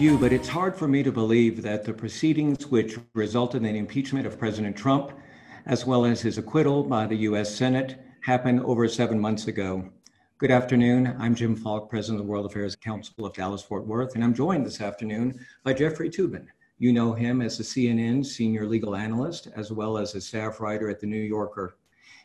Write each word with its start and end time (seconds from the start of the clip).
you, 0.00 0.18
but 0.18 0.32
it's 0.32 0.48
hard 0.48 0.76
for 0.76 0.86
me 0.86 1.02
to 1.02 1.10
believe 1.10 1.62
that 1.62 1.82
the 1.82 1.92
proceedings 1.92 2.66
which 2.66 2.98
resulted 3.14 3.64
in 3.64 3.72
the 3.72 3.78
impeachment 3.78 4.26
of 4.26 4.38
President 4.38 4.76
Trump, 4.76 5.12
as 5.64 5.86
well 5.86 6.04
as 6.04 6.20
his 6.20 6.36
acquittal 6.36 6.82
by 6.82 7.06
the 7.06 7.16
US 7.18 7.54
Senate, 7.54 7.98
happened 8.20 8.60
over 8.64 8.88
seven 8.88 9.18
months 9.18 9.46
ago. 9.46 9.88
Good 10.36 10.50
afternoon. 10.50 11.16
I'm 11.18 11.34
Jim 11.34 11.56
Falk, 11.56 11.88
President 11.88 12.20
of 12.20 12.26
the 12.26 12.30
World 12.30 12.44
Affairs 12.44 12.76
Council 12.76 13.24
of 13.24 13.32
Dallas 13.32 13.62
Fort 13.62 13.86
Worth, 13.86 14.14
and 14.14 14.22
I'm 14.22 14.34
joined 14.34 14.66
this 14.66 14.82
afternoon 14.82 15.40
by 15.64 15.72
Jeffrey 15.72 16.10
Toobin. 16.10 16.46
You 16.78 16.92
know 16.92 17.14
him 17.14 17.40
as 17.40 17.56
the 17.56 17.64
CNN 17.64 18.26
senior 18.26 18.66
legal 18.66 18.96
analyst, 18.96 19.48
as 19.56 19.72
well 19.72 19.96
as 19.96 20.14
a 20.14 20.20
staff 20.20 20.60
writer 20.60 20.90
at 20.90 21.00
The 21.00 21.06
New 21.06 21.22
Yorker. 21.22 21.78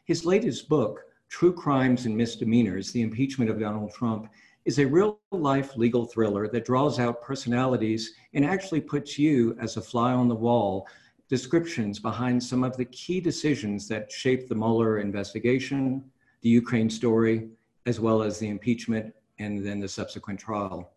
His 0.03 0.25
latest 0.25 0.67
book, 0.67 1.05
True 1.29 1.53
Crimes 1.53 2.05
and 2.05 2.17
Misdemeanors 2.17 2.91
The 2.91 3.01
Impeachment 3.01 3.49
of 3.49 3.61
Donald 3.61 3.93
Trump, 3.93 4.27
is 4.65 4.79
a 4.79 4.85
real 4.85 5.19
life 5.31 5.75
legal 5.75 6.05
thriller 6.05 6.47
that 6.47 6.65
draws 6.65 6.99
out 6.99 7.21
personalities 7.21 8.13
and 8.33 8.45
actually 8.45 8.81
puts 8.81 9.17
you 9.17 9.55
as 9.59 9.77
a 9.77 9.81
fly 9.81 10.13
on 10.13 10.27
the 10.27 10.35
wall 10.35 10.87
descriptions 11.29 11.97
behind 11.97 12.43
some 12.43 12.63
of 12.63 12.75
the 12.77 12.85
key 12.85 13.21
decisions 13.21 13.87
that 13.87 14.11
shaped 14.11 14.49
the 14.49 14.55
Mueller 14.55 14.99
investigation, 14.99 16.03
the 16.41 16.49
Ukraine 16.49 16.89
story, 16.89 17.47
as 17.85 17.99
well 17.99 18.21
as 18.21 18.37
the 18.37 18.49
impeachment 18.49 19.13
and 19.39 19.65
then 19.65 19.79
the 19.79 19.87
subsequent 19.87 20.39
trial. 20.39 20.91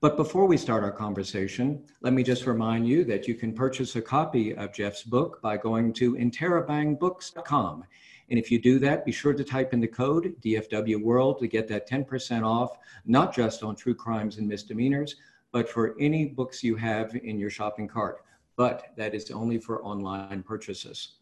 But 0.00 0.16
before 0.16 0.46
we 0.46 0.56
start 0.56 0.82
our 0.82 0.92
conversation, 0.92 1.84
let 2.00 2.12
me 2.12 2.22
just 2.22 2.46
remind 2.46 2.88
you 2.88 3.04
that 3.04 3.28
you 3.28 3.34
can 3.34 3.52
purchase 3.52 3.96
a 3.96 4.02
copy 4.02 4.54
of 4.54 4.72
Jeff's 4.72 5.02
book 5.02 5.40
by 5.42 5.56
going 5.56 5.92
to 5.94 6.14
interabangbooks.com 6.16 7.84
and 8.30 8.38
if 8.38 8.50
you 8.50 8.60
do 8.60 8.78
that, 8.80 9.04
be 9.04 9.12
sure 9.12 9.32
to 9.32 9.44
type 9.44 9.72
in 9.72 9.80
the 9.80 9.88
code 9.88 10.34
DFW 10.40 11.00
World 11.00 11.38
to 11.38 11.46
get 11.46 11.68
that 11.68 11.88
10% 11.88 12.44
off, 12.44 12.78
not 13.04 13.34
just 13.34 13.62
on 13.62 13.76
true 13.76 13.94
crimes 13.94 14.38
and 14.38 14.48
misdemeanors, 14.48 15.16
but 15.52 15.68
for 15.68 15.94
any 16.00 16.26
books 16.26 16.62
you 16.62 16.76
have 16.76 17.14
in 17.14 17.38
your 17.38 17.50
shopping 17.50 17.86
cart. 17.86 18.24
But 18.56 18.92
that 18.96 19.14
is 19.14 19.30
only 19.30 19.58
for 19.58 19.84
online 19.84 20.42
purchases. 20.42 21.16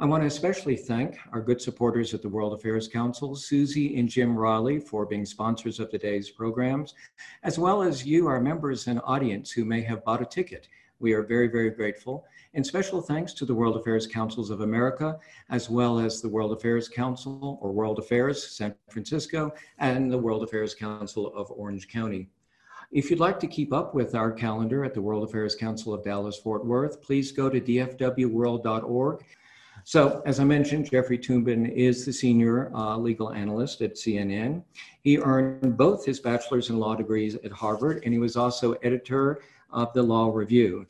I 0.00 0.06
want 0.06 0.22
to 0.22 0.26
especially 0.26 0.76
thank 0.76 1.18
our 1.30 1.42
good 1.42 1.60
supporters 1.60 2.14
at 2.14 2.22
the 2.22 2.28
World 2.28 2.54
Affairs 2.54 2.88
Council, 2.88 3.36
Susie 3.36 3.98
and 3.98 4.08
Jim 4.08 4.34
Riley, 4.34 4.80
for 4.80 5.04
being 5.04 5.26
sponsors 5.26 5.78
of 5.78 5.90
today's 5.90 6.30
programs, 6.30 6.94
as 7.42 7.58
well 7.58 7.82
as 7.82 8.06
you, 8.06 8.26
our 8.26 8.40
members 8.40 8.86
and 8.86 9.00
audience 9.04 9.50
who 9.50 9.66
may 9.66 9.82
have 9.82 10.02
bought 10.02 10.22
a 10.22 10.24
ticket. 10.24 10.68
We 11.00 11.12
are 11.12 11.22
very, 11.22 11.48
very 11.48 11.68
grateful. 11.68 12.24
And 12.52 12.66
special 12.66 13.00
thanks 13.00 13.32
to 13.34 13.44
the 13.44 13.54
World 13.54 13.76
Affairs 13.76 14.08
Councils 14.08 14.50
of 14.50 14.60
America, 14.60 15.16
as 15.50 15.70
well 15.70 16.00
as 16.00 16.20
the 16.20 16.28
World 16.28 16.52
Affairs 16.52 16.88
Council 16.88 17.60
or 17.62 17.70
World 17.70 18.00
Affairs 18.00 18.56
San 18.56 18.74
Francisco 18.88 19.52
and 19.78 20.10
the 20.10 20.18
World 20.18 20.42
Affairs 20.42 20.74
Council 20.74 21.32
of 21.34 21.48
Orange 21.52 21.86
County. 21.86 22.28
If 22.90 23.08
you'd 23.08 23.20
like 23.20 23.38
to 23.40 23.46
keep 23.46 23.72
up 23.72 23.94
with 23.94 24.16
our 24.16 24.32
calendar 24.32 24.84
at 24.84 24.94
the 24.94 25.00
World 25.00 25.22
Affairs 25.22 25.54
Council 25.54 25.94
of 25.94 26.02
Dallas 26.02 26.38
Fort 26.38 26.66
Worth, 26.66 27.00
please 27.00 27.30
go 27.30 27.48
to 27.48 27.60
dfwworld.org. 27.60 29.24
So, 29.84 30.20
as 30.26 30.40
I 30.40 30.44
mentioned, 30.44 30.90
Jeffrey 30.90 31.18
Toobin 31.18 31.70
is 31.72 32.04
the 32.04 32.12
senior 32.12 32.74
uh, 32.74 32.96
legal 32.96 33.32
analyst 33.32 33.80
at 33.80 33.94
CNN. 33.94 34.64
He 35.02 35.18
earned 35.18 35.76
both 35.76 36.04
his 36.04 36.18
bachelor's 36.18 36.68
in 36.68 36.80
law 36.80 36.96
degrees 36.96 37.36
at 37.36 37.52
Harvard, 37.52 38.02
and 38.04 38.12
he 38.12 38.18
was 38.18 38.36
also 38.36 38.72
editor 38.82 39.40
of 39.70 39.92
the 39.92 40.02
Law 40.02 40.32
Review. 40.34 40.84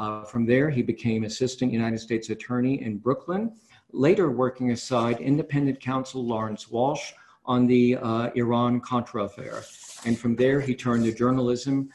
Uh, 0.00 0.24
from 0.24 0.46
there, 0.46 0.70
he 0.70 0.80
became 0.80 1.24
Assistant 1.24 1.70
United 1.70 1.98
States 1.98 2.30
Attorney 2.30 2.82
in 2.82 2.96
Brooklyn, 2.96 3.52
later 3.92 4.30
working 4.30 4.70
aside 4.70 5.20
independent 5.20 5.78
counsel 5.78 6.24
Lawrence 6.24 6.70
Walsh 6.70 7.12
on 7.44 7.66
the 7.66 7.98
uh, 7.98 8.30
Iran 8.34 8.80
Contra 8.80 9.24
affair. 9.24 9.62
And 10.06 10.18
from 10.18 10.36
there, 10.36 10.58
he 10.58 10.74
turned 10.74 11.04
to 11.04 11.12
journalism, 11.12 11.90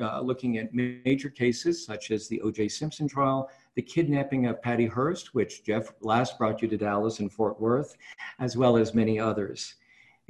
uh, 0.00 0.22
looking 0.22 0.56
at 0.56 0.72
major 0.72 1.28
cases 1.28 1.84
such 1.84 2.10
as 2.10 2.28
the 2.28 2.40
O.J. 2.40 2.68
Simpson 2.68 3.06
trial, 3.06 3.50
the 3.74 3.82
kidnapping 3.82 4.46
of 4.46 4.62
Patty 4.62 4.86
Hearst, 4.86 5.34
which 5.34 5.62
Jeff 5.62 5.92
last 6.00 6.38
brought 6.38 6.62
you 6.62 6.68
to 6.68 6.78
Dallas 6.78 7.18
and 7.18 7.30
Fort 7.30 7.60
Worth, 7.60 7.94
as 8.38 8.56
well 8.56 8.78
as 8.78 8.94
many 8.94 9.20
others. 9.20 9.74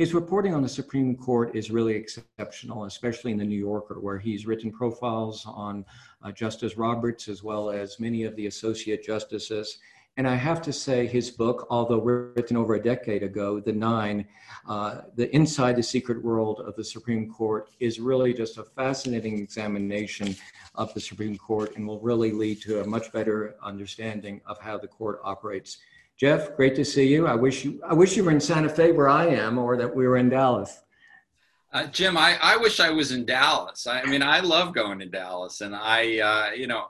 His 0.00 0.14
reporting 0.14 0.54
on 0.54 0.62
the 0.62 0.68
Supreme 0.70 1.14
Court 1.14 1.54
is 1.54 1.70
really 1.70 1.94
exceptional, 1.94 2.86
especially 2.86 3.32
in 3.32 3.36
the 3.36 3.44
New 3.44 3.58
Yorker, 3.58 4.00
where 4.00 4.18
he's 4.18 4.46
written 4.46 4.72
profiles 4.72 5.44
on 5.44 5.84
uh, 6.22 6.32
Justice 6.32 6.78
Roberts 6.78 7.28
as 7.28 7.42
well 7.42 7.68
as 7.68 8.00
many 8.00 8.24
of 8.24 8.34
the 8.34 8.46
associate 8.46 9.04
justices. 9.04 9.76
And 10.16 10.26
I 10.26 10.36
have 10.36 10.62
to 10.62 10.72
say, 10.72 11.06
his 11.06 11.30
book, 11.30 11.66
although 11.68 12.00
written 12.00 12.56
over 12.56 12.76
a 12.76 12.82
decade 12.82 13.22
ago, 13.22 13.60
The 13.60 13.74
Nine, 13.74 14.26
uh, 14.66 15.02
The 15.16 15.28
Inside 15.36 15.76
the 15.76 15.82
Secret 15.82 16.24
World 16.24 16.60
of 16.60 16.74
the 16.76 16.84
Supreme 16.84 17.30
Court, 17.30 17.68
is 17.78 18.00
really 18.00 18.32
just 18.32 18.56
a 18.56 18.64
fascinating 18.64 19.38
examination 19.38 20.34
of 20.76 20.94
the 20.94 21.00
Supreme 21.00 21.36
Court 21.36 21.76
and 21.76 21.86
will 21.86 22.00
really 22.00 22.32
lead 22.32 22.62
to 22.62 22.80
a 22.80 22.86
much 22.86 23.12
better 23.12 23.54
understanding 23.62 24.40
of 24.46 24.58
how 24.62 24.78
the 24.78 24.88
court 24.88 25.20
operates. 25.22 25.76
Jeff, 26.20 26.54
great 26.54 26.76
to 26.76 26.84
see 26.84 27.08
you. 27.08 27.26
I 27.26 27.34
wish 27.34 27.64
you 27.64 27.80
I 27.88 27.94
wish 27.94 28.14
you 28.14 28.22
were 28.22 28.30
in 28.30 28.40
Santa 28.40 28.68
Fe 28.68 28.92
where 28.92 29.08
I 29.08 29.26
am, 29.28 29.56
or 29.56 29.78
that 29.78 29.96
we 29.96 30.06
were 30.06 30.18
in 30.18 30.28
Dallas. 30.28 30.82
Uh, 31.72 31.86
Jim, 31.86 32.18
I, 32.18 32.36
I 32.42 32.58
wish 32.58 32.78
I 32.78 32.90
was 32.90 33.12
in 33.12 33.24
Dallas. 33.24 33.86
I, 33.86 34.00
I 34.00 34.06
mean, 34.06 34.22
I 34.22 34.40
love 34.40 34.74
going 34.74 34.98
to 34.98 35.06
Dallas, 35.06 35.62
and 35.62 35.74
I, 35.74 36.18
uh, 36.18 36.50
you 36.50 36.66
know, 36.66 36.88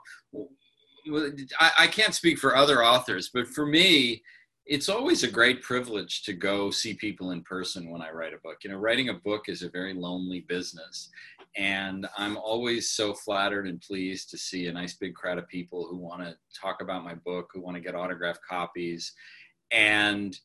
I, 1.59 1.71
I 1.79 1.87
can't 1.87 2.13
speak 2.13 2.39
for 2.39 2.57
other 2.57 2.83
authors, 2.83 3.29
but 3.33 3.47
for 3.47 3.65
me, 3.65 4.21
it's 4.65 4.89
always 4.89 5.23
a 5.23 5.31
great 5.31 5.61
privilege 5.61 6.23
to 6.23 6.33
go 6.33 6.69
see 6.69 6.93
people 6.93 7.31
in 7.31 7.41
person 7.43 7.89
when 7.89 8.01
I 8.01 8.11
write 8.11 8.33
a 8.33 8.39
book. 8.39 8.57
You 8.63 8.71
know, 8.71 8.77
writing 8.77 9.09
a 9.09 9.13
book 9.13 9.47
is 9.47 9.61
a 9.61 9.69
very 9.69 9.93
lonely 9.93 10.41
business, 10.41 11.09
and 11.57 12.07
I'm 12.17 12.37
always 12.37 12.91
so 12.91 13.13
flattered 13.13 13.67
and 13.67 13.81
pleased 13.81 14.29
to 14.29 14.37
see 14.37 14.67
a 14.67 14.73
nice 14.73 14.93
big 14.93 15.13
crowd 15.13 15.37
of 15.37 15.47
people 15.47 15.87
who 15.89 15.97
want 15.97 16.23
to 16.23 16.35
talk 16.59 16.81
about 16.81 17.03
my 17.03 17.15
book, 17.15 17.49
who 17.53 17.61
want 17.61 17.75
to 17.75 17.81
get 17.81 17.95
autographed 17.95 18.41
copies. 18.47 19.13
And 19.71 20.37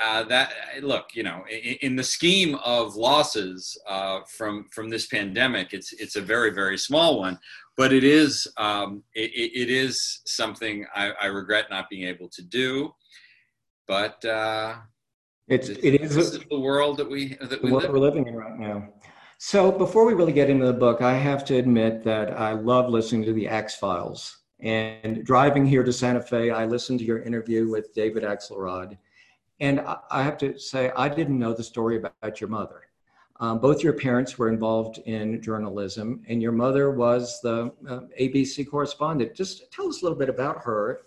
uh, 0.00 0.22
that 0.24 0.52
look, 0.82 1.08
you 1.14 1.22
know, 1.22 1.44
in, 1.50 1.76
in, 1.82 1.96
the 1.96 2.02
scheme 2.02 2.54
of 2.64 2.96
losses 2.96 3.78
uh, 3.88 4.20
from 4.28 4.66
from 4.72 4.88
this 4.88 5.06
pandemic, 5.06 5.72
it's 5.72 5.92
it's 5.94 6.16
a 6.16 6.20
very 6.20 6.50
very 6.50 6.78
small 6.78 7.18
one, 7.18 7.38
but 7.76 7.92
it 7.92 8.04
is 8.04 8.46
um, 8.56 9.02
it, 9.14 9.30
it 9.34 9.70
is 9.70 10.20
something 10.26 10.86
I, 10.94 11.10
I, 11.20 11.26
regret 11.26 11.66
not 11.70 11.90
being 11.90 12.08
able 12.08 12.28
to 12.28 12.42
do. 12.42 12.94
But 13.86 14.24
uh, 14.24 14.76
it's 15.48 15.68
it 15.68 16.00
is 16.00 16.38
the 16.38 16.58
world 16.58 16.96
that 16.98 17.10
we 17.10 17.36
that 17.40 17.62
we 17.62 17.70
live. 17.72 17.90
we're 17.90 17.98
living 17.98 18.26
in 18.26 18.36
right 18.36 18.58
now. 18.58 18.88
So 19.42 19.72
before 19.72 20.04
we 20.04 20.12
really 20.12 20.34
get 20.34 20.50
into 20.50 20.66
the 20.66 20.74
book, 20.74 21.00
I 21.00 21.14
have 21.14 21.46
to 21.46 21.56
admit 21.56 22.04
that 22.04 22.38
I 22.38 22.52
love 22.52 22.90
listening 22.90 23.24
to 23.24 23.32
the 23.32 23.48
Axe 23.48 23.74
Files. 23.74 24.40
And 24.60 25.24
driving 25.24 25.64
here 25.64 25.82
to 25.82 25.94
Santa 25.94 26.20
Fe, 26.20 26.50
I 26.50 26.66
listened 26.66 26.98
to 26.98 27.06
your 27.06 27.22
interview 27.22 27.66
with 27.66 27.94
David 27.94 28.22
Axelrod. 28.22 28.98
And 29.58 29.80
I 30.10 30.22
have 30.22 30.36
to 30.38 30.58
say, 30.58 30.92
I 30.94 31.08
didn't 31.08 31.38
know 31.38 31.54
the 31.54 31.64
story 31.64 31.96
about 31.96 32.38
your 32.38 32.50
mother. 32.50 32.82
Um, 33.40 33.60
both 33.60 33.82
your 33.82 33.94
parents 33.94 34.36
were 34.36 34.50
involved 34.50 34.98
in 35.06 35.40
journalism, 35.40 36.22
and 36.28 36.42
your 36.42 36.52
mother 36.52 36.90
was 36.90 37.40
the 37.40 37.72
uh, 37.88 38.00
ABC 38.20 38.68
correspondent. 38.68 39.34
Just 39.34 39.72
tell 39.72 39.88
us 39.88 40.02
a 40.02 40.04
little 40.04 40.18
bit 40.18 40.28
about 40.28 40.62
her 40.64 41.00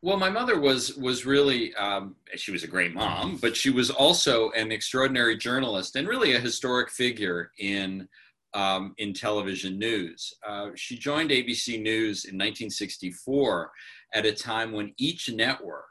well, 0.00 0.16
my 0.16 0.30
mother 0.30 0.60
was 0.60 0.96
was 0.96 1.26
really 1.26 1.74
um, 1.74 2.14
she 2.36 2.52
was 2.52 2.62
a 2.62 2.68
great 2.68 2.94
mom, 2.94 3.36
but 3.36 3.56
she 3.56 3.70
was 3.70 3.90
also 3.90 4.50
an 4.50 4.70
extraordinary 4.70 5.36
journalist 5.36 5.96
and 5.96 6.06
really 6.06 6.34
a 6.34 6.40
historic 6.40 6.90
figure 6.90 7.50
in 7.58 8.08
um, 8.54 8.94
in 8.98 9.12
television 9.12 9.78
news. 9.78 10.32
Uh, 10.46 10.68
she 10.76 10.96
joined 10.96 11.30
ABC 11.30 11.80
News 11.82 12.24
in 12.24 12.34
1964 12.34 13.70
at 14.14 14.24
a 14.24 14.32
time 14.32 14.72
when 14.72 14.94
each 14.98 15.30
network 15.30 15.84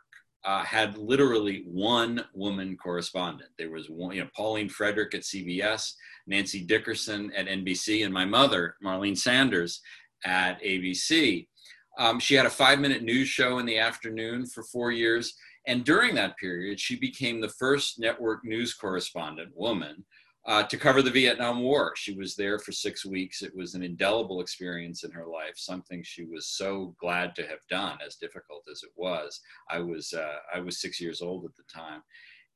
uh, 0.43 0.63
had 0.63 0.97
literally 0.97 1.63
one 1.67 2.23
woman 2.33 2.77
correspondent. 2.77 3.49
There 3.57 3.71
was 3.71 3.89
one, 3.89 4.15
you 4.15 4.23
know, 4.23 4.29
Pauline 4.35 4.69
Frederick 4.69 5.13
at 5.13 5.21
CBS, 5.21 5.93
Nancy 6.25 6.61
Dickerson 6.61 7.31
at 7.35 7.47
NBC, 7.47 8.05
and 8.05 8.13
my 8.13 8.25
mother, 8.25 8.75
Marlene 8.83 9.17
Sanders, 9.17 9.81
at 10.23 10.61
ABC. 10.63 11.47
Um, 11.97 12.19
she 12.19 12.35
had 12.35 12.45
a 12.45 12.51
five 12.51 12.79
minute 12.79 13.03
news 13.03 13.27
show 13.27 13.59
in 13.59 13.65
the 13.65 13.79
afternoon 13.79 14.45
for 14.45 14.63
four 14.63 14.91
years. 14.91 15.33
And 15.65 15.83
during 15.83 16.15
that 16.15 16.37
period, 16.37 16.79
she 16.79 16.97
became 16.97 17.41
the 17.41 17.49
first 17.49 17.99
network 17.99 18.45
news 18.45 18.73
correspondent 18.73 19.51
woman 19.55 20.05
uh, 20.45 20.63
to 20.63 20.77
cover 20.77 21.01
the 21.01 21.11
Vietnam 21.11 21.59
War. 21.59 21.93
She 21.97 22.13
was 22.13 22.35
there 22.35 22.57
for 22.57 22.71
six 22.71 23.05
weeks. 23.05 23.41
It 23.41 23.53
was 23.53 23.75
an 23.75 23.83
indelible 23.83 24.39
experience 24.39 25.03
in 25.03 25.11
her 25.11 25.25
life, 25.27 25.55
something 25.57 26.01
she 26.03 26.23
was 26.23 26.47
so 26.47 26.95
glad 27.01 27.35
to 27.35 27.41
have 27.43 27.59
done, 27.69 27.97
as 28.05 28.15
difficult 28.15 28.63
as 28.71 28.81
it 28.83 28.91
was. 28.95 29.41
I 29.69 29.79
was, 29.79 30.13
uh, 30.13 30.37
I 30.55 30.61
was 30.61 30.79
six 30.79 31.01
years 31.01 31.21
old 31.21 31.43
at 31.43 31.55
the 31.57 31.63
time. 31.63 32.01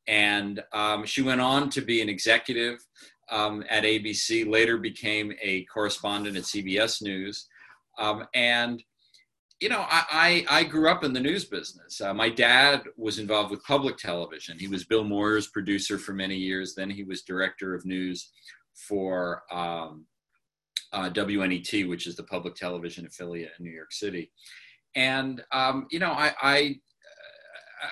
And 0.08 0.64
um, 0.72 1.06
she 1.06 1.22
went 1.22 1.42
on 1.42 1.70
to 1.72 1.82
be 1.82 2.02
an 2.02 2.10
executive 2.10 2.80
um, 3.30 3.64
at 3.70 3.84
ABC, 3.84 4.50
later 4.50 4.78
became 4.78 5.34
a 5.42 5.66
correspondent 5.66 6.38
at 6.38 6.44
CBS 6.44 7.02
News. 7.02 7.48
Um, 7.98 8.26
and 8.34 8.82
you 9.62 9.70
know, 9.70 9.86
I, 9.88 10.46
I, 10.50 10.60
I, 10.60 10.64
grew 10.64 10.90
up 10.90 11.04
in 11.04 11.14
the 11.14 11.20
news 11.20 11.46
business. 11.46 12.02
Uh, 12.02 12.16
my 12.16 12.30
dad 12.30 12.82
was 12.98 13.20
involved 13.20 13.52
with 13.52 13.64
public 13.64 13.96
television. 13.96 14.58
He 14.58 14.68
was 14.68 14.86
Bill 14.86 15.06
Moyers' 15.06 15.52
producer 15.52 16.00
for 16.00 16.14
many 16.14 16.36
years. 16.36 16.74
Then 16.74 16.90
he 16.90 17.04
was 17.04 17.22
director 17.22 17.76
of 17.76 17.86
news 17.86 18.32
for 18.74 19.44
um, 19.52 20.08
uh, 20.94 21.12
WNET, 21.12 21.88
which 21.88 22.08
is 22.08 22.16
the 22.16 22.24
public 22.24 22.56
television 22.56 23.06
affiliate 23.06 23.52
in 23.60 23.66
New 23.66 23.72
York 23.72 23.92
City. 23.92 24.32
And 24.96 25.44
um, 25.52 25.86
you 25.92 26.00
know, 26.00 26.12
I, 26.12 26.34
I, 26.42 26.76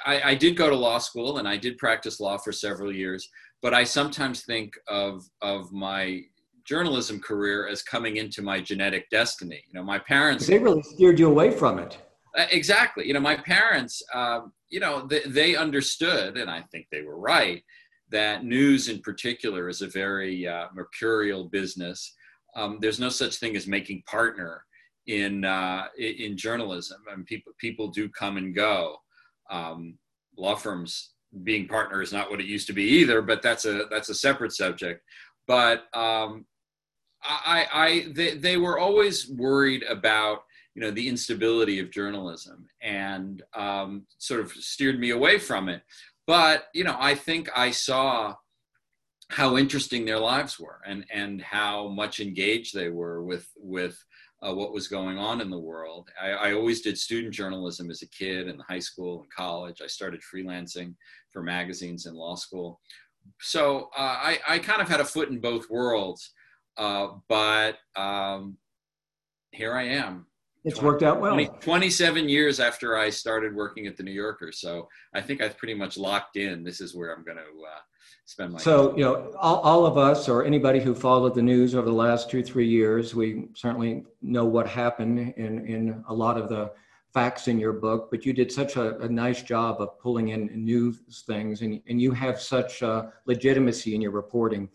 I 0.06 0.22
I 0.32 0.36
did 0.36 0.58
go 0.58 0.70
to 0.70 0.76
law 0.76 0.98
school 0.98 1.38
and 1.38 1.48
I 1.48 1.56
did 1.56 1.78
practice 1.78 2.20
law 2.20 2.38
for 2.38 2.52
several 2.52 2.94
years. 2.94 3.30
But 3.62 3.74
I 3.76 3.84
sometimes 3.84 4.44
think 4.44 4.74
of 4.88 5.24
of 5.42 5.72
my 5.72 6.24
journalism 6.70 7.20
career 7.20 7.68
as 7.68 7.82
coming 7.82 8.18
into 8.18 8.44
my 8.44 8.62
genetic 8.62 9.10
destiny. 9.10 9.64
You 9.68 9.74
know, 9.74 9.84
my 9.84 9.98
parents 9.98 10.46
they 10.46 10.60
really 10.60 10.84
steered 10.84 11.18
you 11.18 11.28
away 11.28 11.50
from 11.50 11.80
it. 11.80 11.98
Uh, 12.38 12.46
exactly. 12.52 13.08
You 13.08 13.16
know, 13.16 13.20
my 13.20 13.36
parents, 13.36 14.04
um, 14.14 14.54
you 14.70 14.80
know, 14.80 15.08
they, 15.08 15.22
they, 15.26 15.56
understood, 15.56 16.38
and 16.38 16.48
I 16.50 16.62
think 16.72 16.86
they 16.92 17.02
were 17.02 17.20
right, 17.20 17.64
that 18.12 18.46
news 18.46 18.88
in 18.88 19.00
particular 19.02 19.68
is 19.68 19.82
a 19.82 19.88
very 19.88 20.48
uh, 20.48 20.68
mercurial 20.76 21.46
business. 21.46 22.14
Um, 22.56 22.78
there's 22.82 23.00
no 23.00 23.10
such 23.10 23.38
thing 23.38 23.56
as 23.56 23.66
making 23.66 24.04
partner 24.06 24.64
in 25.08 25.44
uh, 25.44 25.86
in 25.98 26.38
journalism. 26.38 27.02
I 27.12 27.16
mean, 27.16 27.26
people 27.26 27.52
people 27.58 27.88
do 27.88 28.08
come 28.10 28.38
and 28.38 28.54
go. 28.54 28.98
Um, 29.50 29.98
law 30.38 30.56
firms 30.56 31.14
being 31.44 31.68
partner 31.68 32.02
is 32.02 32.14
not 32.14 32.30
what 32.30 32.40
it 32.40 32.46
used 32.46 32.68
to 32.68 32.74
be 32.74 32.84
either, 32.84 33.24
but 33.24 33.42
that's 33.42 33.66
a 33.66 33.86
that's 33.90 34.10
a 34.10 34.16
separate 34.16 34.54
subject. 34.54 35.02
But 35.48 35.86
um, 35.96 36.46
I, 37.24 37.68
I 37.74 38.06
they, 38.14 38.36
they 38.36 38.58
were 38.58 38.80
always 38.80 39.30
worried 39.30 39.84
about 39.84 40.44
you 40.76 40.82
know 40.82 40.92
the 40.92 41.08
instability 41.08 41.80
of 41.80 41.92
journalism 41.92 42.68
and 42.82 43.44
um, 43.56 44.06
sort 44.18 44.40
of 44.42 44.52
steered 44.52 45.00
me 45.00 45.10
away 45.12 45.38
from 45.40 45.70
it. 45.70 45.82
But 46.28 46.66
you 46.74 46.84
know, 46.84 46.96
I 47.00 47.16
think 47.16 47.50
I 47.56 47.72
saw 47.72 48.36
how 49.32 49.58
interesting 49.58 50.06
their 50.06 50.20
lives 50.20 50.60
were 50.60 50.80
and 50.86 51.06
and 51.12 51.42
how 51.42 51.88
much 51.88 52.20
engaged 52.20 52.74
they 52.74 52.90
were 52.90 53.24
with 53.24 53.48
with 53.58 53.98
uh, 54.42 54.54
what 54.54 54.74
was 54.74 54.88
going 54.88 55.18
on 55.18 55.42
in 55.42 55.50
the 55.50 55.60
world. 55.60 56.10
I, 56.22 56.30
I, 56.30 56.54
always 56.54 56.82
did 56.82 56.98
student 56.98 57.34
journalism 57.34 57.92
as 57.92 58.02
a 58.04 58.08
kid 58.08 58.48
in 58.48 58.58
high 58.70 58.80
school 58.80 59.22
and 59.22 59.32
college. 59.32 59.82
I 59.84 59.88
started 59.88 60.22
freelancing 60.22 60.96
for 61.32 61.44
magazines 61.44 62.06
in 62.06 62.14
law 62.14 62.36
school. 62.36 62.80
So 63.42 63.90
uh, 63.98 64.18
I, 64.22 64.40
I, 64.48 64.60
kind 64.60 64.82
of 64.82 64.88
had 64.88 65.02
a 65.02 65.06
foot 65.06 65.30
in 65.30 65.42
both 65.42 65.70
worlds, 65.70 66.32
uh, 66.78 67.10
but 67.28 67.78
um, 67.96 68.58
here 69.52 69.74
I 69.74 69.84
am. 69.84 70.26
It's 70.66 70.80
20, 70.80 70.92
worked 70.92 71.04
out 71.04 71.22
well. 71.22 71.34
20, 71.34 71.50
27 71.62 72.28
years 72.28 72.60
after 72.60 72.98
I 72.98 73.10
started 73.10 73.56
working 73.56 73.88
at 73.88 73.96
the 73.96 74.04
New 74.04 74.12
Yorker. 74.12 74.52
So 74.52 74.90
I 75.14 75.22
think 75.22 75.42
I've 75.42 75.58
pretty 75.58 75.74
much 75.74 75.98
locked 75.98 76.36
in. 76.36 76.64
This 76.64 76.82
is 76.82 76.94
where 76.94 77.16
I'm 77.16 77.24
going 77.24 77.38
to 77.38 77.44
uh, 77.44 77.80
spend 78.30 78.54
my 78.54 78.60
so 78.60 78.90
time. 78.90 78.98
you 79.00 79.04
know 79.04 79.32
all, 79.40 79.60
all 79.62 79.86
of 79.88 79.98
us 79.98 80.30
or 80.30 80.46
anybody 80.46 80.80
who 80.80 80.94
followed 80.94 81.34
the 81.34 81.42
news 81.42 81.74
over 81.74 81.88
the 81.88 81.96
last 81.96 82.30
two 82.30 82.44
three 82.44 82.68
years 82.68 83.16
we 83.16 83.48
certainly 83.56 84.04
know 84.22 84.46
what 84.46 84.68
happened 84.68 85.34
in 85.36 85.66
in 85.66 86.04
a 86.10 86.14
lot 86.14 86.38
of 86.38 86.48
the 86.48 86.72
facts 87.12 87.48
in 87.48 87.58
your 87.58 87.74
book 87.74 88.10
but 88.12 88.28
you 88.28 88.32
did 88.32 88.52
such 88.52 88.76
a, 88.76 89.00
a 89.00 89.10
nice 89.10 89.42
job 89.42 89.82
of 89.82 90.00
pulling 90.00 90.30
in 90.30 90.48
new 90.54 90.94
things 91.26 91.64
and, 91.64 91.82
and 91.88 92.00
you 92.00 92.12
have 92.12 92.40
such 92.40 92.84
legitimacy 93.26 93.96
in 93.96 94.02
your 94.02 94.12
reporting 94.12 94.70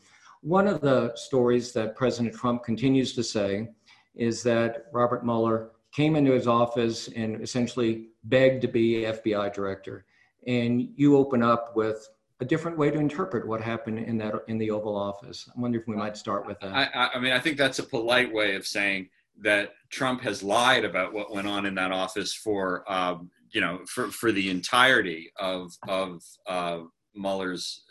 one 0.44 0.67
of 0.67 0.81
the 0.81 1.12
stories 1.17 1.73
that 1.73 1.96
president 1.96 2.35
trump 2.35 2.62
continues 2.62 3.14
to 3.14 3.23
say 3.23 3.69
is 4.14 4.43
that 4.43 4.87
robert 4.93 5.25
mueller 5.25 5.70
came 5.93 6.17
into 6.17 6.32
his 6.32 6.46
office 6.46 7.08
and 7.17 7.41
essentially 7.41 8.08
begged 8.25 8.61
to 8.61 8.69
be 8.69 9.02
fbi 9.02 9.52
director 9.52 10.05
and 10.46 10.88
you 10.96 11.17
open 11.17 11.43
up 11.43 11.75
with 11.75 12.08
a 12.41 12.44
different 12.44 12.76
way 12.76 12.91
to 12.91 12.99
interpret 12.99 13.46
what 13.46 13.61
happened 13.61 13.99
in 13.99 14.19
that 14.19 14.35
in 14.49 14.58
the 14.58 14.70
Oval 14.70 14.96
Office. 14.96 15.49
I 15.56 15.58
wonder 15.58 15.79
if 15.79 15.87
we 15.87 15.96
might 15.96 16.17
start 16.17 16.46
with 16.46 16.58
that. 16.61 16.75
I, 16.94 17.11
I 17.14 17.19
mean, 17.20 17.32
I 17.32 17.38
think 17.38 17.56
that's 17.56 17.79
a 17.79 17.82
polite 17.82 18.32
way 18.32 18.56
of 18.56 18.67
saying 18.67 19.08
that 19.41 19.73
Trump 19.91 20.20
has 20.23 20.43
lied 20.43 20.85
about 20.85 21.12
what 21.12 21.32
went 21.32 21.46
on 21.46 21.64
in 21.64 21.75
that 21.76 21.93
office 21.93 22.35
for 22.35 22.91
um, 22.93 23.31
you 23.50 23.61
know 23.61 23.81
for, 23.87 24.08
for 24.08 24.32
the 24.32 24.50
entirety 24.50 25.31
of 25.38 25.73
of 25.88 26.23
uh, 26.46 26.81
Mueller's 27.14 27.85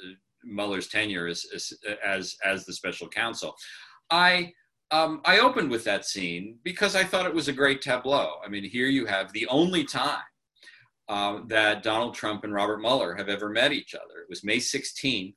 Mueller's 0.45 0.87
tenure 0.87 1.27
as, 1.27 1.45
as 2.05 2.35
as 2.43 2.65
the 2.65 2.73
special 2.73 3.07
counsel. 3.07 3.55
I 4.09 4.53
um, 4.91 5.21
I 5.25 5.39
opened 5.39 5.71
with 5.71 5.83
that 5.85 6.05
scene 6.05 6.59
because 6.63 6.95
I 6.95 7.03
thought 7.03 7.25
it 7.25 7.33
was 7.33 7.47
a 7.47 7.53
great 7.53 7.81
tableau. 7.81 8.35
I 8.45 8.49
mean, 8.49 8.63
here 8.63 8.87
you 8.87 9.05
have 9.07 9.33
the 9.33 9.47
only 9.47 9.85
time 9.85 10.21
uh, 11.09 11.39
that 11.47 11.83
Donald 11.83 12.13
Trump 12.13 12.43
and 12.43 12.53
Robert 12.53 12.79
Mueller 12.79 13.15
have 13.15 13.27
ever 13.27 13.49
met 13.49 13.71
each 13.71 13.95
other. 13.95 14.21
It 14.21 14.29
was 14.29 14.43
May 14.43 14.57
16th, 14.57 15.35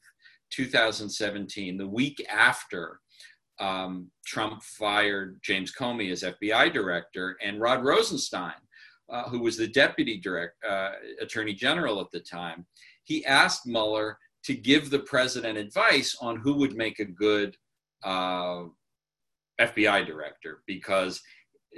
2017, 0.51 1.79
the 1.79 1.89
week 1.89 2.25
after 2.31 3.01
um, 3.59 4.11
Trump 4.27 4.63
fired 4.63 5.41
James 5.43 5.73
Comey 5.73 6.13
as 6.13 6.23
FBI 6.23 6.73
director, 6.73 7.37
and 7.43 7.61
Rod 7.61 7.85
Rosenstein, 7.85 8.53
uh, 9.11 9.25
who 9.25 9.41
was 9.41 9.57
the 9.57 9.69
deputy 9.69 10.19
direct, 10.19 10.53
uh, 10.69 10.93
attorney 11.21 11.55
general 11.55 12.01
at 12.01 12.11
the 12.13 12.21
time, 12.21 12.67
he 13.05 13.25
asked 13.25 13.67
Mueller 13.67 14.19
to 14.47 14.55
give 14.55 14.91
the 14.91 15.01
president 15.01 15.59
advice 15.59 16.17
on 16.21 16.37
who 16.37 16.55
would 16.55 16.77
make 16.77 17.01
a 17.01 17.05
good 17.05 17.57
uh, 18.05 18.63
FBI 19.61 20.07
director 20.07 20.63
because 20.67 21.21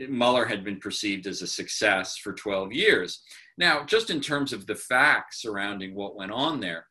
Mueller 0.08 0.44
had 0.44 0.64
been 0.64 0.78
perceived 0.78 1.26
as 1.26 1.40
a 1.40 1.46
success 1.46 2.18
for 2.18 2.34
12 2.34 2.72
years. 2.72 3.22
Now, 3.56 3.84
just 3.84 4.10
in 4.10 4.20
terms 4.20 4.52
of 4.52 4.66
the 4.66 4.74
facts 4.74 5.40
surrounding 5.40 5.94
what 5.94 6.14
went 6.14 6.30
on 6.30 6.60
there, 6.60 6.86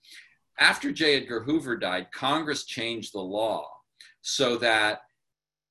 after 0.59 0.91
J. 0.91 1.18
Edgar 1.21 1.44
Hoover 1.44 1.77
died, 1.77 2.07
Congress 2.12 2.65
changed 2.65 3.13
the 3.13 3.19
law 3.19 3.69
so 4.21 4.57
that 4.57 5.01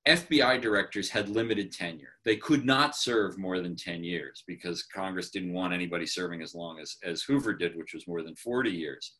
FBI 0.06 0.62
directors 0.62 1.10
had 1.10 1.28
limited 1.28 1.72
tenure. 1.72 2.12
They 2.24 2.36
could 2.36 2.64
not 2.64 2.94
serve 2.94 3.38
more 3.38 3.60
than 3.60 3.74
10 3.74 4.04
years 4.04 4.44
because 4.46 4.84
Congress 4.84 5.30
didn't 5.30 5.52
want 5.52 5.74
anybody 5.74 6.06
serving 6.06 6.42
as 6.42 6.54
long 6.54 6.78
as, 6.78 6.96
as 7.02 7.22
Hoover 7.22 7.52
did, 7.52 7.76
which 7.76 7.92
was 7.92 8.06
more 8.06 8.22
than 8.22 8.36
40 8.36 8.70
years. 8.70 9.16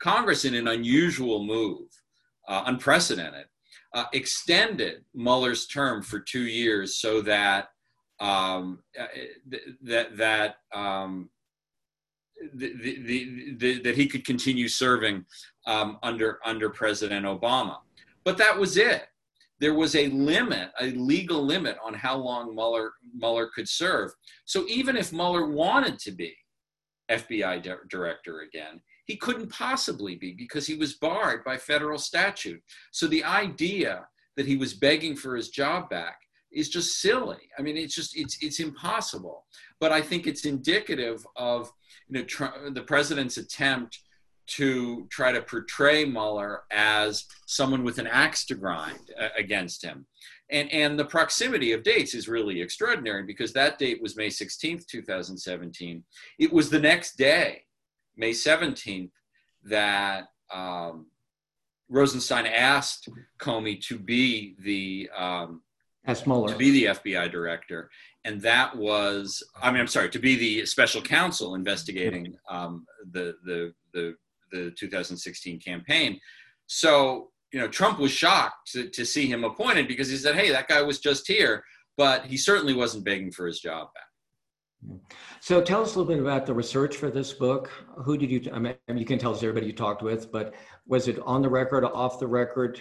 Congress, 0.00 0.44
in 0.44 0.54
an 0.54 0.68
unusual 0.68 1.44
move, 1.44 1.88
uh, 2.48 2.64
unprecedented, 2.66 3.46
uh, 3.94 4.04
extended 4.12 5.04
Mueller's 5.14 5.66
term 5.66 6.02
for 6.02 6.20
two 6.20 6.44
years 6.44 7.00
so 7.00 7.20
that 7.22 7.68
um, 8.20 8.80
uh, 8.98 9.06
that 9.82 10.16
that 10.16 10.56
um, 10.74 11.30
the, 12.54 12.72
the, 12.74 13.54
the, 13.56 13.82
that 13.82 13.96
he 13.96 14.06
could 14.06 14.24
continue 14.24 14.68
serving 14.68 15.24
um, 15.66 15.98
under 16.02 16.38
under 16.44 16.70
President 16.70 17.26
Obama. 17.26 17.78
But 18.24 18.36
that 18.38 18.58
was 18.58 18.76
it. 18.76 19.06
There 19.60 19.74
was 19.74 19.96
a 19.96 20.08
limit, 20.08 20.70
a 20.80 20.90
legal 20.92 21.44
limit 21.44 21.76
on 21.84 21.94
how 21.94 22.16
long 22.16 22.54
Mueller 22.54 22.92
Mueller 23.14 23.50
could 23.54 23.68
serve. 23.68 24.12
So 24.44 24.64
even 24.68 24.96
if 24.96 25.12
Mueller 25.12 25.46
wanted 25.46 25.98
to 26.00 26.12
be 26.12 26.36
FBI 27.10 27.62
di- 27.62 27.74
director 27.88 28.40
again, 28.40 28.80
he 29.08 29.16
couldn't 29.16 29.50
possibly 29.50 30.14
be 30.14 30.34
because 30.34 30.66
he 30.66 30.76
was 30.76 30.94
barred 30.94 31.42
by 31.42 31.56
federal 31.56 31.98
statute. 31.98 32.62
So 32.92 33.06
the 33.06 33.24
idea 33.24 34.06
that 34.36 34.46
he 34.46 34.56
was 34.56 34.74
begging 34.74 35.16
for 35.16 35.34
his 35.34 35.48
job 35.48 35.88
back 35.88 36.20
is 36.52 36.68
just 36.68 37.00
silly. 37.00 37.48
I 37.58 37.62
mean, 37.62 37.76
it's 37.76 37.94
just 37.94 38.16
it's 38.16 38.38
it's 38.42 38.60
impossible. 38.60 39.46
But 39.80 39.92
I 39.92 40.02
think 40.02 40.26
it's 40.26 40.44
indicative 40.44 41.26
of 41.36 41.72
you 42.08 42.20
know 42.20 42.24
tr- 42.24 42.70
the 42.70 42.82
president's 42.82 43.38
attempt 43.38 43.98
to 44.48 45.06
try 45.10 45.32
to 45.32 45.42
portray 45.42 46.04
Mueller 46.04 46.62
as 46.70 47.24
someone 47.46 47.84
with 47.84 47.98
an 47.98 48.06
axe 48.06 48.44
to 48.46 48.54
grind 48.54 49.10
uh, 49.20 49.28
against 49.36 49.82
him. 49.82 50.06
And, 50.50 50.72
and 50.72 50.98
the 50.98 51.04
proximity 51.04 51.72
of 51.72 51.82
dates 51.82 52.14
is 52.14 52.28
really 52.28 52.62
extraordinary 52.62 53.24
because 53.24 53.52
that 53.52 53.78
date 53.78 54.00
was 54.00 54.16
May 54.16 54.28
16th, 54.28 54.86
2017. 54.86 56.02
It 56.38 56.50
was 56.50 56.70
the 56.70 56.78
next 56.78 57.18
day, 57.18 57.64
May 58.18 58.32
17th, 58.32 59.12
that 59.64 60.24
um, 60.52 61.06
Rosenstein 61.88 62.46
asked 62.46 63.08
Comey 63.40 63.80
to 63.86 63.98
be 63.98 64.56
the 64.60 65.08
um, 65.16 65.62
to 66.52 66.58
be 66.58 66.70
the 66.70 66.84
FBI 66.84 67.30
director, 67.30 67.90
and 68.24 68.40
that 68.42 68.76
was 68.76 69.42
I 69.60 69.70
mean 69.70 69.80
I'm 69.80 69.86
sorry 69.86 70.10
to 70.10 70.18
be 70.18 70.36
the 70.36 70.66
special 70.66 71.00
counsel 71.00 71.54
investigating 71.54 72.36
um, 72.48 72.86
the, 73.12 73.36
the 73.44 73.72
the 73.92 74.14
the 74.52 74.70
2016 74.78 75.60
campaign. 75.60 76.18
So 76.66 77.30
you 77.52 77.60
know 77.60 77.68
Trump 77.68 77.98
was 77.98 78.10
shocked 78.10 78.72
to, 78.72 78.88
to 78.90 79.04
see 79.04 79.26
him 79.26 79.44
appointed 79.44 79.88
because 79.88 80.08
he 80.08 80.16
said, 80.16 80.34
"Hey, 80.34 80.50
that 80.50 80.68
guy 80.68 80.82
was 80.82 80.98
just 80.98 81.26
here," 81.26 81.64
but 81.96 82.26
he 82.26 82.36
certainly 82.36 82.74
wasn't 82.74 83.04
begging 83.04 83.30
for 83.30 83.46
his 83.46 83.60
job 83.60 83.88
back. 83.94 84.07
So 85.40 85.62
tell 85.62 85.82
us 85.82 85.94
a 85.94 85.98
little 85.98 86.14
bit 86.14 86.22
about 86.22 86.46
the 86.46 86.54
research 86.54 86.96
for 86.96 87.10
this 87.10 87.32
book. 87.32 87.70
Who 88.04 88.16
did 88.16 88.30
you? 88.30 88.50
I 88.52 88.58
mean, 88.58 88.74
you 88.94 89.04
can 89.04 89.18
tell 89.18 89.34
us 89.34 89.42
everybody 89.42 89.66
you 89.66 89.72
talked 89.72 90.02
with, 90.02 90.30
but 90.30 90.54
was 90.86 91.08
it 91.08 91.18
on 91.24 91.42
the 91.42 91.48
record, 91.48 91.84
or 91.84 91.96
off 91.96 92.20
the 92.20 92.26
record? 92.26 92.80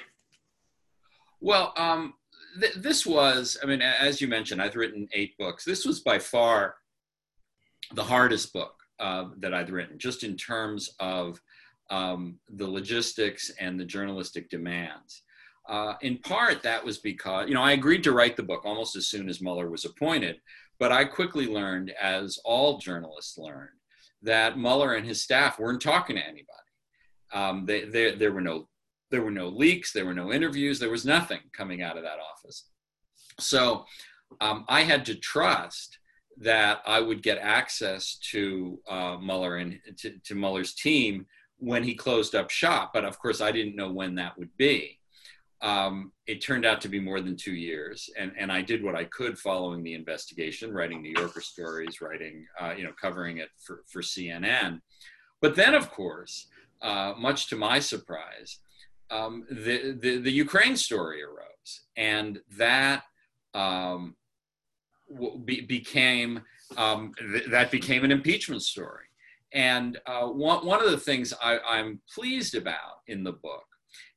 Well, 1.40 1.74
um, 1.78 2.14
th- 2.60 2.76
this 2.76 3.06
was, 3.06 3.58
I 3.62 3.66
mean, 3.66 3.82
as 3.82 4.22
you 4.22 4.28
mentioned, 4.28 4.62
I've 4.62 4.76
written 4.76 5.08
eight 5.14 5.38
books. 5.38 5.66
This 5.66 5.86
was 5.86 6.00
by 6.00 6.20
far 6.20 6.76
the 7.94 8.04
hardest 8.04 8.54
book 8.54 8.76
uh, 9.00 9.26
that 9.40 9.54
I've 9.54 9.72
written, 9.72 9.98
just 9.98 10.24
in 10.24 10.36
terms 10.36 10.90
of 11.00 11.40
um, 11.90 12.40
the 12.50 12.68
logistics 12.68 13.52
and 13.60 13.80
the 13.80 13.86
journalistic 13.86 14.50
demands. 14.50 15.24
Uh, 15.70 15.96
in 16.02 16.18
part, 16.20 16.64
that 16.64 16.84
was 16.84 16.98
because, 16.98 17.48
you 17.48 17.54
know, 17.54 17.62
I 17.62 17.74
agreed 17.74 18.04
to 18.04 18.14
write 18.14 18.38
the 18.38 18.44
book 18.44 18.66
almost 18.66 18.96
as 18.96 19.08
soon 19.08 19.30
as 19.30 19.42
Mueller 19.42 19.70
was 19.70 19.86
appointed, 19.86 20.40
but 20.80 20.92
I 20.92 21.06
quickly 21.06 21.48
learned, 21.48 21.92
as 22.02 22.40
all 22.46 22.78
journalists 22.78 23.38
learned, 23.38 23.70
that 24.22 24.58
Mueller 24.58 24.96
and 24.96 25.06
his 25.06 25.24
staff 25.24 25.60
weren't 25.60 25.82
talking 25.82 26.16
to 26.16 26.24
anybody. 26.24 26.46
Um, 27.34 27.66
they, 27.66 27.86
they, 27.86 28.16
there 28.16 28.32
were 28.32 28.42
no 28.42 28.68
there 29.10 29.22
were 29.22 29.32
no 29.32 29.48
leaks, 29.48 29.94
there 29.94 30.06
were 30.06 30.14
no 30.14 30.34
interviews, 30.34 30.80
there 30.80 30.90
was 30.90 31.06
nothing 31.06 31.40
coming 31.54 31.82
out 31.82 31.98
of 31.98 32.04
that 32.04 32.20
office. 32.20 32.66
So 33.40 33.86
um, 34.42 34.66
I 34.68 34.82
had 34.82 35.06
to 35.06 35.16
trust 35.16 35.98
that 36.40 36.82
I 36.86 37.00
would 37.00 37.24
get 37.24 37.38
access 37.38 38.18
to 38.32 38.80
uh, 38.90 39.18
Mueller 39.18 39.58
and 39.58 39.80
to, 39.98 40.20
to 40.26 40.36
Mueller's 40.36 40.74
team 40.74 41.26
when 41.58 41.84
he 41.84 41.96
closed 41.96 42.36
up 42.36 42.50
shop. 42.50 42.92
But 42.94 43.06
of 43.06 43.18
course, 43.18 43.42
I 43.42 43.52
didn't 43.52 43.76
know 43.76 43.92
when 43.92 44.16
that 44.16 44.38
would 44.38 44.56
be. 44.58 44.97
Um, 45.62 46.12
it 46.28 46.42
turned 46.42 46.66
out 46.66 46.82
to 46.82 46.90
be 46.90 47.00
more 47.00 47.20
than 47.20 47.36
two 47.36 47.54
years, 47.54 48.10
and, 48.18 48.32
and 48.38 48.52
I 48.52 48.62
did 48.62 48.84
what 48.84 48.96
I 48.96 49.06
could 49.06 49.40
following 49.40 49.84
the 49.84 49.96
investigation, 49.96 50.72
writing 50.72 51.02
New 51.02 51.14
Yorker 51.18 51.42
stories, 51.42 52.00
writing, 52.00 52.46
uh, 52.62 52.74
you 52.78 52.84
know, 52.84 52.94
covering 53.00 53.38
it 53.38 53.50
for, 53.66 53.84
for 53.88 54.02
CNN. 54.02 54.82
But 55.42 55.56
then, 55.56 55.74
of 55.74 55.90
course, 55.90 56.48
uh, 56.82 57.14
much 57.18 57.48
to 57.50 57.56
my 57.56 57.80
surprise, 57.80 58.60
um, 59.10 59.46
the, 59.50 59.98
the, 60.00 60.18
the 60.18 60.32
Ukraine 60.32 60.76
story 60.76 61.24
arose, 61.24 61.82
and 61.96 62.40
that 62.58 63.04
um, 63.54 64.16
be, 65.46 65.62
became 65.62 66.42
um, 66.76 67.14
th- 67.20 67.46
that 67.50 67.72
became 67.72 68.04
an 68.04 68.12
impeachment 68.12 68.62
story. 68.62 69.06
And 69.54 69.98
uh, 70.06 70.28
one, 70.28 70.66
one 70.66 70.84
of 70.84 70.92
the 70.92 70.98
things 70.98 71.34
I, 71.42 71.60
I'm 71.60 72.02
pleased 72.14 72.56
about 72.56 73.02
in 73.08 73.24
the 73.24 73.32
book 73.32 73.64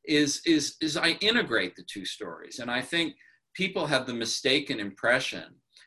is, 0.05 0.41
is, 0.47 0.77
is 0.81 0.97
I 0.97 1.11
integrate 1.21 1.77
the 1.77 1.85
two 1.85 2.05
stories. 2.05 2.59
And 2.59 2.71
I 2.71 2.81
think 2.81 3.15
people 3.55 3.87
have 3.87 4.07
the 4.07 4.15
mistaken 4.15 4.81
impression 4.81 5.45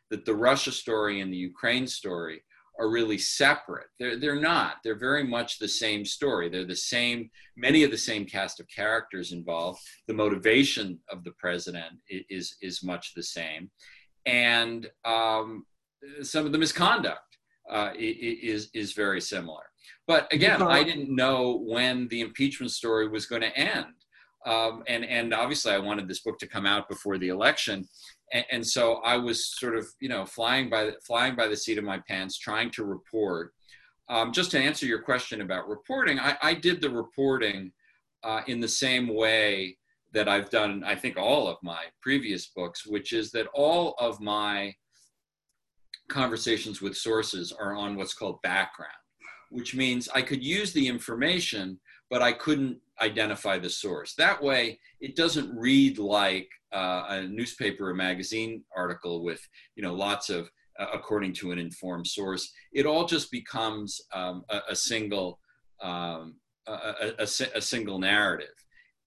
that 0.09 0.25
the 0.25 0.35
Russia 0.35 0.71
story 0.71 1.21
and 1.21 1.31
the 1.31 1.37
Ukraine 1.37 1.87
story 1.87 2.43
are 2.79 2.89
really 2.89 3.17
separate. 3.17 3.87
They're, 3.99 4.19
they're 4.19 4.39
not. 4.39 4.77
They're 4.83 4.97
very 4.97 5.23
much 5.23 5.59
the 5.59 5.67
same 5.67 6.05
story. 6.05 6.49
They're 6.49 6.65
the 6.65 6.75
same, 6.75 7.29
many 7.55 7.83
of 7.83 7.91
the 7.91 7.97
same 7.97 8.25
cast 8.25 8.59
of 8.59 8.67
characters 8.67 9.31
involved. 9.31 9.79
The 10.07 10.13
motivation 10.13 10.99
of 11.09 11.23
the 11.23 11.33
president 11.39 11.93
is, 12.07 12.55
is 12.61 12.83
much 12.83 13.13
the 13.15 13.23
same. 13.23 13.69
And 14.25 14.89
um, 15.05 15.65
some 16.21 16.45
of 16.45 16.51
the 16.51 16.57
misconduct 16.57 17.19
uh, 17.69 17.91
is, 17.97 18.69
is 18.73 18.93
very 18.93 19.21
similar. 19.21 19.63
But 20.07 20.31
again, 20.33 20.61
I 20.61 20.83
didn't 20.83 21.13
know 21.15 21.63
when 21.65 22.07
the 22.09 22.21
impeachment 22.21 22.71
story 22.71 23.07
was 23.07 23.25
going 23.25 23.41
to 23.41 23.57
end. 23.57 23.93
Um, 24.45 24.83
and, 24.87 25.05
and 25.05 25.33
obviously, 25.33 25.71
I 25.71 25.79
wanted 25.79 26.07
this 26.07 26.21
book 26.21 26.37
to 26.39 26.47
come 26.47 26.65
out 26.65 26.89
before 26.89 27.17
the 27.17 27.29
election 27.29 27.87
and, 28.33 28.45
and, 28.51 28.67
so 28.67 28.95
I 28.95 29.15
was 29.15 29.45
sort 29.45 29.77
of 29.77 29.87
you 30.01 30.09
know 30.09 30.25
flying 30.25 30.69
by 30.69 30.85
the, 30.85 30.95
flying 31.05 31.35
by 31.35 31.47
the 31.47 31.55
seat 31.55 31.77
of 31.77 31.83
my 31.83 31.99
pants, 32.07 32.37
trying 32.37 32.71
to 32.71 32.83
report. 32.83 33.53
Um, 34.09 34.33
just 34.33 34.51
to 34.51 34.59
answer 34.59 34.85
your 34.85 35.01
question 35.01 35.41
about 35.41 35.69
reporting, 35.69 36.19
I, 36.19 36.35
I 36.41 36.53
did 36.55 36.81
the 36.81 36.89
reporting 36.89 37.71
uh, 38.23 38.41
in 38.47 38.59
the 38.59 38.67
same 38.67 39.15
way 39.15 39.77
that 40.11 40.27
I've 40.27 40.49
done, 40.49 40.83
I 40.85 40.95
think, 40.95 41.17
all 41.17 41.47
of 41.47 41.57
my 41.63 41.85
previous 42.01 42.47
books, 42.47 42.85
which 42.85 43.13
is 43.13 43.31
that 43.31 43.47
all 43.53 43.95
of 43.99 44.19
my 44.19 44.75
conversations 46.09 46.81
with 46.81 46.97
sources 46.97 47.53
are 47.57 47.75
on 47.75 47.95
what's 47.95 48.13
called 48.13 48.41
background, 48.41 48.91
which 49.49 49.73
means 49.73 50.09
I 50.13 50.21
could 50.21 50.43
use 50.43 50.73
the 50.73 50.87
information, 50.87 51.79
but 52.13 52.21
I 52.21 52.31
couldn't 52.31 52.77
identify 53.01 53.57
the 53.57 53.71
source. 53.71 54.13
That 54.19 54.39
way, 54.39 54.79
it 55.01 55.15
doesn't 55.15 55.51
read 55.57 55.97
like 55.97 56.47
uh, 56.71 57.05
a 57.09 57.23
newspaper 57.23 57.89
or 57.89 57.95
magazine 57.95 58.63
article 58.77 59.23
with 59.23 59.41
you 59.75 59.81
know 59.81 59.95
lots 59.95 60.29
of 60.29 60.47
uh, 60.79 60.85
according 60.93 61.33
to 61.33 61.51
an 61.51 61.57
informed 61.57 62.05
source. 62.05 62.53
It 62.71 62.85
all 62.85 63.07
just 63.07 63.31
becomes 63.31 63.99
um, 64.13 64.43
a, 64.49 64.59
a, 64.69 64.75
single 64.75 65.39
um, 65.81 66.35
a, 66.67 67.13
a, 67.17 67.27
a, 67.55 67.61
single 67.61 67.97
narrative. 67.97 68.53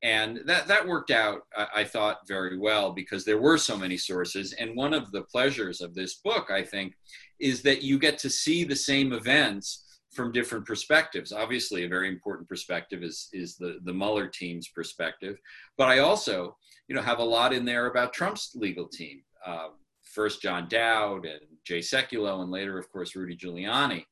And 0.03 0.41
that 0.47 0.67
that 0.67 0.85
worked 0.85 1.13
out 1.13 1.43
I, 1.57 1.67
I 1.77 1.85
thought 1.85 2.27
very 2.27 2.59
well 2.59 2.91
because 2.93 3.25
there 3.25 3.39
were 3.39 3.57
so 3.57 3.79
many 3.79 3.97
sources. 3.97 4.53
And 4.55 4.75
one 4.77 4.93
of 4.93 5.13
the 5.13 5.23
pleasures 5.23 5.81
of 5.81 5.95
this 5.95 6.17
book 6.17 6.51
i 6.51 6.63
think 6.65 6.95
is 7.39 7.63
that 7.63 7.83
you 7.83 8.01
get 8.01 8.19
to 8.19 8.31
see 8.31 8.65
the 8.65 8.83
same 8.91 9.13
events 9.13 9.86
from 10.17 10.33
different 10.33 10.67
perspectives. 10.67 11.33
Obviously, 11.33 11.85
a 11.85 11.89
very 11.89 12.09
important 12.09 12.49
perspective 12.49 13.03
is 13.03 13.29
is 13.33 13.57
the 13.57 13.79
the 13.85 13.93
Mueller 13.93 14.27
team's 14.27 14.69
perspective, 14.69 15.37
but 15.79 15.89
I 15.89 15.99
also 16.01 16.57
you 16.89 16.95
know, 16.95 17.03
have 17.03 17.19
a 17.19 17.25
lot 17.25 17.53
in 17.53 17.65
there 17.65 17.87
about 17.87 18.13
Trump's 18.13 18.53
legal 18.55 18.89
team. 18.89 19.23
Um, 19.45 19.73
first 20.03 20.41
John 20.41 20.69
Dowd 20.69 21.27
and 21.27 21.41
Jay 21.65 21.81
Sekulow, 21.81 22.43
and 22.43 22.51
later, 22.51 22.79
of 22.79 22.91
course, 22.91 23.17
Rudy 23.17 23.37
Giuliani. 23.37 24.05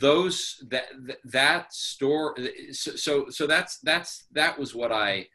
Those 0.00 0.64
that 0.70 0.86
that 1.24 1.72
store. 1.72 2.34
So 2.72 2.96
so, 2.96 3.26
so 3.28 3.46
that's 3.46 3.78
that's 3.80 4.26
that 4.32 4.58
was 4.58 4.74
what 4.74 4.90
I, 4.90 5.26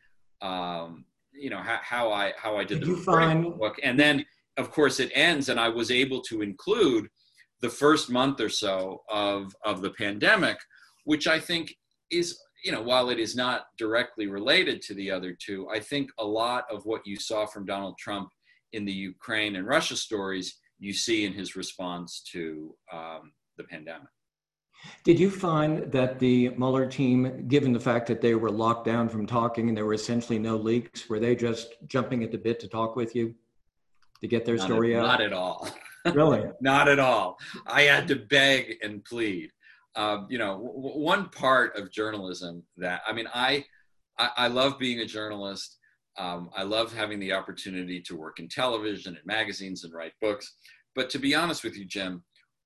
um, 0.42 1.06
you 1.32 1.52
know, 1.52 1.60
how, 1.60 1.80
how 1.82 2.12
I 2.12 2.34
how 2.38 2.58
I 2.58 2.64
did, 2.64 2.80
did 2.80 2.90
the 2.90 3.56
book, 3.58 3.80
and 3.84 4.00
then 4.00 4.26
of 4.58 4.72
course 4.72 5.00
it 5.00 5.12
ends, 5.14 5.50
and 5.50 5.60
I 5.60 5.70
was 5.70 5.92
able 5.92 6.22
to 6.22 6.42
include 6.42 7.08
the 7.62 7.70
first 7.70 8.10
month 8.10 8.40
or 8.40 8.50
so 8.50 9.02
of 9.10 9.56
of 9.64 9.82
the 9.82 9.92
pandemic, 9.92 10.58
which 11.06 11.28
I 11.28 11.40
think 11.40 11.76
is 12.10 12.40
you 12.64 12.72
know, 12.72 12.82
while 12.82 13.10
it 13.10 13.20
is 13.20 13.36
not 13.36 13.66
directly 13.78 14.28
related 14.28 14.82
to 14.84 14.94
the 14.94 15.10
other 15.10 15.34
two, 15.34 15.68
I 15.70 15.80
think 15.80 16.12
a 16.20 16.26
lot 16.26 16.66
of 16.72 16.86
what 16.86 17.06
you 17.06 17.16
saw 17.16 17.46
from 17.46 17.66
Donald 17.66 17.98
Trump 17.98 18.30
in 18.74 18.86
the 18.86 18.92
Ukraine 18.92 19.56
and 19.56 19.68
Russia 19.68 19.96
stories, 19.96 20.60
you 20.80 20.94
see 20.94 21.26
in 21.26 21.34
his 21.34 21.56
response 21.56 22.22
to 22.32 22.76
um, 22.92 23.34
the 23.58 23.64
pandemic. 23.64 24.08
Did 25.04 25.20
you 25.20 25.30
find 25.30 25.92
that 25.92 26.20
the 26.20 26.50
Mueller 26.50 26.88
team, 26.88 27.48
given 27.48 27.72
the 27.72 27.80
fact 27.80 28.08
that 28.08 28.22
they 28.22 28.34
were 28.36 28.50
locked 28.50 28.86
down 28.86 29.10
from 29.10 29.28
talking 29.28 29.68
and 29.68 29.78
there 29.78 29.86
were 29.86 29.94
essentially 29.94 30.40
no 30.40 30.56
leaks, 30.56 31.08
were 31.08 31.20
they 31.20 31.36
just 31.36 31.76
jumping 31.88 32.24
at 32.24 32.32
the 32.32 32.38
bit 32.38 32.60
to 32.62 32.68
talk 32.68 32.96
with 32.96 33.16
you 33.16 33.36
to 34.22 34.28
get 34.28 34.46
their 34.46 34.56
not 34.56 34.66
story 34.66 34.96
at, 34.96 35.02
out? 35.02 35.08
Not 35.08 35.22
at 35.22 35.34
all. 35.34 35.68
Really? 36.06 36.44
not 36.62 36.88
at 36.88 37.00
all. 37.00 37.38
I 37.68 37.84
had 37.84 38.08
to 38.10 38.16
beg 38.16 38.78
and 38.82 39.04
plead 39.04 39.52
um, 39.96 40.28
you 40.30 40.38
know, 40.38 40.54
w- 40.54 41.00
one 41.00 41.30
part 41.30 41.78
of 41.78 41.92
journalism 41.92 42.64
that 42.78 43.02
I 43.08 43.14
mean, 43.14 43.28
I 43.34 43.66
I, 44.18 44.30
I 44.38 44.48
love 44.48 44.80
being 44.80 45.00
a 45.00 45.06
journalist. 45.06 45.78
Um, 46.18 46.50
I 46.56 46.64
love 46.64 46.94
having 46.94 47.20
the 47.20 47.34
opportunity 47.34 48.02
to 48.02 48.18
work 48.18 48.40
in 48.40 48.48
television 48.50 49.16
and 49.16 49.26
magazines 49.26 49.84
and 49.84 49.94
write 49.94 50.14
books. 50.22 50.54
But 50.94 51.10
to 51.12 51.20
be 51.20 51.34
honest 51.34 51.64
with 51.64 51.78
you, 51.78 51.86
Jim, 51.86 52.24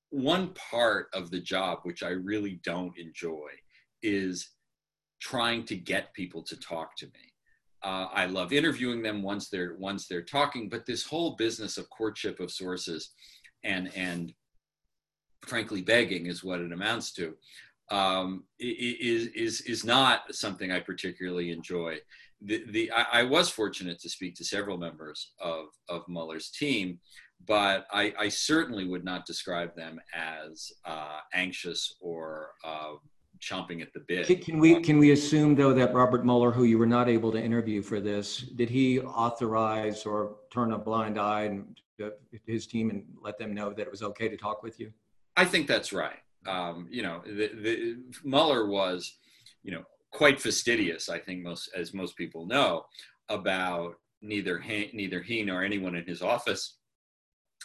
one 0.09 0.53
part 0.71 1.07
of 1.13 1.29
the 1.29 1.39
job 1.39 1.79
which 1.83 2.01
I 2.01 2.09
really 2.09 2.59
don't 2.63 2.97
enjoy 2.97 3.49
is 4.01 4.49
trying 5.21 5.63
to 5.65 5.75
get 5.75 6.13
people 6.13 6.43
to 6.43 6.59
talk 6.59 6.95
to 6.97 7.05
me. 7.05 7.33
Uh, 7.85 8.09
I 8.11 8.25
love 8.25 8.51
interviewing 8.51 9.03
them 9.03 9.21
once 9.21 9.47
they're 9.49 9.75
once 9.77 10.07
they're 10.07 10.23
talking, 10.23 10.69
but 10.69 10.87
this 10.87 11.05
whole 11.05 11.35
business 11.35 11.77
of 11.77 11.87
courtship 11.91 12.39
of 12.39 12.51
sources 12.51 13.11
and 13.63 13.91
and 13.95 14.33
frankly 15.43 15.83
begging 15.83 16.25
is 16.25 16.43
what 16.43 16.61
it 16.61 16.71
amounts 16.71 17.13
to 17.13 17.35
um, 17.91 18.43
is 18.59 19.27
is 19.27 19.61
is 19.61 19.85
not 19.85 20.33
something 20.33 20.71
I 20.71 20.79
particularly 20.79 21.51
enjoy. 21.51 21.99
The, 22.41 22.63
the 22.71 22.91
I, 22.91 23.05
I, 23.19 23.23
was 23.23 23.49
fortunate 23.49 23.99
to 23.99 24.09
speak 24.09 24.35
to 24.35 24.43
several 24.43 24.77
members 24.77 25.33
of 25.39 25.67
of 25.87 26.07
Mueller's 26.07 26.49
team, 26.49 26.99
but 27.45 27.85
I, 27.93 28.13
I 28.19 28.29
certainly 28.29 28.87
would 28.87 29.05
not 29.05 29.27
describe 29.27 29.75
them 29.75 29.99
as 30.13 30.71
uh, 30.85 31.19
anxious 31.33 31.95
or 32.01 32.49
uh, 32.65 32.93
chomping 33.39 33.81
at 33.81 33.93
the 33.93 34.01
bit. 34.07 34.43
Can 34.43 34.59
we 34.59 34.79
can 34.81 34.97
we 34.97 35.11
assume 35.11 35.55
though 35.55 35.73
that 35.73 35.93
Robert 35.93 36.25
Mueller, 36.25 36.51
who 36.51 36.63
you 36.63 36.77
were 36.77 36.85
not 36.85 37.09
able 37.09 37.31
to 37.31 37.41
interview 37.41 37.81
for 37.81 37.99
this, 37.99 38.37
did 38.37 38.69
he 38.69 38.99
authorize 38.99 40.05
or 40.05 40.37
turn 40.51 40.73
a 40.73 40.77
blind 40.77 41.19
eye 41.19 41.43
and 41.43 41.79
uh, 42.03 42.09
his 42.45 42.67
team 42.67 42.89
and 42.89 43.03
let 43.21 43.37
them 43.37 43.53
know 43.53 43.71
that 43.71 43.81
it 43.81 43.91
was 43.91 44.03
okay 44.03 44.27
to 44.27 44.37
talk 44.37 44.63
with 44.63 44.79
you? 44.79 44.91
I 45.37 45.45
think 45.45 45.67
that's 45.67 45.93
right. 45.93 46.19
Um, 46.47 46.87
you 46.89 47.01
know, 47.01 47.21
the, 47.25 47.49
the, 47.61 47.97
Mueller 48.23 48.67
was, 48.67 49.17
you 49.63 49.71
know, 49.71 49.83
quite 50.11 50.39
fastidious. 50.39 51.09
I 51.09 51.19
think 51.19 51.41
most, 51.41 51.69
as 51.75 51.93
most 51.93 52.15
people 52.15 52.45
know, 52.45 52.85
about 53.29 53.95
neither 54.21 54.59
he, 54.59 54.89
neither 54.93 55.21
he 55.21 55.43
nor 55.43 55.63
anyone 55.63 55.95
in 55.95 56.05
his 56.05 56.21
office 56.21 56.77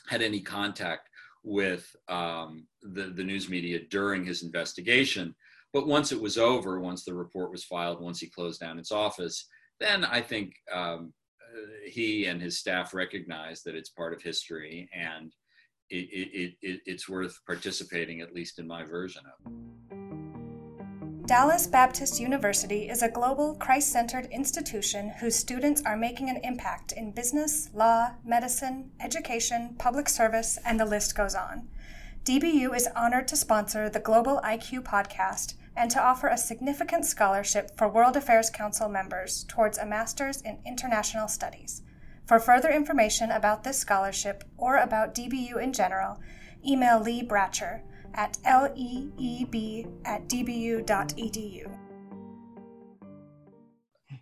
had 0.09 0.23
any 0.23 0.41
contact 0.41 1.09
with 1.43 1.95
um, 2.09 2.67
the 2.83 3.12
the 3.15 3.25
news 3.25 3.49
media 3.49 3.81
during 3.91 4.25
his 4.25 4.43
investigation. 4.43 5.35
But 5.73 5.87
once 5.87 6.11
it 6.12 6.21
was 6.21 6.37
over, 6.37 6.81
once 6.81 7.05
the 7.05 7.15
report 7.15 7.53
was 7.53 7.65
filed, 7.65 8.00
once 8.00 8.21
he 8.21 8.29
closed 8.29 8.61
down 8.61 8.79
its 8.79 8.91
office, 8.91 9.47
then 9.79 10.05
I 10.05 10.21
think 10.21 10.55
um, 10.73 11.12
uh, 11.41 11.89
he 11.89 12.27
and 12.27 12.43
his 12.43 12.59
staff 12.59 12.93
recognized 12.93 13.65
that 13.65 13.77
it's 13.77 13.91
part 13.91 14.12
of 14.12 14.23
history 14.23 14.89
and 14.93 15.33
it, 15.89 16.09
it, 16.12 16.55
it, 16.62 16.81
it's 16.87 17.09
worth 17.09 17.39
participating, 17.47 18.21
at 18.21 18.35
least 18.35 18.59
in 18.59 18.67
my 18.67 18.85
version 18.85 19.23
of. 19.27 19.53
it. 19.53 19.71
Dallas 21.27 21.69
Baptist 21.69 22.19
University 22.19 22.89
is 22.89 23.03
a 23.03 23.09
global, 23.09 23.55
Christ 23.55 23.93
centered 23.93 24.27
institution 24.33 25.11
whose 25.21 25.37
students 25.37 25.81
are 25.87 25.97
making 25.97 26.29
an 26.29 26.41
impact 26.43 26.91
in 26.91 27.12
business, 27.12 27.71
law, 27.73 28.11
medicine, 28.25 28.91
education, 28.99 29.77
public 29.79 30.09
service, 30.09 30.59
and 30.67 30.81
the 30.81 30.85
list 30.85 31.17
goes 31.17 31.37
on. 31.37 31.69
DBU 32.25 32.75
is 32.75 32.89
honored 32.97 33.29
to 33.29 33.37
sponsor 33.37 33.89
the 33.89 34.00
Global 34.00 34.41
IQ 34.45 34.83
podcast 34.83 35.55
and 35.77 35.91
to 35.91 36.03
offer 36.03 36.29
a 36.29 36.37
significant 36.37 37.05
scholarship 37.05 37.77
for 37.77 37.89
World 37.89 38.17
Affairs 38.17 38.50
Council 38.50 38.89
members 38.89 39.45
towards 39.49 39.79
a 39.79 39.87
Master's 39.87 40.43
in 40.43 40.59
International 40.67 41.29
Studies. 41.29 41.83
For 42.27 42.39
further 42.39 42.71
information 42.71 43.31
about 43.31 43.65
this 43.65 43.79
scholarship 43.79 44.45
or 44.57 44.77
about 44.77 45.15
DBU 45.15 45.61
in 45.62 45.73
general, 45.73 46.21
email 46.67 47.00
Lee 47.00 47.27
Bratcher 47.27 47.83
at 48.15 48.39
leeb 48.45 49.87
at 50.05 50.29
dbu.edu. 50.29 51.77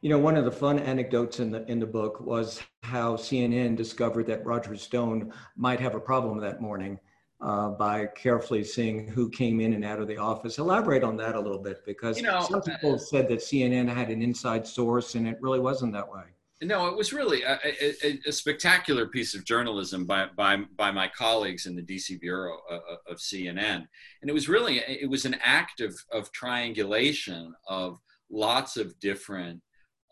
You 0.00 0.10
know, 0.10 0.18
one 0.18 0.36
of 0.36 0.44
the 0.44 0.52
fun 0.52 0.78
anecdotes 0.78 1.40
in 1.40 1.50
the 1.50 1.68
in 1.70 1.80
the 1.80 1.86
book 1.86 2.20
was 2.20 2.62
how 2.82 3.16
CNN 3.16 3.76
discovered 3.76 4.26
that 4.28 4.46
Roger 4.46 4.76
Stone 4.76 5.32
might 5.56 5.80
have 5.80 5.94
a 5.94 6.00
problem 6.00 6.38
that 6.38 6.60
morning 6.60 7.00
uh, 7.40 7.70
by 7.70 8.06
carefully 8.06 8.64
seeing 8.64 9.06
who 9.06 9.30
came 9.30 9.60
in 9.60 9.74
and 9.74 9.84
out 9.84 10.00
of 10.00 10.08
the 10.08 10.16
office. 10.16 10.58
Elaborate 10.58 11.04
on 11.04 11.16
that 11.16 11.34
a 11.34 11.40
little 11.40 11.58
bit 11.58 11.84
because 11.86 12.16
you 12.16 12.24
know, 12.24 12.40
some 12.40 12.62
people 12.62 12.94
uh, 12.94 12.98
said 12.98 13.28
that 13.28 13.38
CNN 13.38 13.88
had 13.88 14.10
an 14.10 14.22
inside 14.22 14.66
source, 14.66 15.14
and 15.14 15.26
it 15.26 15.38
really 15.40 15.60
wasn't 15.60 15.92
that 15.92 16.10
way. 16.10 16.24
No, 16.60 16.88
it 16.88 16.96
was 16.96 17.12
really 17.12 17.44
a, 17.44 17.56
a, 17.64 18.18
a, 18.26 18.32
spectacular 18.32 19.06
piece 19.06 19.32
of 19.36 19.44
journalism 19.44 20.04
by, 20.04 20.26
by, 20.36 20.56
by 20.76 20.90
my 20.90 21.06
colleagues 21.16 21.66
in 21.66 21.76
the 21.76 21.82
DC 21.82 22.20
bureau 22.20 22.58
of, 22.68 22.80
of, 23.08 23.18
CNN. 23.18 23.86
And 24.20 24.28
it 24.28 24.32
was 24.32 24.48
really, 24.48 24.78
it 24.78 25.08
was 25.08 25.24
an 25.24 25.36
act 25.40 25.80
of, 25.80 25.94
of 26.10 26.32
triangulation 26.32 27.54
of 27.68 28.00
lots 28.28 28.76
of 28.76 28.98
different, 28.98 29.60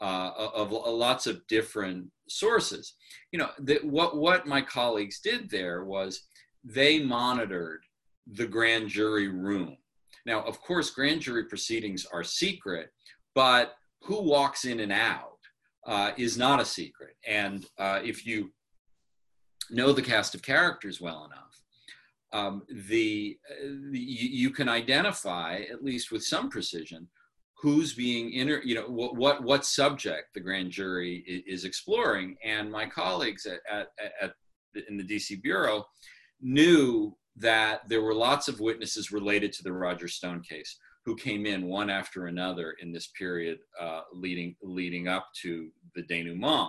uh, 0.00 0.30
of, 0.38 0.73
of 0.73 0.95
lots 0.95 1.26
of 1.26 1.45
different 1.49 2.12
sources. 2.28 2.95
You 3.33 3.40
know, 3.40 3.50
that 3.59 3.85
what, 3.85 4.16
what 4.16 4.47
my 4.47 4.61
colleagues 4.61 5.18
did 5.18 5.50
there 5.50 5.85
was 5.85 6.28
they 6.66 6.99
monitored 6.99 7.85
the 8.26 8.46
grand 8.46 8.88
jury 8.88 9.28
room. 9.28 9.76
Now, 10.25 10.42
of 10.42 10.61
course, 10.61 10.90
grand 10.90 11.20
jury 11.20 11.44
proceedings 11.44 12.06
are 12.12 12.25
secret, 12.25 12.90
but 13.35 13.75
who 14.02 14.23
walks 14.23 14.64
in 14.64 14.80
and 14.80 14.92
out? 14.92 15.37
uh, 15.87 16.11
is 16.16 16.37
not 16.37 16.61
a 16.61 16.64
secret. 16.64 17.16
And 17.26 17.64
uh, 17.78 18.00
if 18.04 18.26
you 18.26 18.52
know 19.70 19.92
the 19.92 20.02
cast 20.02 20.35
of 20.35 20.42
characters 20.42 21.00
well 21.00 21.25
enough, 21.25 21.62
um, 22.32 22.62
the, 22.68 23.38
the 23.90 23.99
you, 23.99 24.50
can 24.50 24.68
identify 24.68 25.62
at 25.73 25.85
least 25.85 26.11
with 26.11 26.25
some 26.25 26.50
precision 26.50 27.08
who's 27.62 27.94
being 27.94 28.32
inter 28.32 28.61
you 28.64 28.75
know 28.75 28.87
what 28.88 29.16
what, 29.16 29.42
what 29.42 29.64
subject 29.64 30.35
the 30.35 30.40
grand 30.40 30.70
jury 30.70 31.25
is, 31.26 31.61
is 31.61 31.64
exploring 31.64 32.37
and 32.44 32.70
my 32.70 32.85
colleagues 32.85 33.46
at, 33.46 33.61
at, 33.70 33.88
at 34.20 34.32
in 34.88 34.99
the 34.99 35.04
dc 35.04 35.40
bureau 35.40 35.82
knew 36.40 37.16
that 37.37 37.88
there 37.88 38.02
were 38.02 38.14
lots 38.14 38.49
of 38.49 38.61
witnesses 38.61 39.12
related 39.12 39.52
to 39.52 39.62
the 39.62 39.73
roger 39.73 40.09
stone 40.09 40.43
case 40.43 40.78
who 41.05 41.14
came 41.14 41.47
in 41.47 41.69
one 41.69 41.88
after 41.88 42.26
another 42.26 42.75
in 42.81 42.93
this 42.93 43.09
period 43.09 43.59
uh, 43.81 44.00
leading 44.12 44.57
leading 44.62 45.07
up 45.07 45.28
to 45.43 45.71
the 45.95 46.02
denouement. 46.02 46.69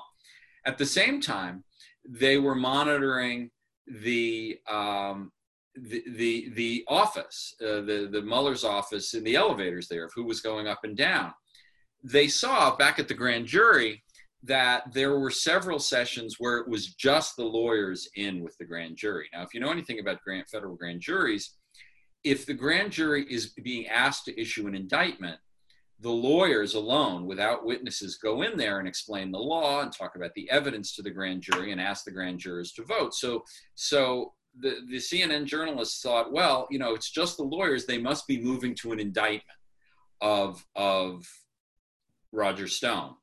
At 0.65 0.77
the 0.77 0.85
same 0.85 1.19
time, 1.19 1.63
they 2.07 2.37
were 2.37 2.55
monitoring 2.55 3.49
the 3.87 4.59
um, 4.69 5.31
the, 5.75 6.03
the 6.15 6.49
the 6.55 6.85
office, 6.87 7.55
uh, 7.61 7.81
the 7.81 8.09
the 8.11 8.21
Mueller's 8.21 8.63
office 8.63 9.13
in 9.13 9.23
the 9.23 9.35
elevators 9.35 9.87
there 9.87 10.05
of 10.05 10.11
who 10.15 10.23
was 10.23 10.41
going 10.41 10.67
up 10.67 10.81
and 10.83 10.95
down. 10.95 11.33
They 12.03 12.27
saw 12.27 12.75
back 12.75 12.99
at 12.99 13.07
the 13.07 13.13
grand 13.13 13.47
jury 13.47 14.03
that 14.43 14.93
there 14.93 15.19
were 15.19 15.31
several 15.31 15.79
sessions 15.79 16.35
where 16.39 16.57
it 16.57 16.67
was 16.67 16.93
just 16.93 17.35
the 17.35 17.43
lawyers 17.43 18.07
in 18.15 18.43
with 18.43 18.57
the 18.57 18.65
grand 18.65 18.95
jury. 18.95 19.27
Now, 19.33 19.41
if 19.43 19.53
you 19.53 19.59
know 19.59 19.71
anything 19.71 19.99
about 19.99 20.21
grand, 20.21 20.47
federal 20.47 20.75
grand 20.75 21.01
juries, 21.01 21.55
if 22.23 22.45
the 22.45 22.53
grand 22.53 22.91
jury 22.91 23.25
is 23.29 23.53
being 23.63 23.87
asked 23.87 24.25
to 24.25 24.39
issue 24.39 24.67
an 24.67 24.75
indictment, 24.75 25.39
the 25.99 26.11
lawyers 26.11 26.75
alone, 26.75 27.25
without 27.25 27.65
witnesses, 27.65 28.19
go 28.21 28.43
in 28.43 28.55
there 28.57 28.77
and 28.79 28.87
explain 28.87 29.31
the 29.31 29.39
law 29.39 29.81
and 29.81 29.91
talk 29.91 30.15
about 30.15 30.33
the 30.35 30.49
evidence 30.51 30.95
to 30.95 31.01
the 31.01 31.09
grand 31.09 31.41
jury 31.41 31.71
and 31.71 31.81
ask 31.81 32.05
the 32.05 32.11
grand 32.11 32.39
jurors 32.39 32.71
to 32.73 32.83
vote. 32.83 33.15
So, 33.15 33.43
so 33.73 34.33
the, 34.59 34.77
the 34.89 34.97
CNN 34.97 35.45
journalists 35.45 36.01
thought, 36.01 36.31
well, 36.31 36.67
you 36.69 36.77
know, 36.77 36.93
it's 36.93 37.09
just 37.09 37.37
the 37.37 37.43
lawyers; 37.43 37.85
they 37.85 37.97
must 37.97 38.27
be 38.27 38.39
moving 38.39 38.75
to 38.75 38.91
an 38.91 38.99
indictment 38.99 39.43
of 40.21 40.63
of 40.75 41.25
Roger 42.31 42.67
Stone. 42.67 43.15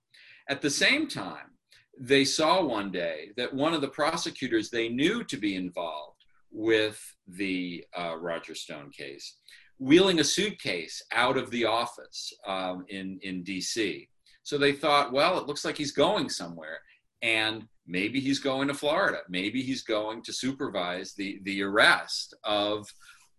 At 0.49 0.61
the 0.61 0.71
same 0.71 1.09
time, 1.09 1.55
they 1.99 2.25
saw 2.25 2.63
one 2.63 2.91
day 2.91 3.31
that 3.37 3.55
one 3.55 3.75
of 3.75 3.81
the 3.81 3.89
prosecutors 3.89 4.71
they 4.71 4.89
knew 4.89 5.25
to 5.25 5.37
be 5.37 5.57
involved 5.57 6.25
with 6.51 7.01
the 7.27 7.85
uh, 7.97 8.17
Roger 8.17 8.55
Stone 8.55 8.91
case, 8.91 9.39
wheeling 9.79 10.21
a 10.21 10.25
suitcase 10.25 11.03
out 11.13 11.37
of 11.37 11.51
the 11.51 11.65
office 11.65 12.33
um, 12.47 12.85
in, 12.89 13.19
in 13.23 13.43
DC. 13.43 14.09
So 14.43 14.59
they 14.59 14.73
thought, 14.73 15.13
well, 15.13 15.39
it 15.39 15.47
looks 15.47 15.65
like 15.65 15.77
he's 15.77 15.93
going 15.93 16.29
somewhere. 16.29 16.79
And 17.23 17.67
maybe 17.87 18.21
he's 18.21 18.39
going 18.39 18.69
to 18.69 18.75
Florida. 18.75 19.21
Maybe 19.29 19.63
he's 19.63 19.83
going 19.83 20.23
to 20.25 20.33
supervise 20.33 21.15
the, 21.15 21.41
the 21.45 21.63
arrest 21.63 22.35
of, 22.45 22.87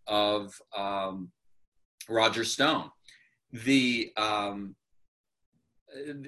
of 0.08 0.54
um, 0.76 1.32
Roger 2.10 2.44
Stone. 2.44 2.90
The, 3.52 4.12
um, 4.18 4.76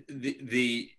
the, 0.07 0.37
the 0.43 0.89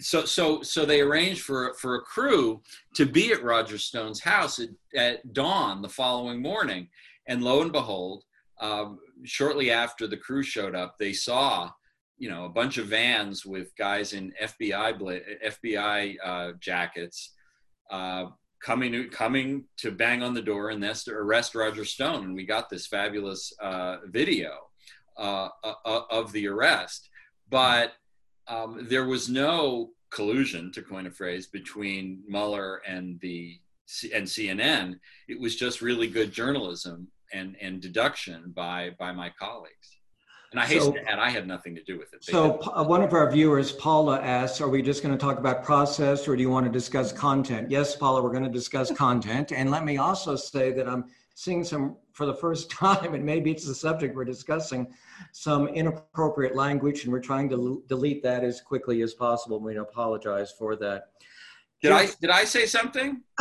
so 0.00 0.24
so 0.24 0.62
so 0.62 0.84
they 0.84 1.00
arranged 1.00 1.42
for 1.42 1.74
for 1.74 1.96
a 1.96 2.00
crew 2.00 2.62
to 2.94 3.06
be 3.06 3.32
at 3.32 3.42
Roger 3.42 3.78
Stone's 3.78 4.20
house 4.20 4.58
at, 4.58 4.70
at 4.94 5.32
dawn 5.32 5.82
the 5.82 5.88
following 5.88 6.40
morning, 6.40 6.88
and 7.26 7.42
lo 7.42 7.62
and 7.62 7.72
behold, 7.72 8.24
um, 8.60 8.98
shortly 9.24 9.70
after 9.70 10.06
the 10.06 10.16
crew 10.16 10.42
showed 10.42 10.74
up, 10.74 10.96
they 10.98 11.12
saw 11.12 11.70
you 12.18 12.30
know 12.30 12.44
a 12.44 12.50
bunch 12.50 12.78
of 12.78 12.86
vans 12.86 13.44
with 13.44 13.76
guys 13.76 14.12
in 14.12 14.32
FBI 14.42 15.22
FBI 15.44 16.16
uh, 16.24 16.52
jackets 16.60 17.34
uh, 17.90 18.26
coming 18.62 19.08
coming 19.10 19.64
to 19.78 19.90
bang 19.90 20.22
on 20.22 20.34
the 20.34 20.42
door 20.42 20.70
and 20.70 20.82
to 20.82 21.12
arrest 21.12 21.54
Roger 21.54 21.84
Stone, 21.84 22.24
and 22.24 22.34
we 22.34 22.44
got 22.44 22.70
this 22.70 22.86
fabulous 22.86 23.52
uh, 23.60 23.96
video 24.06 24.50
uh, 25.16 25.48
uh, 25.64 26.00
of 26.10 26.32
the 26.32 26.46
arrest, 26.46 27.08
but 27.50 27.92
um, 28.48 28.86
there 28.88 29.06
was 29.06 29.28
no 29.28 29.90
collusion, 30.10 30.72
to 30.72 30.82
coin 30.82 31.06
a 31.06 31.10
phrase, 31.10 31.46
between 31.46 32.22
Mueller 32.28 32.82
and 32.86 33.20
the 33.20 33.58
and 34.14 34.24
CNN. 34.24 34.98
It 35.28 35.40
was 35.40 35.56
just 35.56 35.82
really 35.82 36.08
good 36.08 36.32
journalism 36.32 37.08
and 37.32 37.56
and 37.60 37.80
deduction 37.80 38.52
by 38.54 38.90
by 38.98 39.12
my 39.12 39.30
colleagues. 39.38 39.96
And 40.52 40.58
I 40.58 40.66
hasten 40.66 40.92
so, 40.94 40.98
to 40.98 41.08
add, 41.08 41.20
I 41.20 41.30
had 41.30 41.46
nothing 41.46 41.76
to 41.76 41.84
do 41.84 41.96
with 41.96 42.12
it. 42.12 42.26
They 42.26 42.32
so, 42.32 42.58
uh, 42.74 42.82
one 42.82 43.04
of 43.04 43.12
our 43.12 43.30
viewers, 43.30 43.70
Paula, 43.70 44.20
asks, 44.20 44.60
"Are 44.60 44.68
we 44.68 44.82
just 44.82 45.00
going 45.00 45.16
to 45.16 45.20
talk 45.20 45.38
about 45.38 45.62
process, 45.62 46.26
or 46.26 46.34
do 46.34 46.42
you 46.42 46.50
want 46.50 46.66
to 46.66 46.72
discuss 46.72 47.12
content?" 47.12 47.70
Yes, 47.70 47.94
Paula, 47.94 48.20
we're 48.20 48.32
going 48.32 48.44
to 48.44 48.50
discuss 48.50 48.90
content. 48.90 49.52
And 49.52 49.70
let 49.70 49.84
me 49.84 49.98
also 49.98 50.34
say 50.34 50.72
that 50.72 50.88
I'm 50.88 51.04
seeing 51.34 51.62
some 51.62 51.96
for 52.12 52.26
the 52.26 52.34
first 52.34 52.70
time, 52.70 53.14
and 53.14 53.24
maybe 53.24 53.50
it's 53.50 53.66
the 53.66 53.74
subject 53.74 54.14
we're 54.14 54.24
discussing, 54.24 54.92
some 55.32 55.68
inappropriate 55.68 56.54
language, 56.54 57.04
and 57.04 57.12
we're 57.12 57.20
trying 57.20 57.48
to 57.50 57.82
delete 57.88 58.22
that 58.22 58.44
as 58.44 58.60
quickly 58.60 59.02
as 59.02 59.14
possible. 59.14 59.60
We 59.60 59.76
apologize 59.76 60.52
for 60.52 60.76
that. 60.76 61.08
Did 61.82 61.92
I 61.92 62.08
did 62.20 62.28
I 62.28 62.44
say 62.44 62.66
something? 62.66 63.22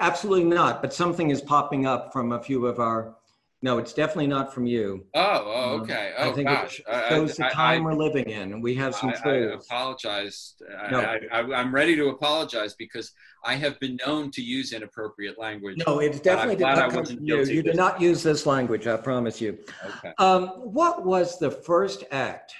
Absolutely 0.00 0.44
not. 0.44 0.80
But 0.80 0.94
something 0.94 1.28
is 1.28 1.42
popping 1.42 1.84
up 1.84 2.10
from 2.12 2.32
a 2.32 2.42
few 2.42 2.66
of 2.66 2.80
our 2.80 3.16
no, 3.62 3.76
it's 3.76 3.92
definitely 3.92 4.26
not 4.26 4.54
from 4.54 4.66
you. 4.66 5.04
Oh, 5.14 5.20
oh 5.22 5.74
um, 5.74 5.80
okay. 5.82 6.14
Oh, 6.16 6.30
I 6.30 6.32
think 6.32 6.48
gosh. 6.48 6.80
it 6.80 7.08
shows 7.10 7.38
I, 7.38 7.48
the 7.48 7.54
time 7.54 7.82
I, 7.82 7.84
we're 7.84 7.94
living 7.94 8.24
in. 8.24 8.62
We 8.62 8.74
have 8.76 8.94
some 8.94 9.10
tools. 9.10 9.20
I, 9.24 9.34
apologize. 9.54 10.54
No. 10.90 11.00
I, 11.00 11.60
am 11.60 11.74
ready 11.74 11.94
to 11.96 12.08
apologize 12.08 12.74
because 12.74 13.12
I 13.44 13.56
have 13.56 13.78
been 13.78 13.98
known 14.06 14.30
to 14.32 14.42
use 14.42 14.72
inappropriate 14.72 15.38
language. 15.38 15.82
No, 15.86 15.98
it's 15.98 16.20
definitely 16.20 16.56
did 16.56 16.64
not 16.64 16.90
come 16.90 17.04
from 17.04 17.22
you. 17.22 17.44
You 17.44 17.62
did 17.62 17.76
not 17.76 18.00
use 18.00 18.22
this 18.22 18.46
language. 18.46 18.86
I 18.86 18.96
promise 18.96 19.42
you. 19.42 19.58
Okay. 19.84 20.14
Um, 20.16 20.48
what 20.48 21.04
was 21.04 21.38
the 21.38 21.50
first 21.50 22.04
act 22.10 22.54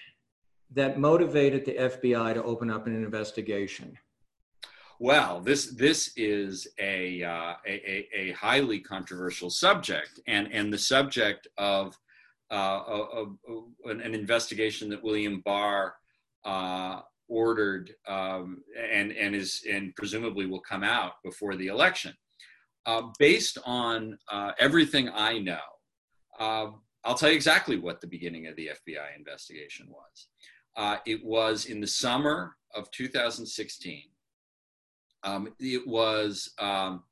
that 0.73 0.99
motivated 0.99 1.65
the 1.65 1.77
FBI 1.77 2.35
to 2.35 2.43
open 2.43 2.71
up 2.71 2.87
an 2.87 2.95
investigation? 2.95 3.97
Well, 5.03 5.41
this 5.41 5.69
this 5.69 6.13
is 6.19 6.69
a, 6.79 7.23
uh, 7.25 7.55
a, 7.67 8.07
a, 8.15 8.33
highly 8.33 8.81
controversial 8.81 9.49
subject, 9.49 10.21
and 10.27 10.53
and 10.53 10.71
the 10.71 10.77
subject 10.77 11.49
of, 11.57 11.99
uh, 12.51 13.25
an 13.87 14.03
investigation 14.03 14.91
that 14.91 15.03
William 15.03 15.41
Barr 15.41 15.95
uh, 16.45 17.01
ordered 17.29 17.95
um, 18.07 18.63
and 18.79 19.13
and 19.13 19.35
is 19.35 19.63
and 19.71 19.97
presumably 19.97 20.45
will 20.45 20.61
come 20.61 20.85
out 20.85 21.13
before 21.25 21.57
the 21.57 21.69
election. 21.69 22.13
Uh, 22.85 23.05
based 23.19 23.57
on 23.65 24.19
uh, 24.31 24.53
everything 24.59 25.09
I 25.15 25.39
know, 25.39 25.67
uh, 26.39 26.73
I'll 27.05 27.15
tell 27.15 27.31
you 27.31 27.37
exactly 27.37 27.79
what 27.79 28.03
the 28.03 28.07
beginning 28.07 28.49
of 28.49 28.57
the 28.57 28.69
FBI 28.87 29.17
investigation 29.17 29.89
was. 29.89 31.01
It 31.07 31.25
was 31.25 31.65
in 31.65 31.81
the 31.81 31.87
summer 31.87 32.57
of 32.75 32.91
2016. 32.91 34.10
Um, 35.23 35.53
it 35.59 35.87
was 35.87 36.51
um, 36.59 37.03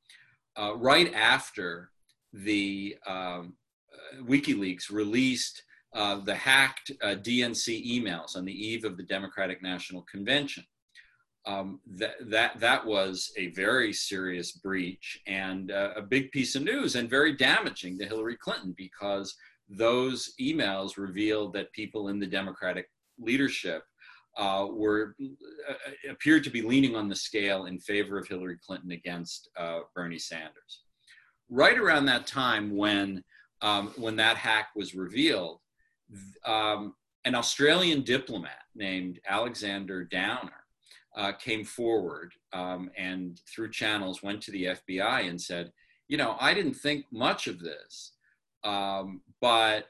uh, 0.57 0.75
right 0.75 1.13
after 1.13 1.91
the 2.33 2.95
um, 3.07 3.53
uh, 3.93 4.23
WikiLeaks 4.23 4.91
released 4.91 5.63
uh, 5.93 6.19
the 6.19 6.35
hacked 6.35 6.91
uh, 7.01 7.15
DNC 7.15 7.85
emails 7.87 8.35
on 8.35 8.45
the 8.45 8.53
eve 8.53 8.83
of 8.83 8.97
the 8.97 9.03
Democratic 9.03 9.61
National 9.61 10.03
Convention. 10.03 10.63
Um, 11.45 11.79
that, 11.95 12.15
that, 12.29 12.59
that 12.59 12.85
was 12.85 13.31
a 13.37 13.47
very 13.51 13.93
serious 13.93 14.51
breach 14.51 15.19
and 15.25 15.71
uh, 15.71 15.91
a 15.95 16.01
big 16.01 16.31
piece 16.31 16.55
of 16.55 16.63
news 16.63 16.95
and 16.95 17.09
very 17.09 17.35
damaging 17.35 17.97
to 17.97 18.05
Hillary 18.05 18.37
Clinton 18.37 18.75
because 18.77 19.35
those 19.69 20.33
emails 20.39 20.97
revealed 20.97 21.53
that 21.53 21.71
people 21.71 22.09
in 22.09 22.19
the 22.19 22.27
Democratic 22.27 22.89
leadership 23.17 23.83
uh, 24.37 24.67
were 24.69 25.15
uh, 25.69 25.73
appeared 26.09 26.43
to 26.43 26.49
be 26.49 26.61
leaning 26.61 26.95
on 26.95 27.09
the 27.09 27.15
scale 27.15 27.65
in 27.65 27.79
favor 27.79 28.17
of 28.17 28.27
Hillary 28.27 28.57
Clinton 28.65 28.91
against 28.91 29.49
uh, 29.57 29.79
Bernie 29.95 30.19
Sanders. 30.19 30.83
Right 31.49 31.77
around 31.77 32.05
that 32.05 32.27
time, 32.27 32.75
when 32.75 33.23
um, 33.61 33.91
when 33.97 34.15
that 34.17 34.37
hack 34.37 34.69
was 34.75 34.95
revealed, 34.95 35.59
um, 36.45 36.95
an 37.25 37.35
Australian 37.35 38.03
diplomat 38.03 38.63
named 38.75 39.19
Alexander 39.27 40.05
Downer 40.05 40.63
uh, 41.17 41.33
came 41.33 41.65
forward 41.65 42.33
um, 42.53 42.89
and 42.97 43.39
through 43.47 43.71
channels 43.71 44.23
went 44.23 44.41
to 44.43 44.51
the 44.51 44.65
FBI 44.65 45.27
and 45.27 45.41
said, 45.41 45.71
you 46.07 46.17
know, 46.17 46.37
I 46.39 46.53
didn't 46.53 46.75
think 46.75 47.05
much 47.11 47.47
of 47.47 47.59
this, 47.59 48.13
um, 48.63 49.21
but 49.41 49.87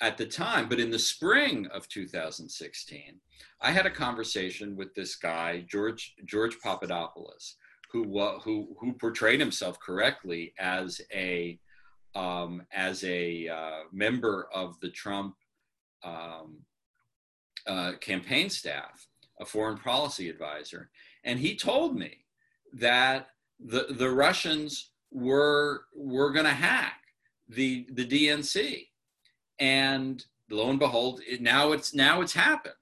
at 0.00 0.16
the 0.16 0.26
time, 0.26 0.68
but 0.68 0.80
in 0.80 0.90
the 0.90 0.98
spring 0.98 1.66
of 1.72 1.88
2016, 1.88 3.20
I 3.60 3.70
had 3.70 3.86
a 3.86 3.90
conversation 3.90 4.76
with 4.76 4.94
this 4.94 5.16
guy, 5.16 5.64
George 5.68 6.14
George 6.24 6.58
Papadopoulos, 6.60 7.56
who 7.90 8.04
who 8.40 8.76
who 8.78 8.92
portrayed 8.94 9.40
himself 9.40 9.80
correctly 9.80 10.52
as 10.58 11.00
a 11.12 11.58
um, 12.14 12.62
as 12.72 13.04
a 13.04 13.48
uh, 13.48 13.80
member 13.92 14.48
of 14.54 14.78
the 14.80 14.90
Trump 14.90 15.36
um, 16.02 16.58
uh, 17.66 17.92
campaign 18.00 18.50
staff, 18.50 19.06
a 19.40 19.44
foreign 19.46 19.78
policy 19.78 20.28
advisor, 20.28 20.90
and 21.24 21.38
he 21.38 21.56
told 21.56 21.96
me 21.96 22.24
that 22.74 23.28
the 23.58 23.86
the 23.90 24.10
Russians 24.10 24.90
were 25.10 25.84
were 25.94 26.32
going 26.32 26.44
to 26.44 26.50
hack 26.50 27.00
the 27.48 27.86
the 27.92 28.06
DNC, 28.06 28.88
and 29.58 30.24
lo 30.50 30.70
and 30.70 30.78
behold, 30.78 31.20
it, 31.26 31.40
now 31.40 31.72
it's 31.72 31.94
now 31.94 32.20
it's 32.20 32.34
happened, 32.34 32.74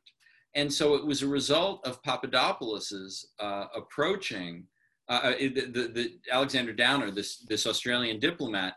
and 0.55 0.73
so 0.73 0.95
it 0.95 1.07
was 1.07 1.23
a 1.23 1.29
result 1.29 1.87
of 1.87 2.03
Papadopoulos's 2.03 3.33
uh, 3.39 3.67
approaching 3.75 4.67
uh, 5.09 5.21
uh 5.25 5.33
the, 5.39 5.49
the, 5.51 5.89
the 5.95 6.13
Alexander 6.31 6.73
Downer, 6.73 7.11
this 7.11 7.39
this 7.49 7.67
Australian 7.67 8.19
diplomat, 8.19 8.75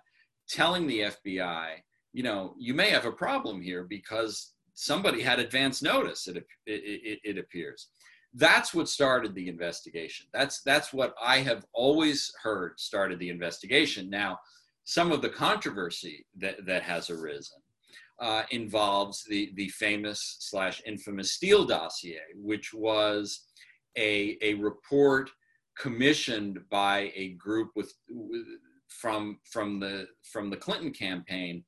telling 0.49 0.87
the 0.87 1.01
FBI, 1.01 1.75
you 2.13 2.23
know, 2.23 2.53
you 2.57 2.73
may 2.73 2.89
have 2.89 3.05
a 3.05 3.11
problem 3.11 3.61
here 3.61 3.83
because 3.83 4.53
somebody 4.73 5.21
had 5.21 5.39
advance 5.39 5.81
notice. 5.81 6.27
It, 6.27 6.37
it, 6.37 6.43
it, 6.65 7.19
it 7.23 7.37
appears 7.37 7.87
that's 8.33 8.73
what 8.73 8.89
started 8.89 9.33
the 9.33 9.49
investigation. 9.49 10.27
That's 10.33 10.61
that's 10.61 10.93
what 10.93 11.15
I 11.21 11.39
have 11.39 11.65
always 11.73 12.31
heard 12.41 12.79
started 12.79 13.19
the 13.19 13.29
investigation. 13.29 14.09
Now, 14.09 14.39
some 14.83 15.11
of 15.11 15.21
the 15.21 15.29
controversy 15.29 16.25
that, 16.37 16.65
that 16.65 16.83
has 16.83 17.09
arisen 17.09 17.57
uh, 18.19 18.43
involves 18.51 19.23
the, 19.29 19.51
the 19.55 19.69
famous 19.69 20.37
slash 20.39 20.81
infamous 20.85 21.33
Steele 21.33 21.65
dossier, 21.65 22.19
which 22.35 22.73
was 22.73 23.45
a, 23.97 24.37
a 24.41 24.55
report 24.55 25.29
commissioned 25.77 26.59
by 26.69 27.11
a 27.15 27.29
group 27.33 27.69
with, 27.75 27.93
with 28.09 28.45
from 28.87 29.37
from 29.43 29.79
the 29.79 30.07
from 30.23 30.49
the 30.49 30.57
Clinton 30.57 30.91
campaign 30.91 31.63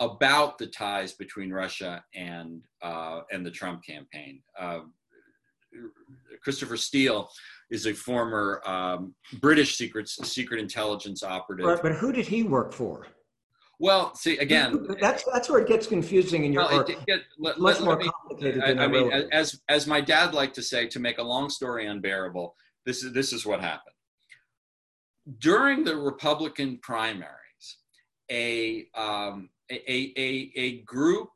about 0.00 0.58
the 0.58 0.66
ties 0.66 1.12
between 1.12 1.52
Russia 1.52 2.02
and 2.14 2.62
uh, 2.82 3.20
and 3.30 3.44
the 3.46 3.50
Trump 3.50 3.84
campaign. 3.84 4.42
Uh, 4.58 4.80
Christopher 6.42 6.76
Steele 6.76 7.30
is 7.70 7.86
a 7.86 7.94
former 7.94 8.60
um, 8.66 9.14
British 9.40 9.76
secret 9.76 10.08
secret 10.08 10.60
intelligence 10.60 11.22
operative. 11.22 11.64
But, 11.64 11.82
but, 11.82 11.92
who 11.92 12.12
did 12.12 12.26
he 12.26 12.42
work 12.42 12.72
for? 12.72 13.06
Well, 13.82 14.14
see 14.14 14.38
again. 14.38 14.86
That's 15.00 15.24
that's 15.24 15.50
where 15.50 15.60
it 15.60 15.66
gets 15.66 15.88
confusing 15.88 16.44
in 16.44 16.52
your 16.52 16.62
well, 16.62 16.80
it, 16.82 16.96
it 17.08 17.22
let, 17.36 17.58
much 17.58 17.80
let, 17.80 17.84
more 17.84 17.94
let 17.94 18.04
me, 18.04 18.10
complicated. 18.10 18.62
I, 18.62 18.84
I 18.84 18.86
mean, 18.86 19.10
as 19.32 19.60
as 19.68 19.88
my 19.88 20.00
dad 20.00 20.34
liked 20.34 20.54
to 20.54 20.62
say, 20.62 20.86
to 20.86 21.00
make 21.00 21.18
a 21.18 21.22
long 21.22 21.50
story 21.50 21.86
unbearable, 21.86 22.54
this 22.86 23.02
is 23.02 23.12
this 23.12 23.32
is 23.32 23.44
what 23.44 23.60
happened 23.60 23.96
during 25.40 25.82
the 25.82 25.96
Republican 25.96 26.78
primaries. 26.80 27.78
A 28.30 28.86
um, 28.94 29.50
a, 29.68 30.12
a, 30.16 30.52
a 30.54 30.82
group 30.82 31.30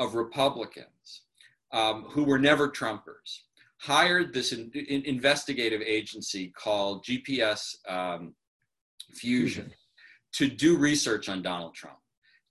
of 0.00 0.16
Republicans 0.16 1.22
um, 1.70 2.06
who 2.10 2.24
were 2.24 2.38
never 2.38 2.68
Trumpers 2.68 3.42
hired 3.78 4.34
this 4.34 4.52
in, 4.52 4.72
in 4.74 5.04
investigative 5.04 5.82
agency 5.82 6.52
called 6.56 7.04
GPS 7.04 7.76
um, 7.88 8.34
Fusion 9.12 9.72
to 10.32 10.48
do 10.48 10.76
research 10.76 11.28
on 11.28 11.42
Donald 11.42 11.74
Trump, 11.74 11.98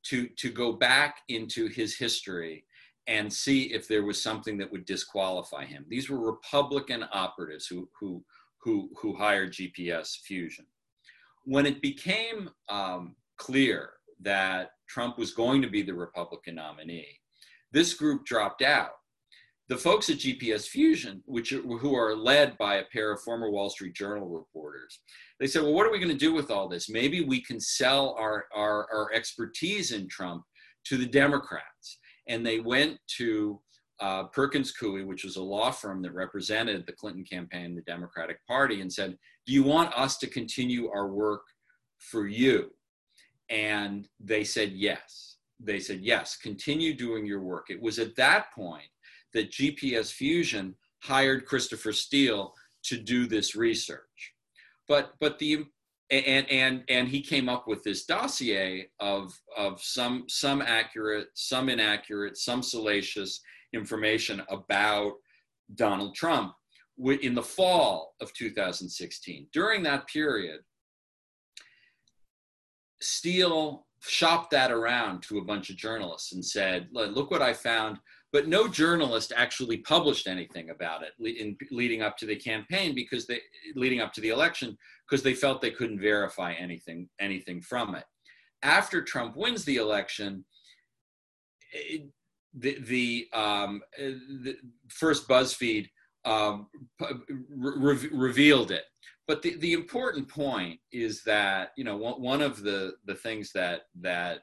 to, 0.04 0.28
to 0.28 0.52
go 0.52 0.74
back 0.74 1.22
into 1.30 1.68
his 1.68 1.96
history 1.96 2.66
and 3.08 3.32
see 3.32 3.74
if 3.74 3.88
there 3.88 4.04
was 4.04 4.22
something 4.22 4.58
that 4.58 4.72
would 4.72 4.86
disqualify 4.86 5.66
him. 5.66 5.86
These 5.90 6.10
were 6.10 6.20
Republican 6.20 7.06
operatives 7.12 7.66
who, 7.68 7.90
who, 8.00 8.24
who, 8.60 8.90
who 9.00 9.16
hired 9.16 9.54
GPS 9.54 10.18
Fusion. 10.18 10.66
When 11.44 11.66
it 11.66 11.82
became 11.82 12.50
um, 12.70 13.16
clear 13.38 13.92
that 14.22 14.72
Trump 14.88 15.18
was 15.18 15.34
going 15.34 15.62
to 15.64 15.70
be 15.70 15.82
the 15.82 15.94
Republican 15.94 16.56
nominee, 16.56 17.20
this 17.72 17.94
group 17.96 18.26
dropped 18.26 18.62
out 18.62 18.92
the 19.72 19.78
folks 19.78 20.10
at 20.10 20.18
GPS 20.18 20.68
Fusion, 20.68 21.24
which 21.26 21.52
who 21.52 21.96
are 21.96 22.14
led 22.14 22.58
by 22.58 22.76
a 22.76 22.86
pair 22.92 23.14
of 23.14 23.22
former 23.22 23.50
Wall 23.50 23.70
Street 23.70 23.94
Journal 23.94 24.28
reporters, 24.28 25.00
they 25.42 25.48
said, 25.48 25.64
"Well, 25.64 25.74
what 25.74 25.88
are 25.88 25.92
we 25.92 25.98
going 25.98 26.12
to 26.12 26.18
do 26.18 26.34
with 26.34 26.52
all 26.52 26.70
this? 26.70 26.88
Maybe 26.88 27.26
we 27.26 27.42
can 27.42 27.60
sell 27.60 28.16
our, 28.20 28.46
our, 28.54 28.88
our 28.94 29.12
expertise 29.12 29.92
in 29.92 30.08
Trump 30.08 30.44
to 30.86 30.98
the 30.98 31.06
Democrats." 31.06 31.98
And 32.30 32.46
they 32.46 32.60
went 32.60 33.00
to 33.18 33.60
uh, 34.00 34.26
Perkins 34.26 34.72
Coie, 34.72 35.04
which 35.04 35.24
was 35.24 35.38
a 35.38 35.42
law 35.42 35.72
firm 35.72 36.04
that 36.04 36.14
represented 36.14 36.86
the 36.86 36.94
Clinton 36.94 37.24
campaign, 37.24 37.76
the 37.76 37.82
Democratic 37.82 38.38
Party, 38.48 38.82
and 38.82 38.94
said, 38.94 39.18
"Do 39.48 39.54
you 39.54 39.64
want 39.64 39.92
us 39.98 40.20
to 40.20 40.28
continue 40.28 40.92
our 40.92 41.08
work 41.08 41.42
for 41.98 42.28
you?" 42.28 42.70
And 43.50 44.08
they 44.20 44.44
said 44.44 44.74
yes. 44.74 45.38
They 45.60 45.80
said 45.80 46.02
yes. 46.02 46.38
Continue 46.38 46.94
doing 46.94 47.26
your 47.26 47.42
work. 47.42 47.72
It 47.72 47.82
was 47.82 47.98
at 47.98 48.16
that 48.16 48.54
point 48.54 48.90
that 49.34 49.52
GPS 49.52 50.12
Fusion 50.12 50.76
hired 51.00 51.48
Christopher 51.48 51.94
Steele 51.94 52.54
to 52.84 52.98
do 52.98 53.26
this 53.26 53.56
research. 53.56 54.34
But 54.88 55.14
but 55.20 55.40
the 55.40 55.66
and 56.10 56.50
and 56.52 56.84
and 56.90 57.08
he 57.08 57.22
came 57.22 57.48
up 57.48 57.68
with 57.68 57.84
this 57.84 58.06
dossier 58.06 58.90
of 59.00 59.34
of 59.58 59.82
some 59.82 60.26
some 60.28 60.62
accurate, 60.62 61.28
some 61.34 61.70
inaccurate, 61.70 62.38
some 62.38 62.62
salacious 62.62 63.42
information 63.74 64.42
about 64.50 65.14
Donald 65.76 66.16
Trump 66.16 66.54
in 67.22 67.34
the 67.34 67.42
fall 67.42 68.16
of 68.22 68.34
2016. 68.34 69.48
During 69.54 69.84
that 69.84 70.08
period, 70.08 70.60
Steele 73.02 73.88
shopped 74.02 74.52
that 74.52 74.72
around 74.72 75.24
to 75.24 75.38
a 75.38 75.44
bunch 75.44 75.70
of 75.70 75.78
journalists 75.78 76.34
and 76.34 76.46
said, 76.46 76.90
"Look 76.92 77.32
what 77.32 77.42
I 77.42 77.54
found 77.54 78.00
but 78.32 78.48
no 78.48 78.68
journalist 78.68 79.34
actually 79.36 79.78
published 79.78 80.28
anything 80.28 80.70
about 80.70 81.02
it 81.04 81.12
in, 81.38 81.58
leading 81.70 82.02
up 82.02 82.18
to 82.18 82.26
the 82.26 82.36
campaign 82.36 82.96
because 82.96 83.28
they 83.28 83.40
leading 83.76 84.00
up 84.00 84.14
to 84.14 84.22
the 84.22 84.30
election 84.30 84.78
because 85.10 85.24
they 85.24 85.34
felt 85.34 85.62
they 85.62 85.72
couldn't 85.72 86.00
verify 86.00 86.54
anything 86.54 87.10
anything 87.20 87.62
from 87.62 87.96
it. 87.96 88.06
After 88.64 89.02
trump 89.02 89.36
wins 89.36 89.66
the 89.66 89.78
election 89.78 90.46
it, 91.74 92.10
the 92.54 92.80
the, 92.82 93.28
um, 93.34 93.82
the, 93.98 94.58
first 94.90 95.28
buzzfeed 95.28 95.88
um, 96.26 96.68
re- 97.50 98.10
revealed 98.12 98.72
it. 98.72 98.84
But 99.28 99.42
the, 99.42 99.56
the 99.58 99.74
important 99.74 100.28
point 100.28 100.80
is 100.92 101.24
that 101.24 101.72
you 101.78 101.84
know 101.84 101.98
one, 101.98 102.22
one 102.22 102.42
of 102.42 102.62
the 102.62 102.94
the 103.06 103.16
things 103.16 103.52
that 103.54 103.82
that 104.02 104.40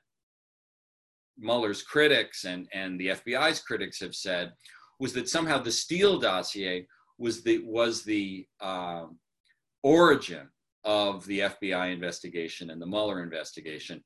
Mueller's 1.38 1.83
critics 1.83 2.44
and, 2.44 2.68
and 2.72 2.98
the 2.98 3.09
FBI's 3.09 3.61
critics 3.61 4.01
have 4.01 4.14
said 4.14 4.53
was 5.01 5.12
that 5.12 5.29
somehow 5.29 5.59
the 5.59 5.72
Steele 5.72 6.18
dossier 6.18 6.87
was 7.18 7.42
the 7.42 7.59
was 7.64 8.05
the 8.05 8.46
um, 8.61 9.18
origin 9.83 10.48
of 10.85 11.24
the 11.27 11.40
FBI 11.40 11.92
investigation 11.92 12.70
and 12.70 12.81
the 12.81 12.87
Mueller 12.87 13.22
investigation, 13.22 14.03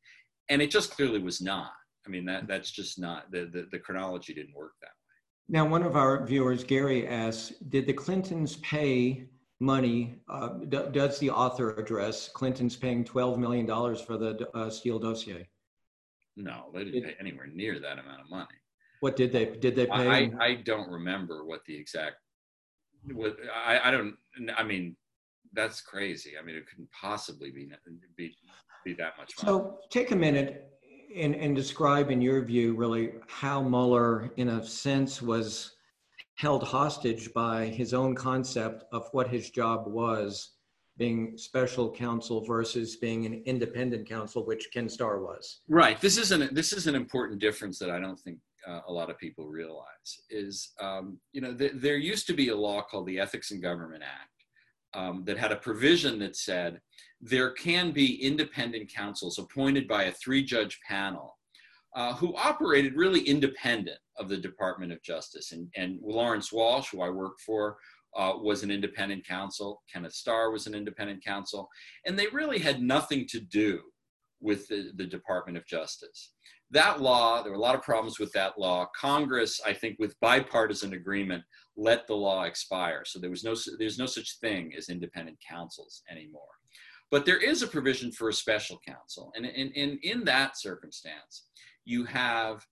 and 0.49 0.61
it 0.61 0.71
just 0.71 0.91
clearly 0.91 1.19
was 1.19 1.41
not. 1.41 1.73
I 2.07 2.11
mean, 2.11 2.25
that 2.27 2.49
that's 2.49 2.71
just 2.71 2.99
not 2.99 3.31
the, 3.31 3.51
the, 3.53 3.69
the 3.71 3.79
chronology 3.79 4.35
didn't 4.35 4.55
work 4.55 4.73
that 4.81 4.89
way. 4.89 5.59
Now, 5.59 5.67
one 5.67 5.83
of 5.83 5.97
our 5.97 6.25
viewers, 6.27 6.65
Gary, 6.65 7.07
asks 7.07 7.53
Did 7.69 7.87
the 7.87 7.93
Clintons 7.93 8.57
pay 8.57 9.27
money? 9.61 10.17
Uh, 10.29 10.55
d- 10.69 10.89
does 10.93 11.19
the 11.19 11.31
author 11.31 11.75
address 11.75 12.29
Clinton's 12.29 12.77
paying 12.77 13.05
$12 13.05 13.39
million 13.39 13.67
for 13.67 14.17
the 14.17 14.49
uh, 14.55 14.71
Steele 14.71 14.99
dossier? 14.99 15.49
No, 16.37 16.71
they 16.75 16.85
didn't 16.85 17.05
pay 17.05 17.17
anywhere 17.21 17.47
near 17.53 17.79
that 17.81 17.99
amount 17.99 18.21
of 18.21 18.31
money. 18.31 18.49
What 19.01 19.17
did 19.17 19.33
they 19.33 19.47
did 19.47 19.77
they 19.77 19.87
pay? 19.87 20.09
I, 20.09 20.31
I 20.41 20.55
don't 20.65 20.89
remember 20.91 21.45
what 21.45 21.65
the 21.67 21.77
exact 21.77 22.17
what 23.13 23.37
I, 23.53 23.81
I 23.85 23.91
don't 23.91 24.15
I 24.57 24.63
mean 24.63 24.97
that's 25.53 25.81
crazy. 25.81 26.33
I 26.41 26.45
mean 26.45 26.57
it 26.57 26.67
couldn't 26.69 26.89
possibly 26.93 27.51
be 27.51 27.71
be 28.17 28.35
be 28.85 28.95
that 28.95 29.15
much 29.19 29.35
money. 29.43 29.59
So 29.59 29.79
take 29.91 30.13
a 30.13 30.17
minute 30.17 30.69
and, 31.15 31.35
and 31.35 31.55
describe 31.55 32.11
in 32.11 32.23
your 32.23 32.43
view 32.45 32.75
really 32.75 33.15
how 33.27 33.63
Mueller 33.63 34.31
in 34.37 34.49
a 34.51 34.65
sense 34.65 35.21
was 35.21 35.73
held 36.37 36.63
hostage 36.63 37.33
by 37.35 37.67
his 37.67 37.93
own 37.93 38.15
concept 38.15 38.85
of 38.93 39.09
what 39.13 39.29
his 39.29 39.51
job 39.51 39.87
was 39.87 40.53
being 41.03 41.37
special 41.37 41.91
counsel 41.91 42.45
versus 42.45 42.95
being 42.95 43.27
an 43.27 43.43
independent 43.45 44.09
counsel, 44.09 44.47
which 44.47 44.69
Ken 44.73 44.89
Starr 44.89 45.19
was. 45.21 45.63
Right. 45.69 46.01
This 46.01 46.17
is 46.17 46.31
an 46.31 46.49
this 46.53 46.73
is 46.73 46.87
an 46.87 46.95
important 46.95 47.41
difference 47.41 47.77
that 47.81 47.91
I 47.91 47.99
don't 47.99 48.21
think 48.21 48.39
uh, 48.69 48.83
a 48.87 48.93
lot 48.93 49.11
of 49.11 49.19
people 49.19 49.49
realize. 49.49 50.11
Is 50.31 50.73
um, 50.81 51.19
you 51.33 51.41
know 51.41 51.53
th- 51.57 51.73
there 51.75 51.97
used 51.97 52.29
to 52.29 52.35
be 52.35 52.51
a 52.51 52.57
law 52.57 52.83
called 52.83 53.09
the 53.09 53.19
Ethics 53.19 53.51
in 53.51 53.61
Government 53.61 54.05
Act 54.05 54.39
um, 54.95 55.25
that 55.25 55.39
had 55.39 55.51
a 55.51 55.57
provision 55.57 56.21
that 56.21 56.37
said 56.37 56.81
there 57.21 57.51
can 57.51 57.91
be 57.91 58.23
independent 58.23 58.89
counsels 58.89 59.41
appointed 59.41 59.89
by 59.89 60.05
a 60.05 60.13
three-judge 60.13 60.79
panel 60.89 61.37
uh, 61.97 62.15
who 62.15 62.37
operated 62.37 62.95
really 62.95 63.23
independent 63.23 63.99
of 64.19 64.29
the 64.29 64.37
Department 64.37 64.93
of 64.93 65.03
Justice. 65.03 65.51
And, 65.51 65.69
and 65.77 65.99
Lawrence 66.01 66.53
Walsh, 66.53 66.91
who 66.91 67.03
I 67.03 67.11
work 67.11 67.39
for, 67.45 67.77
uh, 68.17 68.33
was 68.37 68.63
an 68.63 68.71
independent 68.71 69.27
counsel. 69.27 69.83
Kenneth 69.93 70.13
Starr 70.15 70.51
was 70.51 70.67
an 70.67 70.75
independent 70.75 71.25
counsel. 71.25 71.69
And 72.07 72.19
they 72.19 72.27
really 72.29 72.59
had 72.59 72.83
nothing 72.83 73.27
to 73.29 73.41
do 73.41 73.81
with 74.41 74.69
the, 74.69 74.91
the 74.97 75.07
Department 75.07 75.57
of 75.57 75.67
Justice. 75.67 76.33
That 76.71 77.01
law, 77.01 77.43
there 77.43 77.53
were 77.53 77.59
a 77.59 77.63
lot 77.63 77.75
of 77.75 77.83
problems 77.83 78.19
with 78.19 78.33
that 78.33 78.59
law. 78.59 78.87
Congress, 78.99 79.61
I 79.65 79.73
think, 79.73 79.97
with 79.99 80.19
bipartisan 80.21 80.95
agreement, 80.95 81.43
let 81.77 82.07
the 82.07 82.15
law 82.15 82.45
expire. 82.45 83.03
So 83.05 83.19
there 83.19 83.31
was 83.31 83.45
no, 83.45 83.55
there's 83.79 83.99
no 83.99 84.07
such 84.07 84.39
thing 84.41 84.73
as 84.77 84.89
independent 84.89 85.39
counsels 85.49 86.03
anymore. 86.11 86.43
But 87.11 87.27
there 87.27 87.37
is 87.39 87.63
a 87.63 87.67
provision 87.67 88.11
for 88.11 88.31
a 88.31 88.33
special 88.33 88.81
counsel. 88.87 89.33
And 89.37 89.45
in, 89.45 89.71
in, 89.73 89.99
in 90.03 90.25
that 90.25 90.59
circumstance, 90.59 91.47
you 91.85 92.05
have 92.05 92.65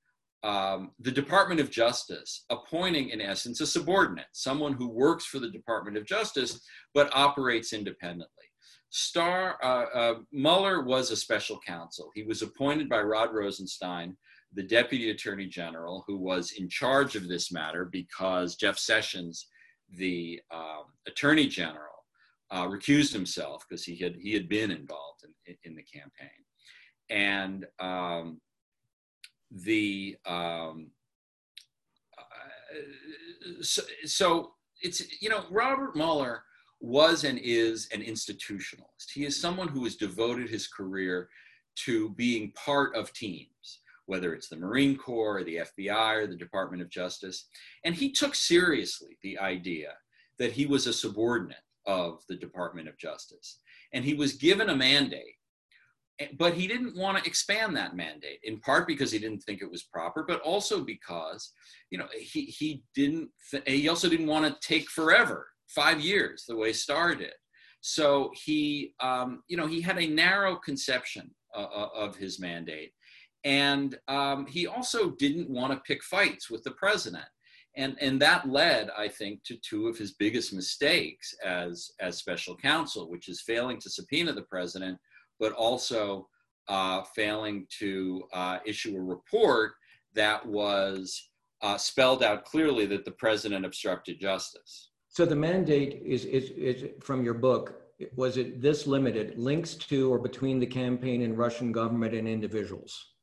um, 0.43 0.93
the 0.99 1.11
Department 1.11 1.61
of 1.61 1.71
Justice 1.71 2.45
appointing, 2.51 3.11
in 3.11 3.21
essence, 3.21 3.61
a 3.61 3.67
subordinate, 3.67 4.27
someone 4.33 4.73
who 4.73 4.89
works 4.89 5.27
for 5.27 5.39
the 5.39 5.51
Department 5.51 5.97
of 5.97 6.07
Justice 6.07 6.61
but 6.95 7.11
operates 7.13 7.73
independently. 7.73 8.45
Starr 8.91 9.57
uh, 9.63 9.87
uh, 9.95 10.15
Mueller 10.33 10.83
was 10.83 11.11
a 11.11 11.17
special 11.17 11.61
counsel. 11.65 12.11
He 12.15 12.25
was 12.25 12.43
appointed 12.43 12.89
by 12.89 13.01
Rod 13.01 13.33
Rosenstein, 13.33 14.17
the 14.53 14.65
Deputy 14.65 15.11
Attorney 15.11 15.47
General, 15.47 16.05
who 16.07 16.17
was 16.17 16.53
in 16.53 16.69
charge 16.69 17.15
of 17.15 17.29
this 17.29 17.53
matter 17.53 17.85
because 17.85 18.57
Jeff 18.57 18.79
Sessions, 18.79 19.47
the 19.97 20.41
um, 20.53 20.85
Attorney 21.07 21.47
General, 21.47 21.87
uh, 22.51 22.67
recused 22.67 23.13
himself 23.13 23.65
because 23.69 23.85
he 23.85 23.97
had 23.97 24.17
he 24.17 24.33
had 24.33 24.49
been 24.49 24.73
involved 24.73 25.25
in, 25.47 25.57
in 25.63 25.77
the 25.77 25.85
campaign, 25.85 26.31
and 27.09 27.65
um, 27.79 28.41
the 29.51 30.17
um, 30.27 30.91
uh, 32.19 33.63
so, 33.63 33.83
so 34.05 34.53
it's 34.83 35.21
you 35.23 35.29
know 35.29 35.45
Robert 35.51 35.97
Mueller 35.97 36.45
was 36.81 37.25
and 37.25 37.39
is 37.43 37.89
an 37.93 38.01
institutionalist. 38.01 39.11
He 39.13 39.25
is 39.25 39.41
someone 39.41 39.69
who 39.69 39.85
has 39.85 39.97
devoted 39.97 40.49
his 40.49 40.67
career 40.67 41.29
to 41.85 42.11
being 42.11 42.53
part 42.53 42.95
of 42.97 43.13
teams, 43.13 43.81
whether 44.07 44.35
it's 44.35 44.49
the 44.49 44.57
Marine 44.57 44.97
Corps 44.97 45.39
or 45.39 45.45
the 45.45 45.61
FBI 45.79 46.23
or 46.23 46.27
the 46.27 46.37
Department 46.37 46.83
of 46.83 46.91
Justice. 46.91 47.49
And 47.85 47.95
he 47.95 48.11
took 48.11 48.35
seriously 48.35 49.19
the 49.23 49.39
idea 49.39 49.93
that 50.39 50.53
he 50.53 50.67
was 50.67 50.87
a 50.87 50.93
subordinate 50.93 51.59
of 51.87 52.23
the 52.29 52.37
Department 52.37 52.89
of 52.89 52.99
Justice. 52.99 53.59
And 53.93 54.05
he 54.05 54.15
was 54.15 54.35
given 54.35 54.71
a 54.71 54.77
mandate 54.77 55.37
but 56.39 56.55
he 56.55 56.67
didn't 56.67 56.97
want 56.97 57.17
to 57.17 57.27
expand 57.27 57.77
that 57.77 57.97
mandate 57.97 58.41
in 58.45 58.61
part 58.61 58.87
because 58.87 59.11
he 59.11 59.19
didn't 59.19 59.43
think 59.43 59.63
it 59.63 59.71
was 59.71 59.85
proper 59.85 60.23
but 60.27 60.41
also 60.41 60.85
because 60.85 61.53
you 61.91 61.99
know 61.99 62.07
he 62.19 62.43
he 62.45 62.83
didn't 62.95 63.29
th- 63.51 63.63
he 63.67 63.89
also 63.89 64.09
didn't 64.09 64.27
want 64.27 64.45
to 64.45 64.67
take 64.67 64.89
forever 64.89 65.47
five 65.71 66.01
years 66.01 66.45
the 66.47 66.57
way 66.57 66.73
Starr 66.73 67.15
did. 67.15 67.33
So 67.81 68.31
he 68.35 68.95
um, 69.01 69.43
you 69.49 69.57
know 69.57 69.67
he 69.67 69.81
had 69.81 69.99
a 69.99 70.07
narrow 70.07 70.57
conception 70.57 71.31
uh, 71.55 71.89
of 71.95 72.17
his 72.17 72.39
mandate. 72.39 72.93
And 73.43 73.97
um, 74.07 74.47
he 74.47 74.67
also 74.67 75.13
didn't 75.13 75.49
want 75.49 75.73
to 75.73 75.81
pick 75.87 76.03
fights 76.05 76.51
with 76.51 76.63
the 76.63 76.73
president. 76.73 77.25
And 77.77 77.97
and 78.01 78.21
that 78.21 78.49
led 78.49 78.91
i 78.99 79.07
think 79.07 79.45
to 79.45 79.57
two 79.59 79.87
of 79.87 79.97
his 79.97 80.15
biggest 80.15 80.53
mistakes 80.53 81.33
as 81.45 81.93
as 82.01 82.19
special 82.19 82.57
counsel 82.57 83.09
which 83.09 83.29
is 83.29 83.43
failing 83.43 83.79
to 83.79 83.89
subpoena 83.89 84.33
the 84.33 84.43
president 84.43 84.99
but 85.41 85.53
also 85.53 86.29
uh, 86.69 87.03
failing 87.17 87.67
to 87.81 88.23
uh, 88.33 88.59
issue 88.65 88.97
a 88.97 89.01
report 89.01 89.73
that 90.15 90.45
was 90.47 91.31
uh, 91.63 91.77
spelled 91.77 92.23
out 92.23 92.45
clearly 92.45 92.87
that 92.87 93.05
the 93.05 93.11
president 93.11 93.65
obstructed 93.65 94.21
justice. 94.21 94.91
So 95.09 95.25
the 95.25 95.37
mandate 95.37 96.03
is, 96.05 96.25
is, 96.25 96.51
is 96.51 96.85
from 97.03 97.25
your 97.25 97.35
book. 97.35 97.83
Was 98.15 98.37
it 98.37 98.63
this 98.63 98.87
limited? 98.87 99.37
Links 99.37 99.75
to 99.75 100.13
or 100.13 100.19
between 100.19 100.61
the 100.61 100.67
campaign 100.67 101.23
and 101.23 101.37
Russian 101.37 101.73
government 101.73 102.15
and 102.15 102.29
individuals? 102.29 103.15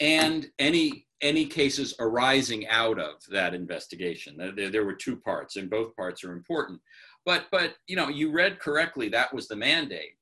And 0.00 0.50
any 0.58 1.06
any 1.22 1.46
cases 1.46 1.94
arising 2.00 2.68
out 2.68 2.98
of 2.98 3.14
that 3.30 3.54
investigation. 3.54 4.36
There, 4.36 4.68
there 4.68 4.84
were 4.84 4.94
two 4.94 5.16
parts, 5.16 5.56
and 5.56 5.70
both 5.70 5.96
parts 5.96 6.22
are 6.22 6.32
important. 6.32 6.80
But 7.24 7.46
but 7.50 7.76
you 7.86 7.96
know, 7.96 8.08
you 8.08 8.30
read 8.30 8.60
correctly. 8.60 9.08
That 9.08 9.32
was 9.32 9.48
the 9.48 9.56
mandate. 9.56 10.16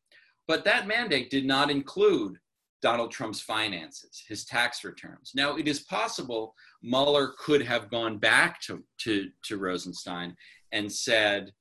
But 0.52 0.64
that 0.64 0.86
mandate 0.86 1.30
did 1.30 1.46
not 1.46 1.70
include 1.70 2.36
Donald 2.82 3.10
Trump's 3.10 3.40
finances, 3.40 4.22
his 4.28 4.44
tax 4.44 4.84
returns. 4.84 5.32
Now, 5.34 5.56
it 5.56 5.66
is 5.66 5.80
possible 5.80 6.54
Mueller 6.82 7.32
could 7.38 7.62
have 7.62 7.88
gone 7.88 8.18
back 8.18 8.60
to, 8.64 8.84
to, 8.98 9.30
to 9.44 9.56
Rosenstein 9.56 10.36
and 10.70 10.92
said, 10.92 11.52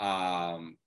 um, 0.00 0.78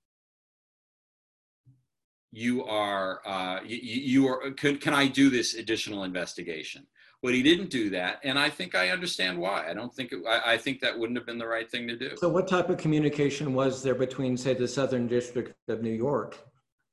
you 2.34 2.66
are, 2.66 3.22
uh, 3.26 3.62
you, 3.66 3.78
you 3.78 4.28
are, 4.28 4.52
can, 4.52 4.78
can 4.78 4.94
I 4.94 5.08
do 5.08 5.30
this 5.30 5.54
additional 5.54 6.04
investigation? 6.04 6.86
But 7.24 7.34
he 7.34 7.44
didn't 7.44 7.70
do 7.70 7.90
that, 7.92 8.20
and 8.26 8.38
I 8.38 8.50
think 8.50 8.76
I 8.76 8.90
understand 8.90 9.40
why. 9.40 9.70
I 9.70 9.74
don't 9.74 9.94
think 9.94 10.12
it, 10.12 10.20
I, 10.28 10.54
I, 10.54 10.58
think 10.58 10.82
that 10.82 11.00
wouldn't 11.00 11.18
have 11.18 11.26
been 11.26 11.40
the 11.40 11.48
right 11.48 11.72
thing 11.72 11.88
to 11.88 11.96
do. 11.96 12.12
So, 12.18 12.30
what 12.30 12.48
type 12.48 12.70
of 12.70 12.78
communication 12.78 13.56
was 13.56 13.82
there 13.82 13.96
between, 13.96 14.38
say, 14.38 14.54
the 14.54 14.68
Southern 14.68 15.08
District 15.08 15.56
of 15.68 15.82
New 15.82 15.94
York 15.94 16.38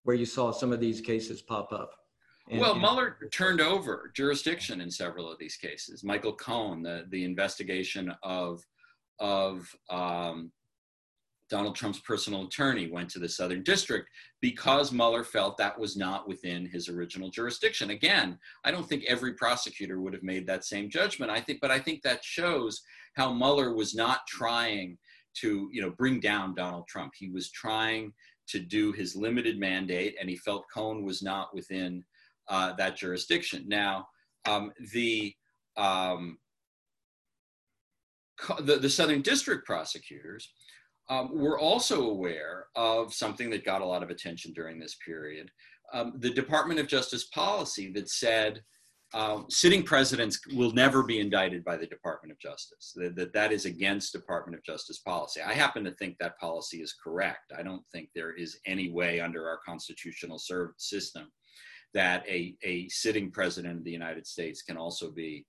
where 0.04 0.16
you 0.16 0.26
saw 0.26 0.52
some 0.52 0.72
of 0.72 0.80
these 0.80 1.00
cases 1.00 1.42
pop 1.42 1.72
up. 1.72 1.92
And, 2.50 2.60
well, 2.60 2.72
and, 2.72 2.80
Mueller 2.80 3.16
turned 3.32 3.60
over 3.60 4.10
jurisdiction 4.14 4.80
in 4.80 4.90
several 4.90 5.30
of 5.30 5.38
these 5.38 5.56
cases. 5.56 6.04
Michael 6.04 6.34
Cohen, 6.34 6.82
the, 6.82 7.06
the 7.08 7.24
investigation 7.24 8.14
of, 8.22 8.62
of 9.18 9.66
um, 9.88 10.52
Donald 11.48 11.74
Trump's 11.74 12.00
personal 12.00 12.44
attorney, 12.46 12.90
went 12.90 13.08
to 13.10 13.18
the 13.18 13.28
Southern 13.28 13.62
District 13.62 14.06
because 14.42 14.92
Mueller 14.92 15.24
felt 15.24 15.56
that 15.56 15.78
was 15.78 15.96
not 15.96 16.28
within 16.28 16.66
his 16.66 16.90
original 16.90 17.30
jurisdiction. 17.30 17.90
Again, 17.90 18.38
I 18.62 18.70
don't 18.70 18.86
think 18.86 19.04
every 19.08 19.32
prosecutor 19.32 20.00
would 20.00 20.12
have 20.12 20.22
made 20.22 20.46
that 20.46 20.64
same 20.64 20.90
judgment. 20.90 21.30
I 21.30 21.40
think, 21.40 21.60
but 21.62 21.70
I 21.70 21.78
think 21.78 22.02
that 22.02 22.22
shows 22.22 22.82
how 23.16 23.32
Mueller 23.32 23.74
was 23.74 23.94
not 23.94 24.26
trying 24.28 24.98
to, 25.36 25.68
you 25.72 25.80
know, 25.80 25.90
bring 25.90 26.20
down 26.20 26.54
Donald 26.54 26.86
Trump. 26.88 27.12
He 27.16 27.30
was 27.30 27.50
trying 27.50 28.12
to 28.48 28.58
do 28.60 28.92
his 28.92 29.16
limited 29.16 29.58
mandate, 29.58 30.16
and 30.20 30.28
he 30.28 30.36
felt 30.36 30.66
Cohen 30.72 31.04
was 31.04 31.22
not 31.22 31.54
within 31.54 32.04
uh, 32.48 32.72
that 32.74 32.96
jurisdiction. 32.96 33.64
Now, 33.66 34.06
um, 34.46 34.72
the, 34.92 35.34
um, 35.76 36.38
the, 38.60 38.76
the 38.76 38.90
Southern 38.90 39.22
District 39.22 39.64
prosecutors 39.66 40.52
um, 41.08 41.38
were 41.38 41.58
also 41.58 42.10
aware 42.10 42.66
of 42.76 43.12
something 43.12 43.50
that 43.50 43.64
got 43.64 43.82
a 43.82 43.86
lot 43.86 44.02
of 44.02 44.10
attention 44.10 44.52
during 44.52 44.78
this 44.78 44.96
period. 45.04 45.50
Um, 45.92 46.14
the 46.18 46.30
Department 46.30 46.80
of 46.80 46.88
Justice 46.88 47.24
policy 47.24 47.92
that 47.92 48.08
said 48.08 48.62
um, 49.12 49.46
sitting 49.48 49.82
presidents 49.82 50.40
will 50.54 50.72
never 50.72 51.02
be 51.02 51.20
indicted 51.20 51.64
by 51.64 51.76
the 51.76 51.86
Department 51.86 52.32
of 52.32 52.38
Justice. 52.40 52.92
That, 52.96 53.14
that 53.16 53.32
that 53.34 53.52
is 53.52 53.64
against 53.64 54.12
Department 54.12 54.58
of 54.58 54.64
Justice 54.64 54.98
policy. 54.98 55.40
I 55.40 55.52
happen 55.52 55.84
to 55.84 55.92
think 55.92 56.16
that 56.18 56.38
policy 56.38 56.78
is 56.78 56.94
correct. 57.02 57.52
I 57.56 57.62
don't 57.62 57.84
think 57.92 58.08
there 58.14 58.32
is 58.32 58.58
any 58.66 58.90
way 58.90 59.20
under 59.20 59.48
our 59.48 59.60
constitutional 59.64 60.40
system 60.78 61.30
that 61.92 62.24
a, 62.28 62.56
a 62.64 62.88
sitting 62.88 63.30
president 63.30 63.78
of 63.78 63.84
the 63.84 63.90
United 63.90 64.26
States 64.26 64.62
can 64.62 64.76
also 64.76 65.12
be 65.12 65.46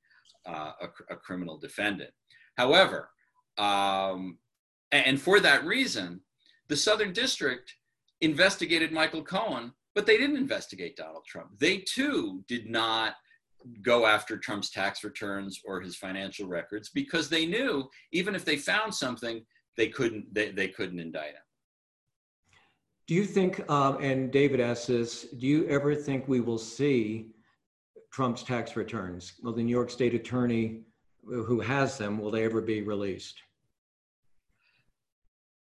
uh, 0.48 0.72
a, 0.82 1.14
a, 1.14 1.18
criminal 1.18 1.58
defendant. 1.58 2.12
However, 2.56 3.10
um, 3.58 4.38
and 4.92 5.20
for 5.20 5.40
that 5.40 5.66
reason, 5.66 6.22
the 6.68 6.78
Southern 6.78 7.14
District 7.14 7.74
investigated 8.22 8.92
Michael 8.92 9.24
Cohen, 9.24 9.74
but 9.96 10.06
they 10.06 10.18
didn't 10.18 10.38
investigate 10.38 10.98
Donald 10.98 11.26
Trump. 11.26 11.50
They 11.60 11.80
too 11.80 12.44
did 12.48 12.70
not 12.70 13.16
go 13.82 14.06
after 14.06 14.38
Trump's 14.38 14.70
tax 14.70 15.04
returns 15.04 15.62
or 15.66 15.82
his 15.82 15.96
financial 15.96 16.48
records 16.48 16.90
because 16.90 17.30
they 17.30 17.46
knew 17.46 17.90
even 18.12 18.36
if 18.36 18.46
they 18.46 18.58
found 18.58 18.94
something, 18.94 19.44
they 19.78 19.88
couldn't 19.90 20.34
they, 20.34 20.52
they 20.52 20.68
couldn't 20.68 21.00
indict 21.00 21.30
him. 21.30 21.46
Do 23.08 23.14
you 23.14 23.26
think, 23.26 23.70
um, 23.70 24.02
and 24.02 24.32
David 24.32 24.60
asks 24.60 24.88
this, 24.88 25.28
do 25.38 25.46
you 25.46 25.68
ever 25.68 25.94
think 25.94 26.28
we 26.28 26.40
will 26.40 26.58
see 26.58 27.28
Trump's 28.12 28.42
tax 28.42 28.76
returns? 28.76 29.34
Will 29.44 29.54
the 29.54 29.62
New 29.62 29.70
York 29.70 29.92
State 29.92 30.16
attorney 30.16 30.82
who 31.24 31.60
has 31.60 31.98
them, 31.98 32.18
will 32.18 32.32
they 32.32 32.46
ever 32.46 32.62
be 32.62 32.82
released? 32.82 33.42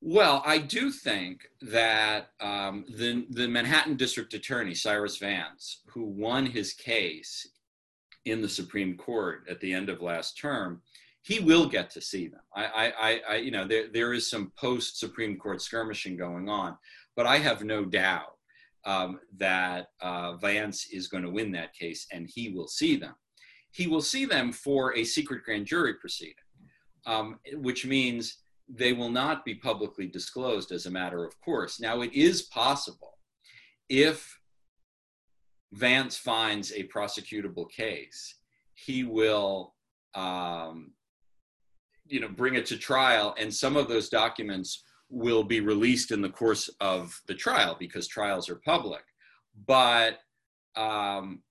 Well, 0.01 0.43
I 0.45 0.59
do 0.59 0.91
think 0.91 1.47
that 1.63 2.31
um, 2.41 2.85
the, 2.89 3.25
the 3.31 3.47
Manhattan 3.47 3.97
District 3.97 4.35
Attorney, 4.35 4.75
Cyrus 4.75 5.19
Vance, 5.19 5.83
who 5.87 6.05
won 6.05 6.45
his 6.45 6.75
case 6.75 7.47
in 8.25 8.41
the 8.41 8.49
Supreme 8.49 8.97
Court 8.97 9.45
at 9.49 9.61
the 9.61 9.73
end 9.73 9.89
of 9.89 10.01
last 10.01 10.39
term, 10.39 10.83
he 11.23 11.41
will 11.41 11.69
get 11.69 11.91
to 11.91 12.01
see 12.01 12.29
them. 12.29 12.41
I, 12.55 12.93
I, 13.01 13.21
I 13.29 13.37
you 13.37 13.51
know, 13.51 13.67
there, 13.67 13.87
there 13.93 14.13
is 14.13 14.29
some 14.29 14.53
post 14.59 14.99
Supreme 14.99 15.37
Court 15.39 15.61
skirmishing 15.63 16.17
going 16.17 16.49
on, 16.49 16.77
but 17.17 17.27
I 17.27 17.39
have 17.39 17.65
no 17.65 17.85
doubt 17.85 18.37
um, 18.85 19.21
that 19.39 19.89
uh, 20.01 20.37
Vance 20.37 20.89
is 20.93 21.09
going 21.09 21.23
to 21.23 21.31
win 21.31 21.53
that 21.53 21.75
case 21.75 22.07
and 22.13 22.29
he 22.33 22.51
will 22.51 22.67
see 22.67 22.97
them. 22.97 23.15
He 23.71 23.87
will 23.87 24.03
see 24.03 24.25
them 24.25 24.53
for 24.53 24.97
a 24.97 25.05
secret 25.05 25.45
grand 25.45 25.67
jury 25.67 25.95
proceeding, 25.95 26.35
um, 27.07 27.39
which 27.55 27.87
means 27.87 28.39
they 28.69 28.93
will 28.93 29.11
not 29.11 29.45
be 29.45 29.55
publicly 29.55 30.07
disclosed 30.07 30.73
as 30.73 30.87
a 30.87 30.91
matter 30.91 31.25
of 31.25 31.41
course. 31.41 31.81
Now, 31.81 32.01
it 32.03 32.13
is 32.13 32.43
possible 32.43 33.19
if 33.89 34.39
Vance 35.73 36.17
finds 36.17 36.73
a 36.73 36.85
prosecutable 36.89 37.71
case, 37.71 38.37
he 38.75 39.05
will, 39.05 39.75
um, 40.15 40.93
you 42.07 42.21
know, 42.21 42.29
bring 42.29 42.55
it 42.55 42.67
to 42.67 42.77
trial, 42.77 43.35
and 43.39 43.53
some 43.53 43.77
of 43.77 43.89
those 43.89 44.09
documents 44.09 44.85
will 45.09 45.45
be 45.45 45.61
released 45.61 46.11
in 46.11 46.21
the 46.21 46.29
course 46.29 46.69
of 46.81 47.19
the 47.27 47.35
trial 47.35 47.77
because 47.79 48.07
trials 48.07 48.49
are 48.49 48.61
public. 48.65 49.03
But 49.67 50.19
um, 50.77 51.43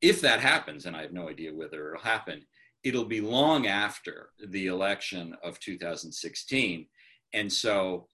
if 0.00 0.20
that 0.20 0.40
happens, 0.40 0.86
and 0.86 0.96
I 0.96 1.02
have 1.02 1.12
no 1.12 1.28
idea 1.28 1.54
whether 1.54 1.88
it'll 1.88 2.02
happen, 2.02 2.42
it'll 2.82 3.04
be 3.04 3.20
long 3.20 3.66
after 3.66 4.30
the 4.48 4.66
election 4.66 5.36
of 5.42 5.58
2016. 5.60 6.86
And 7.32 7.52
so, 7.52 8.06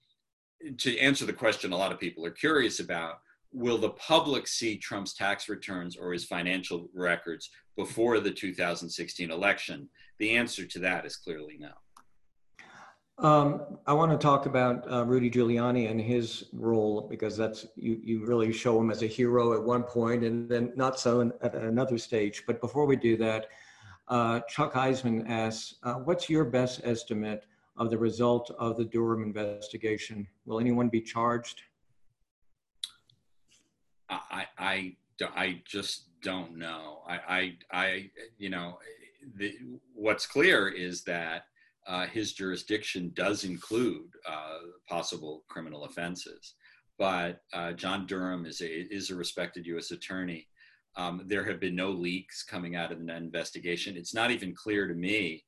to 0.77 0.97
answer 0.99 1.25
the 1.25 1.33
question 1.33 1.71
a 1.71 1.77
lot 1.77 1.91
of 1.91 1.99
people 1.99 2.25
are 2.25 2.31
curious 2.31 2.79
about, 2.79 3.19
will 3.51 3.77
the 3.77 3.91
public 3.91 4.47
see 4.47 4.77
Trump's 4.77 5.13
tax 5.13 5.49
returns 5.49 5.97
or 5.97 6.13
his 6.13 6.25
financial 6.25 6.89
records 6.93 7.49
before 7.75 8.19
the 8.19 8.31
2016 8.31 9.31
election? 9.31 9.89
The 10.19 10.35
answer 10.35 10.65
to 10.65 10.79
that 10.79 11.05
is 11.05 11.15
clearly 11.15 11.57
no. 11.59 11.71
Um, 13.17 13.79
I 13.85 13.91
want 13.93 14.13
to 14.13 14.17
talk 14.17 14.45
about 14.45 14.89
uh, 14.89 15.05
Rudy 15.05 15.29
Giuliani 15.29 15.91
and 15.91 15.99
his 15.99 16.45
role 16.53 17.05
because 17.09 17.35
that's 17.35 17.65
you. 17.75 17.99
You 18.01 18.25
really 18.25 18.53
show 18.53 18.79
him 18.79 18.89
as 18.91 19.03
a 19.03 19.07
hero 19.07 19.53
at 19.53 19.61
one 19.61 19.83
point, 19.83 20.23
and 20.23 20.49
then 20.49 20.71
not 20.77 20.97
so 20.97 21.19
in, 21.19 21.33
at 21.41 21.53
another 21.53 21.97
stage. 21.97 22.43
But 22.47 22.61
before 22.61 22.85
we 22.85 22.95
do 22.95 23.17
that, 23.17 23.47
uh, 24.07 24.39
Chuck 24.47 24.73
Eisman 24.73 25.29
asks, 25.29 25.75
uh, 25.83 25.95
"What's 25.95 26.29
your 26.29 26.45
best 26.45 26.79
estimate 26.85 27.45
of 27.75 27.89
the 27.89 27.97
result 27.97 28.51
of 28.57 28.77
the 28.77 28.85
Durham 28.85 29.21
investigation? 29.21 30.25
Will 30.45 30.61
anyone 30.61 30.87
be 30.87 31.01
charged?" 31.01 31.63
I 34.09 34.45
I 34.57 34.95
I 35.35 35.61
just 35.65 36.09
don't 36.21 36.57
know. 36.57 37.01
I 37.07 37.17
I, 37.27 37.57
I 37.71 38.09
you 38.37 38.49
know, 38.49 38.79
the, 39.35 39.55
what's 39.93 40.25
clear 40.25 40.69
is 40.69 41.03
that 41.03 41.43
uh, 41.87 42.05
his 42.05 42.33
jurisdiction 42.33 43.11
does 43.15 43.43
include 43.43 44.09
uh, 44.27 44.59
possible 44.87 45.43
criminal 45.49 45.85
offenses. 45.85 46.53
But 46.99 47.41
uh, 47.53 47.71
John 47.73 48.05
Durham 48.05 48.45
is 48.45 48.61
a, 48.61 48.93
is 48.93 49.09
a 49.09 49.15
respected 49.15 49.65
U.S. 49.67 49.91
attorney. 49.91 50.47
Um, 50.97 51.23
there 51.27 51.45
have 51.45 51.59
been 51.59 51.75
no 51.75 51.89
leaks 51.91 52.43
coming 52.43 52.75
out 52.75 52.91
of 52.91 53.03
the 53.03 53.15
investigation. 53.15 53.95
It's 53.95 54.13
not 54.13 54.31
even 54.31 54.53
clear 54.53 54.87
to 54.87 54.93
me 54.93 55.45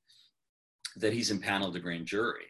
that 0.96 1.14
he's 1.14 1.30
impaneled 1.30 1.76
a 1.76 1.80
grand 1.80 2.06
jury, 2.06 2.48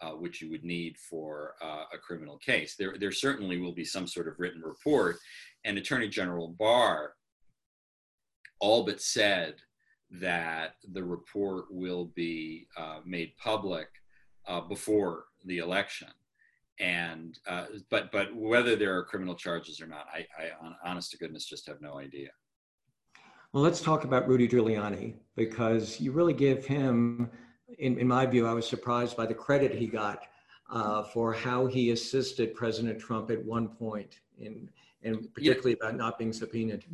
uh, 0.00 0.10
which 0.10 0.40
you 0.40 0.50
would 0.50 0.64
need 0.64 0.96
for 0.98 1.54
uh, 1.62 1.84
a 1.92 1.98
criminal 1.98 2.38
case. 2.38 2.76
There, 2.76 2.96
there 2.98 3.12
certainly 3.12 3.58
will 3.58 3.74
be 3.74 3.84
some 3.84 4.06
sort 4.06 4.28
of 4.28 4.34
written 4.38 4.62
report, 4.62 5.16
and 5.64 5.78
Attorney 5.78 6.08
General 6.08 6.48
Barr 6.48 7.14
all 8.60 8.84
but 8.84 9.00
said 9.00 9.56
that 10.10 10.76
the 10.92 11.02
report 11.02 11.66
will 11.70 12.06
be 12.14 12.66
uh, 12.76 13.00
made 13.04 13.36
public 13.36 13.88
uh, 14.46 14.60
before 14.60 15.24
the 15.44 15.58
election. 15.58 16.08
And 16.80 17.38
uh, 17.46 17.66
but 17.90 18.10
but 18.10 18.34
whether 18.34 18.74
there 18.74 18.96
are 18.96 19.04
criminal 19.04 19.34
charges 19.36 19.80
or 19.80 19.86
not, 19.86 20.06
I, 20.12 20.26
I 20.42 20.50
honest 20.84 21.12
to 21.12 21.18
goodness 21.18 21.44
just 21.46 21.68
have 21.68 21.80
no 21.80 21.98
idea. 21.98 22.30
Well, 23.52 23.62
let's 23.62 23.80
talk 23.80 24.02
about 24.02 24.26
Rudy 24.26 24.48
Giuliani 24.48 25.14
because 25.36 26.00
you 26.00 26.10
really 26.10 26.32
give 26.32 26.66
him, 26.66 27.30
in, 27.78 27.98
in 27.98 28.08
my 28.08 28.26
view, 28.26 28.46
I 28.46 28.52
was 28.52 28.66
surprised 28.66 29.16
by 29.16 29.26
the 29.26 29.34
credit 29.34 29.74
he 29.74 29.86
got 29.86 30.24
uh, 30.70 31.02
for 31.02 31.32
how 31.32 31.66
he 31.66 31.90
assisted 31.90 32.54
President 32.54 32.98
Trump 32.98 33.30
at 33.30 33.44
one 33.44 33.68
point, 33.68 34.20
in, 34.38 34.68
and 35.02 35.32
particularly 35.34 35.76
yeah. 35.80 35.88
about 35.88 35.98
not 35.98 36.18
being 36.18 36.32
subpoenaed. 36.32 36.84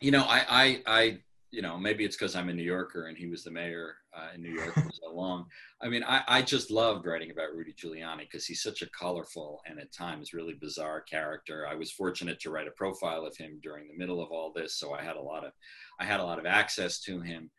You 0.00 0.10
know, 0.10 0.22
I, 0.22 0.44
I, 0.48 0.82
I 0.86 1.18
you 1.50 1.62
know, 1.62 1.78
maybe 1.78 2.04
it's 2.04 2.16
because 2.16 2.36
I'm 2.36 2.50
a 2.50 2.52
New 2.52 2.62
Yorker 2.62 3.06
and 3.06 3.16
he 3.16 3.26
was 3.26 3.42
the 3.42 3.50
mayor 3.50 3.96
uh, 4.14 4.28
in 4.34 4.42
New 4.42 4.52
York 4.52 4.74
for 4.74 4.90
so 4.92 5.12
long. 5.12 5.46
I 5.80 5.88
mean, 5.88 6.04
I, 6.04 6.22
I 6.28 6.42
just 6.42 6.70
loved 6.70 7.06
writing 7.06 7.30
about 7.30 7.54
Rudy 7.54 7.72
Giuliani 7.72 8.20
because 8.20 8.44
he's 8.44 8.62
such 8.62 8.82
a 8.82 8.90
colorful 8.90 9.62
and 9.66 9.78
at 9.78 9.92
times 9.92 10.34
really 10.34 10.54
bizarre 10.54 11.00
character. 11.00 11.66
I 11.66 11.74
was 11.74 11.90
fortunate 11.90 12.38
to 12.40 12.50
write 12.50 12.68
a 12.68 12.72
profile 12.72 13.24
of 13.24 13.36
him 13.36 13.60
during 13.62 13.88
the 13.88 13.96
middle 13.96 14.22
of 14.22 14.30
all 14.30 14.52
this, 14.54 14.74
so 14.74 14.92
I 14.92 15.02
had 15.02 15.16
a 15.16 15.22
lot 15.22 15.44
of, 15.44 15.52
I 15.98 16.04
had 16.04 16.20
a 16.20 16.24
lot 16.24 16.38
of 16.38 16.44
access 16.44 17.00
to 17.00 17.20
him. 17.20 17.50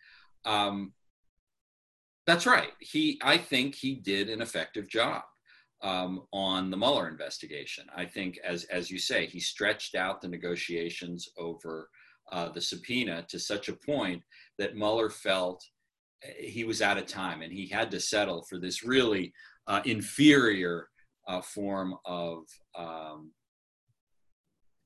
Um, 0.46 0.94
that's 2.30 2.46
right. 2.46 2.72
He, 2.80 3.20
I 3.24 3.38
think 3.38 3.76
he 3.76 3.96
did 3.96 4.30
an 4.30 4.42
effective 4.42 4.88
job 4.88 5.24
um, 5.82 6.24
on 6.34 6.70
the 6.70 6.78
Mueller 6.78 7.08
investigation. 7.08 7.86
I 7.96 8.06
think, 8.06 8.38
as 8.44 8.66
as 8.66 8.92
you 8.92 9.00
say, 9.00 9.26
he 9.26 9.40
stretched 9.40 9.96
out 9.96 10.22
the 10.22 10.28
negotiations 10.28 11.30
over 11.38 11.90
uh, 12.32 12.50
the 12.50 12.62
subpoena 12.62 13.26
to 13.30 13.40
such 13.40 13.70
a 13.70 13.74
point 13.74 14.22
that 14.58 14.76
Mueller 14.76 15.10
felt 15.10 15.64
eh, 16.24 16.48
he 16.50 16.64
was 16.64 16.82
out 16.82 16.98
of 16.98 17.08
time 17.08 17.42
and 17.42 17.52
he 17.52 17.68
had 17.68 17.90
to 17.92 18.00
settle 18.00 18.44
for 18.44 18.60
this 18.60 18.84
really 18.84 19.34
uh, 19.68 19.82
inferior 19.86 20.90
uh, 21.28 21.42
form 21.42 21.96
of 22.06 22.44
um, 22.78 23.32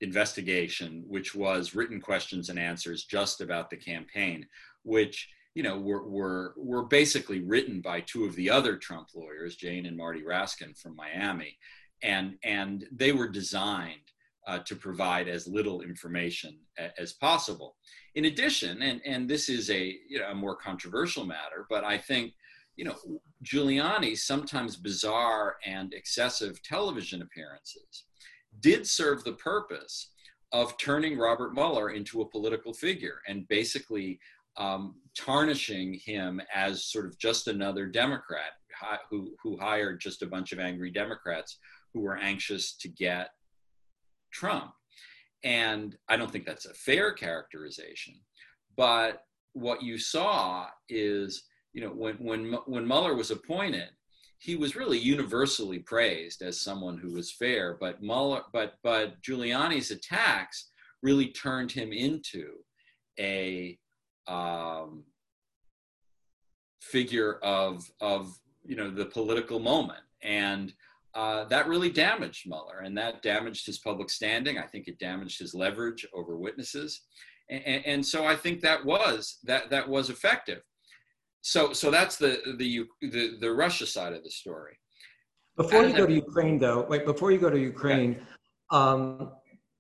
investigation, 0.01 1.03
which 1.07 1.33
was 1.33 1.75
written 1.75 1.99
questions 1.99 2.49
and 2.49 2.59
answers 2.59 3.05
just 3.05 3.41
about 3.41 3.69
the 3.69 3.77
campaign, 3.77 4.45
which 4.83 5.27
you 5.55 5.63
know 5.63 5.79
were 5.79 6.07
were 6.07 6.53
were 6.57 6.83
basically 6.83 7.41
written 7.41 7.81
by 7.81 8.01
two 8.01 8.25
of 8.25 8.35
the 8.35 8.49
other 8.49 8.77
Trump 8.77 9.09
lawyers, 9.15 9.55
Jane 9.55 9.85
and 9.85 9.97
Marty 9.97 10.23
Raskin 10.23 10.77
from 10.77 10.95
Miami, 10.95 11.57
and 12.01 12.35
and 12.43 12.85
they 12.91 13.11
were 13.11 13.29
designed 13.29 14.11
uh, 14.47 14.59
to 14.59 14.75
provide 14.75 15.27
as 15.27 15.47
little 15.47 15.81
information 15.81 16.57
a, 16.77 16.89
as 16.99 17.13
possible. 17.13 17.75
In 18.15 18.25
addition, 18.25 18.81
and, 18.81 19.01
and 19.05 19.27
this 19.27 19.49
is 19.49 19.71
a, 19.71 19.95
you 20.07 20.19
know, 20.19 20.29
a 20.29 20.35
more 20.35 20.55
controversial 20.55 21.25
matter, 21.25 21.65
but 21.69 21.83
I 21.83 21.97
think 21.97 22.33
you 22.75 22.85
know, 22.85 22.95
Giuliani's 23.43 24.23
sometimes 24.23 24.75
bizarre 24.75 25.57
and 25.65 25.93
excessive 25.93 26.61
television 26.63 27.21
appearances 27.21 28.05
did 28.59 28.87
serve 28.87 29.23
the 29.23 29.33
purpose 29.33 30.09
of 30.51 30.77
turning 30.77 31.17
Robert 31.17 31.53
Mueller 31.53 31.91
into 31.91 32.21
a 32.21 32.29
political 32.29 32.73
figure 32.73 33.19
and 33.27 33.47
basically 33.47 34.19
um, 34.57 34.95
tarnishing 35.17 35.99
him 36.05 36.41
as 36.53 36.85
sort 36.85 37.05
of 37.05 37.17
just 37.17 37.47
another 37.47 37.87
Democrat 37.87 38.51
who, 39.09 39.31
who 39.41 39.57
hired 39.57 40.01
just 40.01 40.21
a 40.21 40.27
bunch 40.27 40.51
of 40.51 40.59
angry 40.59 40.91
Democrats 40.91 41.57
who 41.93 42.01
were 42.01 42.17
anxious 42.17 42.75
to 42.77 42.87
get 42.87 43.29
Trump. 44.31 44.71
And 45.43 45.95
I 46.09 46.17
don't 46.17 46.31
think 46.31 46.45
that's 46.45 46.65
a 46.65 46.73
fair 46.73 47.11
characterization. 47.11 48.15
But 48.75 49.23
what 49.53 49.83
you 49.83 49.97
saw 49.97 50.67
is, 50.89 51.43
you 51.73 51.81
know, 51.81 51.89
when 51.89 52.15
when 52.15 52.53
when 52.65 52.87
Mueller 52.87 53.15
was 53.15 53.31
appointed, 53.31 53.89
he 54.39 54.55
was 54.55 54.75
really 54.75 54.97
universally 54.97 55.79
praised 55.79 56.41
as 56.41 56.59
someone 56.59 56.97
who 56.97 57.13
was 57.13 57.31
fair. 57.31 57.77
But 57.79 58.01
Mueller, 58.01 58.41
but 58.51 58.75
but 58.83 59.21
Giuliani's 59.21 59.91
attacks 59.91 60.71
really 61.01 61.27
turned 61.27 61.71
him 61.71 61.91
into 61.91 62.53
a 63.19 63.77
um, 64.27 65.03
figure 66.81 67.39
of 67.43 67.89
of 68.01 68.37
you 68.63 68.75
know 68.75 68.89
the 68.89 69.05
political 69.05 69.59
moment 69.59 70.03
and 70.21 70.73
uh, 71.15 71.43
that 71.45 71.67
really 71.67 71.91
damaged 71.91 72.47
Mueller 72.47 72.79
and 72.79 72.97
that 72.97 73.21
damaged 73.21 73.65
his 73.65 73.77
public 73.77 74.09
standing. 74.09 74.57
I 74.57 74.65
think 74.65 74.87
it 74.87 74.97
damaged 74.97 75.39
his 75.39 75.53
leverage 75.53 76.07
over 76.13 76.37
witnesses. 76.37 77.01
And, 77.49 77.85
and, 77.85 78.05
so 78.05 78.25
I 78.25 78.35
think 78.35 78.61
that 78.61 78.83
was 78.83 79.37
that 79.43 79.69
that 79.69 79.87
was 79.87 80.09
effective. 80.09 80.61
So 81.41 81.73
so 81.73 81.91
that's 81.91 82.15
the 82.15 82.39
the 82.57 82.85
the, 83.01 83.37
the 83.41 83.51
Russia 83.51 83.85
side 83.85 84.13
of 84.13 84.23
the 84.23 84.31
story. 84.31 84.79
Before 85.57 85.83
you 85.83 85.95
go 85.95 86.07
to 86.07 86.13
Ukraine, 86.13 86.57
though, 86.57 86.87
wait. 86.89 87.05
Before 87.05 87.31
you 87.31 87.37
go 87.37 87.49
to 87.49 87.59
Ukraine, 87.59 88.19
um, 88.71 89.33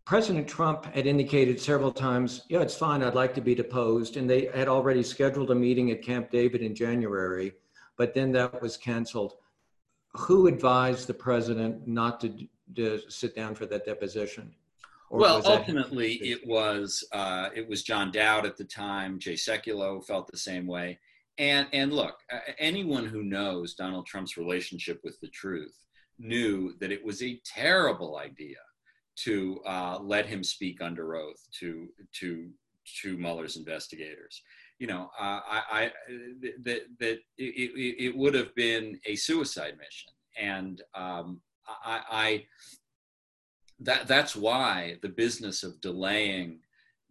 President 0.05 0.47
Trump 0.47 0.85
had 0.85 1.07
indicated 1.07 1.59
several 1.59 1.91
times, 1.91 2.41
"Yeah, 2.49 2.61
it's 2.61 2.75
fine. 2.75 3.01
I'd 3.01 3.15
like 3.15 3.33
to 3.35 3.41
be 3.41 3.55
deposed," 3.55 4.17
and 4.17 4.29
they 4.29 4.45
had 4.47 4.67
already 4.67 5.03
scheduled 5.03 5.51
a 5.51 5.55
meeting 5.55 5.91
at 5.91 6.01
Camp 6.01 6.29
David 6.29 6.61
in 6.61 6.75
January, 6.75 7.53
but 7.97 8.13
then 8.13 8.31
that 8.33 8.61
was 8.61 8.75
canceled 8.75 9.37
who 10.15 10.47
advised 10.47 11.07
the 11.07 11.13
president 11.13 11.87
not 11.87 12.19
to, 12.21 12.47
to 12.75 13.01
sit 13.09 13.35
down 13.35 13.55
for 13.55 13.65
that 13.65 13.85
deposition? 13.85 14.53
Or 15.09 15.19
well, 15.19 15.41
ultimately, 15.45 16.13
it 16.13 16.45
was 16.47 17.03
uh, 17.11 17.49
it 17.55 17.67
was 17.67 17.83
John 17.83 18.11
Dowd 18.11 18.45
at 18.45 18.57
the 18.57 18.63
time. 18.63 19.19
Jay 19.19 19.33
Sekulow 19.33 20.03
felt 20.03 20.27
the 20.27 20.37
same 20.37 20.65
way. 20.65 20.99
And 21.37 21.67
and 21.73 21.93
look, 21.93 22.17
anyone 22.57 23.05
who 23.05 23.23
knows 23.23 23.75
Donald 23.75 24.07
Trump's 24.07 24.37
relationship 24.37 25.01
with 25.03 25.19
the 25.19 25.27
truth 25.27 25.77
knew 26.19 26.75
that 26.79 26.91
it 26.91 27.03
was 27.03 27.21
a 27.21 27.39
terrible 27.45 28.17
idea 28.17 28.57
to 29.15 29.59
uh, 29.65 29.99
let 30.01 30.25
him 30.25 30.43
speak 30.43 30.81
under 30.81 31.15
oath 31.15 31.41
to 31.59 31.87
to 32.19 32.49
to 33.01 33.17
Mueller's 33.17 33.55
investigators 33.55 34.41
you 34.83 34.87
know, 34.87 35.09
uh, 35.17 35.39
I, 35.45 35.61
I 35.71 35.91
that 36.63 36.81
that 36.99 37.19
it, 37.37 37.95
it, 37.99 38.17
would 38.17 38.33
have 38.33 38.53
been 38.55 38.99
a 39.05 39.15
suicide 39.15 39.75
mission, 39.77 40.11
and 40.37 40.81
um, 40.93 41.39
I, 41.67 42.01
I 42.11 42.45
that 43.79 44.07
that's 44.07 44.35
why 44.35 44.97
the 45.01 45.07
business 45.07 45.63
of 45.63 45.79
delaying 45.79 46.59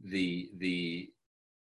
the 0.05 0.51
the 0.59 1.11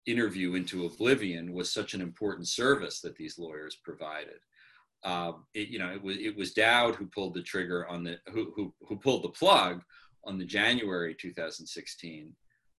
interview 0.07 0.55
into 0.55 0.87
oblivion 0.87 1.53
was 1.53 1.73
such 1.73 1.95
an 1.95 2.01
important 2.01 2.49
service 2.49 3.01
that 3.01 3.17
these 3.17 3.39
lawyers 3.39 3.77
provided. 3.83 4.39
Um, 5.05 5.47
it, 5.55 5.67
you 5.67 5.79
know, 5.79 5.91
it 5.91 6.01
was 6.01 6.19
it 6.19 6.37
was 6.37 6.53
Dowd 6.53 6.95
who 6.95 7.07
pulled 7.07 7.35
the 7.35 7.43
trigger 7.43 7.89
on 7.89 8.05
the 8.05 8.19
who 8.33 8.53
who, 8.55 8.75
who 8.87 8.97
pulled 8.97 9.25
the 9.25 9.31
plug 9.31 9.83
on 10.25 10.39
the 10.39 10.45
January 10.45 11.15
2016 11.19 12.33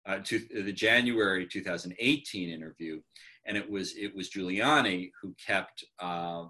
uh, 0.07 0.19
to 0.23 0.39
the 0.39 0.71
January 0.71 1.45
2018 1.45 2.49
interview, 2.49 3.01
and 3.45 3.57
it 3.57 3.69
was 3.69 3.95
it 3.95 4.15
was 4.15 4.29
Giuliani 4.29 5.11
who 5.21 5.35
kept 5.45 5.83
uh, 5.99 6.45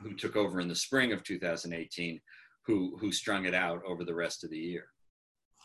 who 0.00 0.14
took 0.14 0.36
over 0.36 0.60
in 0.60 0.68
the 0.68 0.74
spring 0.74 1.12
of 1.12 1.22
2018, 1.22 2.20
who 2.66 2.96
who 2.98 3.12
strung 3.12 3.44
it 3.44 3.54
out 3.54 3.82
over 3.86 4.04
the 4.04 4.14
rest 4.14 4.44
of 4.44 4.50
the 4.50 4.58
year. 4.58 4.86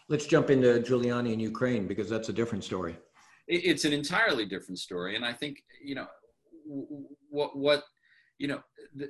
Let's 0.10 0.26
jump 0.26 0.50
into 0.50 0.68
Giuliani 0.80 1.34
in 1.34 1.40
Ukraine 1.40 1.88
because 1.88 2.10
that's 2.10 2.30
a 2.30 2.34
different 2.34 2.64
story. 2.64 2.96
It, 3.48 3.66
it's 3.66 3.86
an 3.86 3.94
entirely 3.94 4.46
different 4.46 4.80
story, 4.80 5.16
and 5.16 5.26
I 5.26 5.34
think 5.34 5.58
you 5.84 5.96
know 5.96 6.08
what 7.30 7.58
what 7.58 7.84
you 8.38 8.48
know 8.48 8.62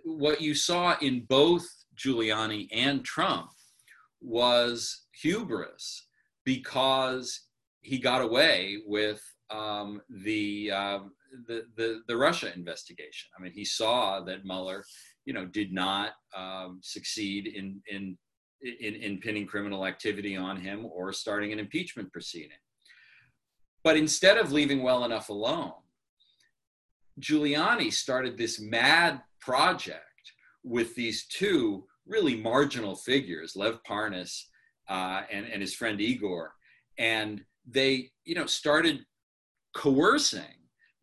what 0.05 0.39
you 0.41 0.53
saw 0.53 0.95
in 1.01 1.25
both 1.27 1.67
Giuliani 1.97 2.67
and 2.71 3.03
Trump 3.03 3.49
was 4.21 5.05
hubris 5.21 6.07
because 6.45 7.47
he 7.81 7.99
got 7.99 8.21
away 8.21 8.77
with 8.85 9.21
um, 9.49 10.01
the, 10.09 10.71
um, 10.71 11.11
the, 11.47 11.63
the 11.75 12.01
the 12.07 12.17
Russia 12.17 12.51
investigation. 12.53 13.29
I 13.37 13.41
mean, 13.41 13.51
he 13.53 13.65
saw 13.65 14.21
that 14.21 14.45
Mueller, 14.45 14.83
you 15.25 15.33
know, 15.33 15.45
did 15.45 15.73
not 15.73 16.11
um, 16.35 16.79
succeed 16.81 17.47
in, 17.47 17.81
in 17.89 18.17
in 18.61 18.95
in 18.95 19.19
pinning 19.19 19.45
criminal 19.45 19.85
activity 19.85 20.35
on 20.35 20.57
him 20.57 20.85
or 20.85 21.13
starting 21.13 21.53
an 21.53 21.59
impeachment 21.59 22.11
proceeding. 22.11 22.57
But 23.83 23.97
instead 23.97 24.37
of 24.37 24.51
leaving 24.51 24.83
well 24.83 25.05
enough 25.05 25.29
alone, 25.29 25.73
Giuliani 27.19 27.91
started 27.91 28.37
this 28.37 28.59
mad 28.59 29.21
project 29.39 30.03
with 30.63 30.95
these 30.95 31.25
two 31.27 31.85
really 32.07 32.35
marginal 32.35 32.95
figures, 32.95 33.55
Lev 33.55 33.79
Parnas 33.87 34.43
uh, 34.89 35.23
and, 35.31 35.45
and 35.45 35.61
his 35.61 35.73
friend 35.73 35.99
Igor, 35.99 36.53
and 36.97 37.43
they, 37.69 38.11
you 38.25 38.35
know, 38.35 38.45
started 38.45 39.05
coercing 39.75 40.41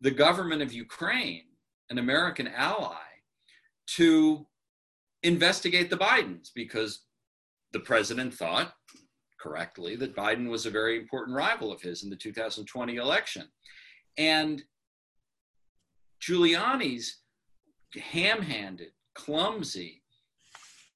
the 0.01 0.11
government 0.11 0.61
of 0.61 0.73
Ukraine, 0.73 1.45
an 1.89 1.97
American 1.97 2.47
ally, 2.47 2.95
to 3.87 4.45
investigate 5.23 5.89
the 5.89 5.97
Bidens 5.97 6.49
because 6.53 7.01
the 7.71 7.79
president 7.79 8.33
thought 8.33 8.73
correctly 9.39 9.95
that 9.95 10.15
Biden 10.15 10.49
was 10.49 10.65
a 10.65 10.71
very 10.71 10.97
important 10.97 11.35
rival 11.35 11.71
of 11.71 11.81
his 11.81 12.03
in 12.03 12.09
the 12.09 12.15
2020 12.15 12.95
election. 12.95 13.47
And 14.17 14.63
Giuliani's 16.21 17.19
ham 17.93 18.41
handed, 18.41 18.91
clumsy, 19.13 20.01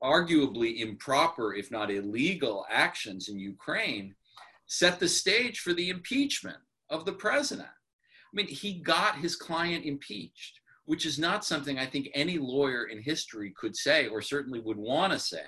arguably 0.04 0.80
improper, 0.80 1.54
if 1.54 1.72
not 1.72 1.91
illegal, 1.91 2.66
actions 2.70 3.30
in 3.30 3.39
Ukraine 3.39 4.16
set 4.68 5.00
the 5.00 5.08
stage 5.08 5.60
for 5.60 5.74
the 5.74 5.89
impeachment 5.89 6.58
of 6.89 7.06
the 7.06 7.14
president. 7.14 7.68
I 7.68 8.34
mean, 8.34 8.47
he 8.47 8.74
got 8.74 9.18
his 9.18 9.36
client 9.36 9.86
impeached, 9.86 10.60
which 10.86 11.06
is 11.06 11.18
not 11.18 11.43
something 11.43 11.80
I 11.80 11.86
think 11.86 12.10
any 12.14 12.38
lawyer 12.38 12.86
in 12.86 13.02
history 13.02 13.52
could 13.58 13.76
say 13.76 14.08
or 14.08 14.22
certainly 14.22 14.60
would 14.60 14.78
want 14.78 15.12
to 15.14 15.20
say. 15.20 15.45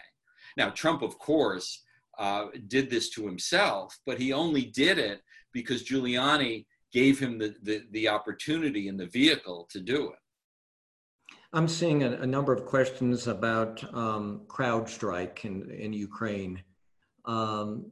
Now, 0.57 0.69
Trump, 0.71 1.01
of 1.01 1.17
course, 1.19 1.83
uh, 2.17 2.47
did 2.67 2.89
this 2.89 3.09
to 3.11 3.25
himself, 3.25 3.97
but 4.05 4.19
he 4.19 4.33
only 4.33 4.65
did 4.65 4.97
it 4.97 5.21
because 5.53 5.83
Giuliani 5.83 6.65
gave 6.91 7.19
him 7.19 7.37
the, 7.37 7.55
the, 7.63 7.83
the 7.91 8.09
opportunity 8.09 8.87
and 8.87 8.99
the 8.99 9.07
vehicle 9.07 9.67
to 9.71 9.79
do 9.79 10.09
it. 10.09 10.19
I'm 11.53 11.67
seeing 11.67 12.03
a, 12.03 12.11
a 12.13 12.25
number 12.25 12.53
of 12.53 12.65
questions 12.65 13.27
about 13.27 13.83
um, 13.93 14.41
CrowdStrike 14.47 15.43
in, 15.43 15.69
in 15.71 15.91
Ukraine. 15.91 16.63
Um, 17.25 17.91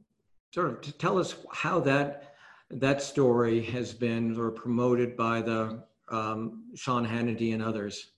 sort 0.52 0.68
of 0.68 0.80
to 0.80 0.92
tell 0.92 1.18
us 1.18 1.36
how 1.52 1.80
that 1.80 2.34
that 2.70 3.02
story 3.02 3.62
has 3.62 3.92
been 3.92 4.34
of 4.34 4.50
promoted 4.50 5.16
by 5.16 5.42
the 5.42 5.82
um, 6.08 6.64
Sean 6.74 7.06
Hannity 7.06 7.52
and 7.52 7.62
others. 7.62 8.12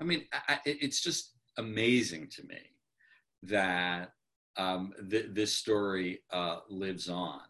I 0.00 0.04
mean, 0.04 0.24
I, 0.32 0.58
it's 0.64 1.00
just 1.00 1.32
amazing 1.58 2.28
to 2.28 2.46
me 2.46 2.58
that 3.42 4.12
um, 4.56 4.92
th- 5.10 5.30
this 5.32 5.54
story 5.54 6.20
uh, 6.30 6.58
lives 6.68 7.08
on. 7.08 7.40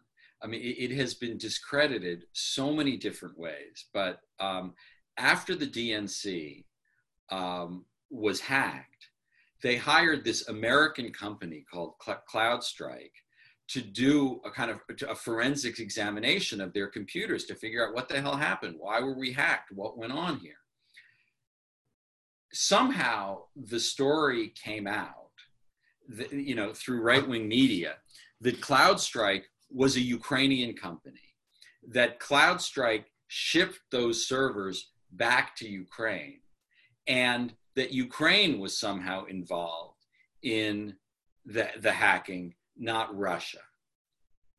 I 0.41 0.47
mean, 0.47 0.61
it, 0.61 0.91
it, 0.91 0.91
has 0.91 1.13
been 1.13 1.37
discredited 1.37 2.25
so 2.33 2.73
many 2.73 2.97
different 2.97 3.37
ways, 3.37 3.85
but 3.93 4.21
um, 4.39 4.73
after 5.17 5.55
the 5.55 5.67
DNC 5.67 6.63
um, 7.31 7.85
was 8.09 8.39
hacked, 8.39 9.07
they 9.63 9.77
hired 9.77 10.23
this 10.23 10.47
American 10.47 11.11
company 11.11 11.63
called 11.71 11.93
Cl- 12.03 12.23
CloudStrike 12.31 13.11
to 13.69 13.81
do 13.81 14.41
a 14.43 14.51
kind 14.51 14.69
of 14.71 14.79
a 15.07 15.15
forensics 15.15 15.79
examination 15.79 16.59
of 16.59 16.73
their 16.73 16.87
computers 16.87 17.45
to 17.45 17.55
figure 17.55 17.87
out 17.87 17.93
what 17.93 18.09
the 18.09 18.19
hell 18.19 18.35
happened. 18.35 18.75
Why 18.77 18.99
were 18.99 19.17
we 19.17 19.31
hacked? 19.31 19.71
What 19.71 19.97
went 19.97 20.11
on 20.11 20.39
here? 20.39 20.55
Somehow 22.51 23.43
the 23.55 23.79
story 23.79 24.53
came 24.61 24.87
out 24.87 25.21
you 26.31 26.55
know 26.55 26.73
through 26.73 27.01
right-wing 27.01 27.47
media 27.47 27.95
that 28.41 28.61
CloudStrike 28.61 29.43
was 29.69 29.95
a 29.95 30.01
Ukrainian 30.01 30.73
company 30.73 31.35
that 31.87 32.19
CloudStrike 32.19 33.05
shipped 33.27 33.79
those 33.91 34.27
servers 34.27 34.91
back 35.13 35.55
to 35.57 35.69
Ukraine 35.69 36.40
and 37.07 37.53
that 37.75 37.91
Ukraine 37.91 38.59
was 38.59 38.77
somehow 38.77 39.25
involved 39.25 40.05
in 40.43 40.95
the, 41.45 41.69
the 41.79 41.91
hacking 41.91 42.53
not 42.77 43.15
Russia. 43.17 43.59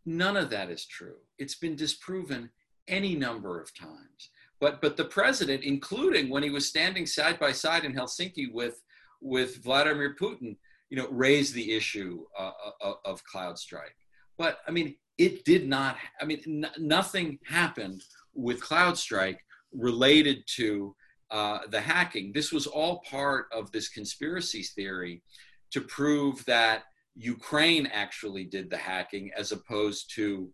None 0.04 0.36
of 0.36 0.50
that 0.50 0.70
is 0.70 0.86
true. 0.86 1.16
It's 1.38 1.54
been 1.54 1.76
disproven 1.76 2.50
any 2.88 3.14
number 3.14 3.60
of 3.60 3.74
times. 3.74 4.30
But, 4.60 4.80
but 4.80 4.96
the 4.96 5.04
president, 5.04 5.64
including 5.64 6.28
when 6.28 6.42
he 6.42 6.50
was 6.50 6.68
standing 6.68 7.06
side 7.06 7.38
by 7.38 7.52
side 7.52 7.84
in 7.84 7.94
Helsinki 7.94 8.52
with, 8.52 8.80
with 9.20 9.62
Vladimir 9.62 10.14
Putin, 10.20 10.56
you 10.88 10.96
know, 10.96 11.08
raised 11.10 11.54
the 11.54 11.72
issue 11.72 12.24
uh, 12.38 12.50
uh 12.84 12.94
of 13.04 13.22
CloudStrike. 13.32 13.96
But 14.36 14.58
I 14.68 14.70
mean, 14.70 14.96
it 15.18 15.44
did 15.44 15.66
not, 15.66 15.96
I 16.20 16.24
mean, 16.24 16.42
n- 16.46 16.70
nothing 16.78 17.38
happened 17.46 18.02
with 18.34 18.60
CloudStrike 18.60 19.38
related 19.72 20.44
to 20.56 20.94
uh, 21.32 21.60
the 21.70 21.80
hacking. 21.80 22.30
This 22.32 22.52
was 22.52 22.66
all 22.66 23.02
part 23.10 23.46
of 23.52 23.72
this 23.72 23.88
conspiracy 23.88 24.62
theory 24.62 25.22
to 25.72 25.80
prove 25.80 26.44
that 26.44 26.84
Ukraine 27.14 27.86
actually 27.86 28.44
did 28.44 28.70
the 28.70 28.76
hacking 28.76 29.30
as 29.36 29.50
opposed 29.50 30.14
to 30.14 30.52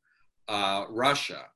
uh, 0.48 0.84
Russia. 0.88 1.46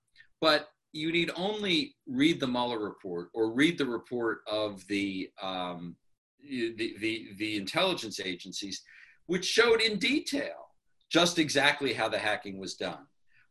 But 0.41 0.69
you 0.93 1.13
need 1.13 1.31
only 1.37 1.95
read 2.07 2.41
the 2.41 2.49
Mueller 2.49 2.81
report 2.81 3.31
or 3.33 3.53
read 3.53 3.79
the 3.79 3.87
report 3.87 4.41
of 4.47 4.87
the, 4.89 5.31
um, 5.41 5.97
the, 6.43 6.97
the, 6.99 7.29
the 7.39 7.57
intelligence 7.57 8.21
agencies, 8.21 8.83
which 9.27 9.45
showed 9.45 9.81
in 9.81 9.99
detail 9.99 10.69
just 11.09 11.39
exactly 11.39 11.93
how 11.93 12.09
the 12.09 12.19
hacking 12.19 12.59
was 12.59 12.75
done. 12.75 13.07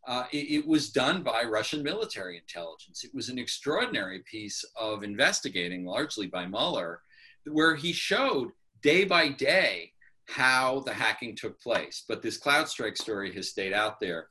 Uh, 0.07 0.23
it, 0.31 0.51
it, 0.51 0.67
was 0.67 0.89
done 0.89 1.21
by 1.21 1.43
Russian 1.43 1.83
military 1.83 2.37
intelligence. 2.37 3.03
It 3.03 3.13
was 3.13 3.29
an 3.29 3.37
extraordinary 3.37 4.23
piece 4.29 4.65
of 4.75 5.03
investigating, 5.03 5.85
largely 5.85 6.25
by 6.25 6.47
Mueller, 6.47 7.01
where 7.45 7.75
he 7.75 7.93
showed 7.93 8.49
day 8.81 9.05
by 9.05 9.29
day 9.29 9.91
how 10.27 10.79
the 10.85 10.93
hacking 10.93 11.35
took 11.35 11.61
place. 11.61 12.03
But 12.07 12.21
this 12.21 12.39
CrowdStrike 12.39 12.97
story 12.97 13.31
has 13.35 13.49
stayed 13.49 13.73
out 13.73 13.99
there 13.99 14.27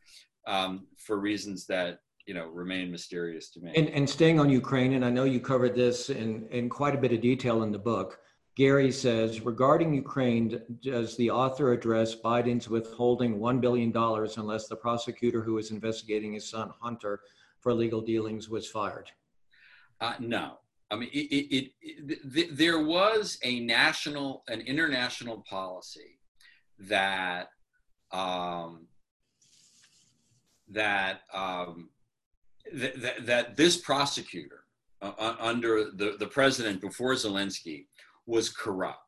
um, 0.46 0.86
for 0.96 1.20
reasons 1.20 1.66
that 1.66 2.00
you 2.26 2.34
know 2.34 2.46
remain 2.46 2.90
mysterious 2.90 3.50
to 3.50 3.60
me. 3.60 3.72
And, 3.76 3.88
and 3.90 4.08
staying 4.08 4.40
on 4.40 4.50
Ukraine, 4.50 4.94
and 4.94 5.04
I 5.04 5.10
know 5.10 5.24
you 5.24 5.40
covered 5.40 5.74
this 5.74 6.10
in, 6.10 6.46
in 6.50 6.68
quite 6.68 6.94
a 6.94 6.98
bit 6.98 7.12
of 7.12 7.20
detail 7.20 7.62
in 7.62 7.70
the 7.70 7.78
book. 7.78 8.18
Gary 8.56 8.90
says, 8.90 9.40
regarding 9.40 9.94
Ukraine, 9.94 10.60
does 10.82 11.16
the 11.16 11.30
author 11.30 11.72
address 11.72 12.14
Biden's 12.14 12.68
withholding 12.68 13.38
$1 13.38 13.60
billion 13.60 13.92
unless 13.96 14.68
the 14.68 14.76
prosecutor 14.76 15.40
who 15.40 15.58
is 15.58 15.70
investigating 15.70 16.32
his 16.32 16.48
son, 16.48 16.70
Hunter, 16.80 17.20
for 17.60 17.70
illegal 17.70 18.00
dealings 18.00 18.48
was 18.48 18.68
fired? 18.68 19.10
Uh, 20.00 20.14
no. 20.18 20.58
I 20.90 20.96
mean, 20.96 21.10
it, 21.12 21.18
it, 21.18 21.72
it, 21.80 22.34
th- 22.34 22.50
there 22.52 22.84
was 22.84 23.38
a 23.44 23.60
national, 23.60 24.42
an 24.48 24.60
international 24.62 25.44
policy 25.48 26.18
that 26.80 27.50
um, 28.12 28.86
that, 30.70 31.20
um, 31.32 31.90
th- 32.70 32.94
th- 32.94 33.18
that 33.22 33.56
this 33.56 33.76
prosecutor 33.76 34.64
uh, 35.02 35.34
under 35.38 35.90
the, 35.92 36.16
the 36.18 36.26
president 36.26 36.80
before 36.80 37.14
Zelensky 37.14 37.86
was 38.26 38.50
corrupt. 38.50 38.98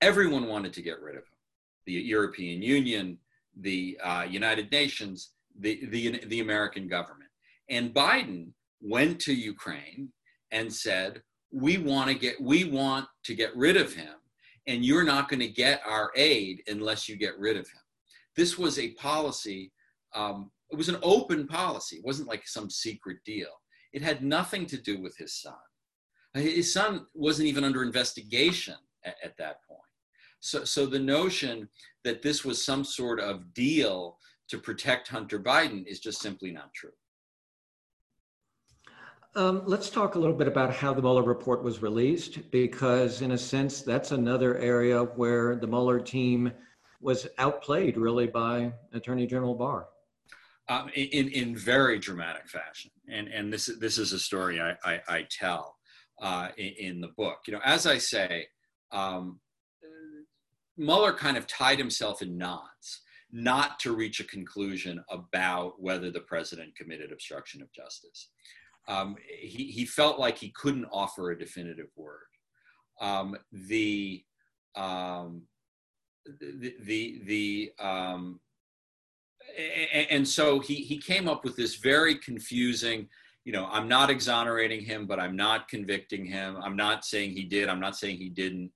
Everyone 0.00 0.46
wanted 0.46 0.72
to 0.74 0.82
get 0.82 1.00
rid 1.00 1.16
of 1.16 1.22
him. 1.22 1.38
The 1.86 1.92
European 1.94 2.62
Union, 2.62 3.18
the 3.60 3.98
uh, 4.02 4.26
United 4.28 4.70
Nations, 4.70 5.30
the, 5.58 5.86
the, 5.86 6.24
the 6.26 6.40
American 6.40 6.88
government. 6.88 7.30
And 7.68 7.94
Biden 7.94 8.52
went 8.80 9.20
to 9.20 9.34
Ukraine 9.34 10.12
and 10.52 10.72
said, 10.72 11.22
we 11.50 11.78
want 11.78 12.08
to 12.08 12.14
get 12.14 12.40
we 12.40 12.64
want 12.64 13.06
to 13.24 13.34
get 13.34 13.56
rid 13.56 13.76
of 13.76 13.92
him 13.92 14.14
and 14.66 14.84
you're 14.84 15.04
not 15.04 15.28
going 15.28 15.40
to 15.40 15.48
get 15.48 15.80
our 15.86 16.10
aid 16.14 16.62
unless 16.68 17.08
you 17.08 17.16
get 17.16 17.38
rid 17.38 17.56
of 17.56 17.66
him 17.66 17.80
this 18.36 18.58
was 18.58 18.78
a 18.78 18.92
policy 18.92 19.72
um, 20.14 20.50
it 20.70 20.76
was 20.76 20.88
an 20.88 20.98
open 21.02 21.46
policy 21.46 21.96
it 21.96 22.04
wasn't 22.04 22.28
like 22.28 22.46
some 22.46 22.68
secret 22.68 23.18
deal 23.24 23.48
it 23.92 24.02
had 24.02 24.22
nothing 24.22 24.66
to 24.66 24.76
do 24.76 25.00
with 25.00 25.16
his 25.16 25.40
son 25.40 25.54
his 26.40 26.72
son 26.72 27.06
wasn't 27.14 27.48
even 27.48 27.64
under 27.64 27.82
investigation 27.82 28.76
at, 29.04 29.16
at 29.22 29.36
that 29.38 29.62
point. 29.64 29.80
So, 30.40 30.64
so 30.64 30.86
the 30.86 30.98
notion 30.98 31.68
that 32.04 32.22
this 32.22 32.44
was 32.44 32.64
some 32.64 32.84
sort 32.84 33.20
of 33.20 33.52
deal 33.54 34.18
to 34.48 34.58
protect 34.58 35.08
Hunter 35.08 35.38
Biden 35.38 35.86
is 35.86 36.00
just 36.00 36.20
simply 36.20 36.50
not 36.50 36.72
true. 36.72 36.92
Um, 39.34 39.62
let's 39.66 39.90
talk 39.90 40.14
a 40.14 40.18
little 40.18 40.34
bit 40.34 40.48
about 40.48 40.72
how 40.72 40.92
the 40.92 41.02
Mueller 41.02 41.22
report 41.22 41.62
was 41.62 41.82
released, 41.82 42.50
because 42.50 43.22
in 43.22 43.32
a 43.32 43.38
sense, 43.38 43.82
that's 43.82 44.10
another 44.10 44.56
area 44.58 45.04
where 45.04 45.56
the 45.56 45.66
Mueller 45.66 46.00
team 46.00 46.50
was 47.00 47.26
outplayed 47.38 47.96
really 47.96 48.26
by 48.26 48.72
Attorney 48.92 49.26
General 49.26 49.54
Barr. 49.54 49.86
Um, 50.70 50.90
in, 50.94 51.28
in 51.28 51.56
very 51.56 51.98
dramatic 51.98 52.46
fashion. 52.46 52.90
And, 53.08 53.28
and 53.28 53.50
this, 53.50 53.70
this 53.80 53.96
is 53.96 54.12
a 54.12 54.18
story 54.18 54.60
I, 54.60 54.76
I, 54.84 55.00
I 55.08 55.26
tell 55.30 55.77
uh, 56.20 56.48
in, 56.56 56.72
in, 56.78 57.00
the 57.00 57.08
book. 57.16 57.40
You 57.46 57.54
know, 57.54 57.60
as 57.64 57.86
I 57.86 57.98
say, 57.98 58.46
um, 58.92 59.40
Mueller 60.76 61.12
kind 61.12 61.36
of 61.36 61.46
tied 61.46 61.78
himself 61.78 62.22
in 62.22 62.38
knots 62.38 63.02
not 63.30 63.78
to 63.80 63.94
reach 63.94 64.20
a 64.20 64.24
conclusion 64.24 65.04
about 65.10 65.80
whether 65.80 66.10
the 66.10 66.20
president 66.20 66.74
committed 66.76 67.12
obstruction 67.12 67.60
of 67.60 67.72
justice. 67.72 68.30
Um, 68.86 69.16
he, 69.38 69.70
he, 69.70 69.84
felt 69.84 70.18
like 70.18 70.38
he 70.38 70.50
couldn't 70.50 70.86
offer 70.90 71.30
a 71.30 71.38
definitive 71.38 71.88
word. 71.94 72.22
Um, 73.02 73.36
the, 73.52 74.24
um, 74.76 75.42
the, 76.40 76.74
the, 76.82 77.22
the 77.26 77.72
um, 77.84 78.40
and 80.10 80.26
so 80.26 80.60
he, 80.60 80.76
he 80.76 80.98
came 80.98 81.28
up 81.28 81.44
with 81.44 81.56
this 81.56 81.76
very 81.76 82.14
confusing 82.14 83.08
you 83.48 83.54
know, 83.54 83.66
I'm 83.72 83.88
not 83.88 84.10
exonerating 84.10 84.84
him, 84.84 85.06
but 85.06 85.18
I'm 85.18 85.34
not 85.34 85.68
convicting 85.68 86.26
him. 86.26 86.58
I'm 86.62 86.76
not 86.76 87.06
saying 87.06 87.30
he 87.30 87.44
did. 87.44 87.70
I'm 87.70 87.80
not 87.80 87.96
saying 87.96 88.18
he 88.18 88.28
didn't. 88.28 88.70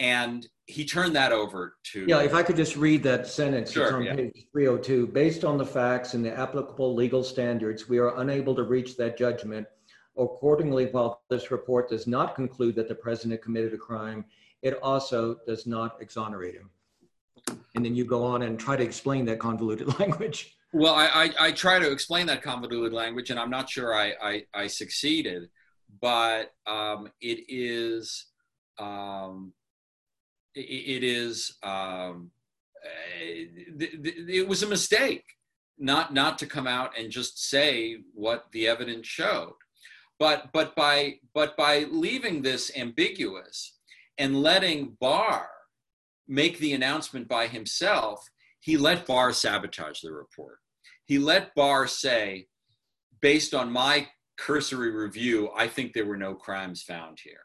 And 0.00 0.44
he 0.66 0.84
turned 0.84 1.14
that 1.14 1.30
over 1.30 1.76
to. 1.92 2.04
Yeah, 2.04 2.22
if 2.22 2.34
I 2.34 2.42
could 2.42 2.56
just 2.56 2.74
read 2.76 3.04
that 3.04 3.28
sentence. 3.28 3.70
Sure, 3.70 3.84
it's 3.84 3.92
on 3.92 4.02
yeah. 4.02 4.16
page 4.16 4.46
302. 4.50 5.06
Based 5.06 5.44
on 5.44 5.56
the 5.56 5.64
facts 5.64 6.14
and 6.14 6.24
the 6.24 6.36
applicable 6.36 6.96
legal 6.96 7.22
standards, 7.22 7.88
we 7.88 7.98
are 7.98 8.18
unable 8.20 8.56
to 8.56 8.64
reach 8.64 8.96
that 8.96 9.16
judgment. 9.16 9.68
Accordingly, 10.16 10.86
while 10.86 11.22
this 11.30 11.52
report 11.52 11.88
does 11.88 12.08
not 12.08 12.34
conclude 12.34 12.74
that 12.74 12.88
the 12.88 12.96
president 12.96 13.40
committed 13.40 13.72
a 13.72 13.78
crime, 13.78 14.24
it 14.62 14.80
also 14.82 15.36
does 15.46 15.64
not 15.64 15.96
exonerate 16.00 16.56
him. 16.56 16.70
And 17.76 17.84
then 17.84 17.94
you 17.94 18.04
go 18.04 18.24
on 18.24 18.42
and 18.42 18.58
try 18.58 18.74
to 18.74 18.82
explain 18.82 19.26
that 19.26 19.38
convoluted 19.38 19.96
language. 20.00 20.57
Well, 20.72 20.94
I, 20.94 21.06
I, 21.06 21.46
I, 21.46 21.52
try 21.52 21.78
to 21.78 21.90
explain 21.90 22.26
that 22.26 22.42
convoluted 22.42 22.92
language, 22.92 23.30
and 23.30 23.40
I'm 23.40 23.48
not 23.48 23.70
sure 23.70 23.94
I, 23.94 24.12
I, 24.22 24.42
I 24.52 24.66
succeeded, 24.66 25.48
but 26.00 26.52
um, 26.66 27.10
it 27.22 27.44
is 27.48 28.26
um, 28.78 29.54
it, 30.54 30.60
it 30.60 31.04
is 31.04 31.56
um, 31.62 32.30
it, 33.18 34.28
it 34.28 34.48
was 34.48 34.62
a 34.62 34.68
mistake 34.68 35.24
not 35.78 36.12
not 36.12 36.38
to 36.38 36.46
come 36.46 36.66
out 36.66 36.98
and 36.98 37.10
just 37.10 37.48
say 37.48 37.98
what 38.12 38.46
the 38.52 38.68
evidence 38.68 39.06
showed, 39.06 39.54
but 40.18 40.50
but 40.52 40.76
by 40.76 41.14
but 41.34 41.56
by 41.56 41.86
leaving 41.90 42.42
this 42.42 42.70
ambiguous 42.76 43.78
and 44.18 44.42
letting 44.42 44.96
Barr 45.00 45.48
make 46.26 46.58
the 46.58 46.74
announcement 46.74 47.26
by 47.26 47.46
himself 47.46 48.28
he 48.60 48.76
let 48.76 49.06
Barr 49.06 49.32
sabotage 49.32 50.00
the 50.00 50.12
report. 50.12 50.58
He 51.06 51.18
let 51.18 51.54
Barr 51.54 51.86
say, 51.86 52.46
based 53.20 53.54
on 53.54 53.72
my 53.72 54.08
cursory 54.36 54.90
review, 54.90 55.50
I 55.56 55.68
think 55.68 55.92
there 55.92 56.06
were 56.06 56.16
no 56.16 56.34
crimes 56.34 56.82
found 56.82 57.18
here. 57.22 57.40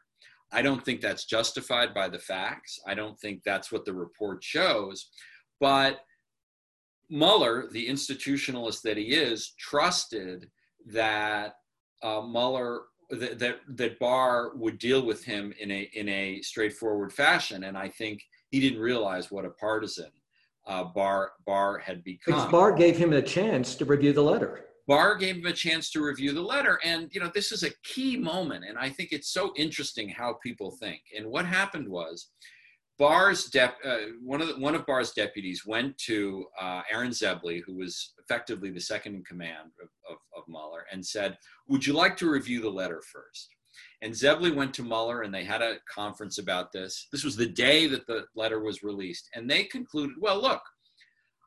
I 0.51 0.61
don't 0.61 0.84
think 0.86 1.01
that's 1.01 1.26
justified 1.26 1.93
by 1.93 2.09
the 2.09 2.20
facts. 2.20 2.80
I 2.86 2.93
don't 2.93 3.20
think 3.20 3.41
that's 3.43 3.72
what 3.72 3.86
the 3.86 3.93
report 3.93 4.43
shows. 4.43 5.09
But 5.59 6.01
Mueller, 7.09 7.68
the 7.72 7.88
institutionalist 7.88 8.82
that 8.84 8.97
he 8.97 9.14
is, 9.14 9.53
trusted 9.59 10.49
that 10.88 11.53
uh, 12.03 12.22
Mueller 12.22 12.82
that, 13.09 13.39
that 13.39 13.59
that 13.68 13.99
Barr 13.99 14.55
would 14.55 14.78
deal 14.78 15.05
with 15.05 15.24
him 15.24 15.53
in 15.59 15.72
a 15.72 15.89
in 15.93 16.09
a 16.09 16.41
straightforward 16.41 17.14
fashion, 17.14 17.66
and 17.66 17.78
I 17.78 17.89
think 17.89 18.22
he 18.49 18.59
didn't 18.59 18.82
realize 18.82 19.32
what 19.32 19.45
a 19.45 19.49
partisan 19.51 20.11
uh, 20.66 20.86
Barr 20.86 21.34
Barr 21.45 21.78
had 21.80 22.03
become. 22.03 22.36
Because 22.36 22.51
Barr 22.51 22.74
gave 22.74 22.97
him 22.97 23.14
a 23.14 23.22
chance 23.22 23.76
to 23.76 23.86
review 23.86 24.14
the 24.14 24.24
letter. 24.24 24.66
Barr 24.88 25.16
gave 25.16 25.38
him 25.38 25.45
a 25.45 25.53
chance 25.53 25.91
to 25.91 26.03
review 26.03 26.34
the 26.34 26.41
letter, 26.41 26.80
and 26.84 27.09
you 27.14 27.22
know 27.22 27.32
this 27.34 27.51
is 27.51 27.64
a 27.64 27.72
key 27.84 28.18
moment, 28.18 28.66
and 28.68 28.78
I 28.78 28.89
think 28.89 29.11
it's 29.11 29.30
so 29.30 29.53
interesting 29.55 30.09
how 30.09 30.38
people 30.43 30.72
think. 30.72 31.01
And 31.18 31.28
what 31.28 31.45
happened 31.45 31.88
was, 31.88 32.30
Barr's 32.99 33.45
dep- 33.45 33.78
uh, 33.86 33.97
one 34.22 34.41
of 34.41 34.49
the, 34.49 34.55
one 34.55 34.76
of 34.76 34.86
Barr's 34.86 35.11
deputies 35.11 35.66
went 35.66 35.97
to 35.99 36.45
uh, 36.59 36.82
Aaron 36.91 37.11
Zebley, 37.11 37.61
who 37.66 37.76
was 37.76 38.14
effectively 38.20 38.72
the 38.72 38.82
second 38.82 39.16
in 39.16 39.24
command 39.24 39.72
of, 39.82 39.89
of, 40.09 40.18
of 40.36 40.43
Mueller, 40.49 40.86
and 40.91 41.05
said, 41.05 41.38
"Would 41.68 41.86
you 41.86 41.93
like 41.93 42.18
to 42.18 42.30
review 42.30 42.61
the 42.61 42.70
letter 42.70 43.01
first? 43.11 43.53
And 44.04 44.14
Zebley 44.14 44.54
went 44.54 44.74
to 44.74 44.84
Mueller 44.84 45.22
and 45.22 45.34
they 45.34 45.45
had 45.45 45.62
a 45.62 45.78
conference 45.89 46.38
about 46.38 46.74
this. 46.74 47.08
This 47.14 47.24
was 47.24 47.38
the 47.38 47.47
day 47.47 47.88
that 47.88 48.06
the 48.06 48.26
letter 48.36 48.60
was 48.60 48.84
released. 48.84 49.30
And 49.34 49.49
they 49.49 49.64
concluded, 49.64 50.18
well, 50.20 50.41
look, 50.41 50.62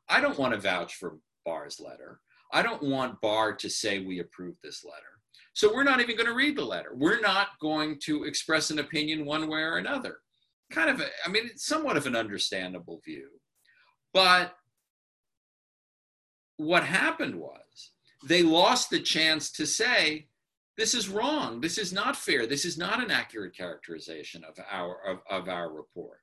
I 0.08 0.22
don't 0.22 0.38
want 0.38 0.54
to 0.54 0.58
vouch 0.58 0.94
for 0.94 1.18
Barr's 1.44 1.78
letter. 1.78 2.18
I 2.50 2.62
don't 2.62 2.82
want 2.82 3.20
Barr 3.20 3.54
to 3.56 3.68
say 3.68 3.98
we 3.98 4.20
approve 4.20 4.54
this 4.62 4.86
letter. 4.86 5.20
So 5.52 5.72
we're 5.72 5.84
not 5.84 6.00
even 6.00 6.16
going 6.16 6.28
to 6.28 6.34
read 6.34 6.56
the 6.56 6.64
letter. 6.64 6.92
We're 6.94 7.20
not 7.20 7.48
going 7.60 7.98
to 8.04 8.24
express 8.24 8.70
an 8.70 8.78
opinion 8.78 9.26
one 9.26 9.50
way 9.50 9.60
or 9.60 9.76
another. 9.76 10.20
Kind 10.70 10.88
of, 10.88 11.00
a, 11.00 11.08
I 11.26 11.28
mean, 11.28 11.44
it's 11.44 11.66
somewhat 11.66 11.98
of 11.98 12.06
an 12.06 12.16
understandable 12.16 13.02
view. 13.04 13.28
But 14.14 14.54
what 16.56 16.84
happened 16.84 17.34
was 17.34 17.92
they 18.26 18.42
lost 18.42 18.88
the 18.88 19.00
chance 19.00 19.52
to 19.52 19.66
say, 19.66 20.28
this 20.76 20.94
is 20.94 21.08
wrong. 21.08 21.60
This 21.60 21.78
is 21.78 21.92
not 21.92 22.16
fair. 22.16 22.46
This 22.46 22.64
is 22.64 22.76
not 22.76 23.02
an 23.02 23.10
accurate 23.10 23.56
characterization 23.56 24.44
of 24.44 24.58
our 24.70 24.98
of, 25.06 25.18
of 25.30 25.48
our 25.48 25.72
report. 25.72 26.20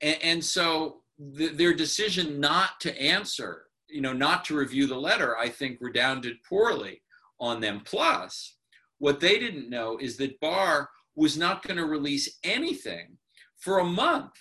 And, 0.00 0.16
and 0.22 0.44
so 0.44 1.02
the, 1.18 1.48
their 1.48 1.74
decision 1.74 2.40
not 2.40 2.80
to 2.80 3.00
answer 3.00 3.66
you 3.88 4.00
know, 4.00 4.12
not 4.12 4.44
to 4.46 4.56
review 4.56 4.86
the 4.86 4.98
letter, 4.98 5.36
I 5.36 5.48
think 5.48 5.78
redounded 5.80 6.42
poorly 6.48 7.02
on 7.38 7.60
them. 7.60 7.82
Plus, 7.84 8.56
what 8.98 9.20
they 9.20 9.38
didn't 9.38 9.70
know 9.70 9.98
is 9.98 10.16
that 10.18 10.40
Barr 10.40 10.88
was 11.14 11.36
not 11.36 11.62
going 11.62 11.76
to 11.76 11.86
release 11.86 12.38
anything 12.44 13.16
for 13.56 13.78
a 13.78 13.84
month 13.84 14.32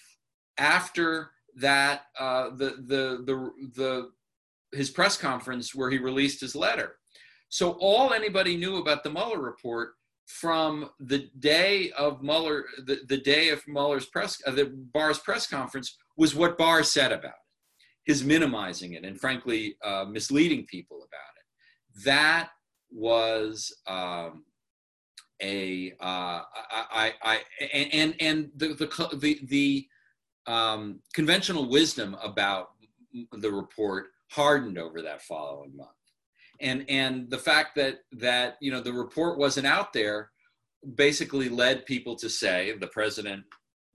after 0.57 1.31
that 1.57 2.03
uh, 2.19 2.49
the, 2.49 2.83
the 2.85 3.23
the 3.25 3.51
the 3.75 4.11
his 4.77 4.89
press 4.89 5.15
conference 5.15 5.73
where 5.73 5.89
he 5.89 5.97
released 5.97 6.41
his 6.41 6.55
letter. 6.55 6.97
So 7.55 7.77
all 7.79 8.11
anybody 8.11 8.57
knew 8.57 8.79
about 8.79 9.05
the 9.05 9.09
Mueller 9.09 9.39
report 9.39 9.93
from 10.25 10.89
the 10.99 11.29
day 11.39 11.89
of 11.91 12.21
Mueller, 12.21 12.65
the, 12.85 12.99
the 13.07 13.19
day 13.19 13.47
of 13.47 13.65
Mueller's 13.65 14.07
press, 14.07 14.41
uh, 14.45 14.51
the 14.51 14.65
Barr's 14.93 15.19
press 15.19 15.47
conference 15.47 15.95
was 16.17 16.35
what 16.35 16.57
Barr 16.57 16.83
said 16.83 17.13
about 17.13 17.29
it, 17.29 17.85
his 18.03 18.25
minimizing 18.25 18.95
it 18.95 19.05
and 19.05 19.17
frankly 19.17 19.77
uh, 19.85 20.03
misleading 20.03 20.65
people 20.65 20.97
about 20.97 21.31
it. 21.37 22.03
That 22.03 22.49
was 22.91 23.73
um, 23.87 24.43
a 25.41 25.93
uh, 26.01 26.41
I, 26.43 26.83
I, 26.91 27.13
I 27.23 27.39
and 27.71 28.15
and 28.19 28.49
the 28.57 28.73
the 28.73 29.15
the, 29.15 29.39
the 29.47 29.87
um, 30.45 30.99
conventional 31.13 31.69
wisdom 31.69 32.17
about 32.21 32.71
the 33.31 33.49
report 33.49 34.07
hardened 34.31 34.77
over 34.77 35.01
that 35.03 35.21
following 35.21 35.73
month 35.73 35.94
and 36.61 36.85
and 36.89 37.29
the 37.29 37.37
fact 37.37 37.75
that 37.75 37.99
that 38.13 38.57
you 38.61 38.71
know 38.71 38.81
the 38.81 38.93
report 38.93 39.37
wasn't 39.37 39.67
out 39.67 39.93
there 39.93 40.31
basically 40.95 41.49
led 41.49 41.85
people 41.85 42.15
to 42.15 42.29
say 42.29 42.73
the 42.79 42.87
president 42.87 43.43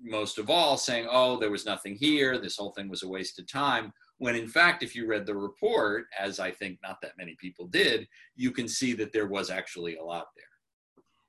most 0.02 0.38
of 0.38 0.48
all 0.50 0.76
saying 0.76 1.06
oh 1.10 1.38
there 1.38 1.50
was 1.50 1.66
nothing 1.66 1.94
here. 1.94 2.38
This 2.38 2.56
whole 2.56 2.72
thing 2.72 2.88
was 2.88 3.02
a 3.02 3.08
waste 3.08 3.38
of 3.38 3.50
time. 3.50 3.92
When 4.18 4.34
in 4.34 4.48
fact 4.48 4.82
if 4.82 4.94
you 4.94 5.06
read 5.06 5.26
the 5.26 5.36
report 5.36 6.04
as 6.18 6.40
i 6.40 6.50
think 6.50 6.78
not 6.82 7.00
that 7.02 7.12
many 7.18 7.36
people 7.40 7.66
did 7.66 8.06
you 8.36 8.50
can 8.50 8.68
see 8.68 8.92
that 8.94 9.12
there 9.12 9.28
was 9.28 9.50
actually 9.50 9.96
a 9.96 10.02
lot 10.02 10.26
there. 10.36 10.44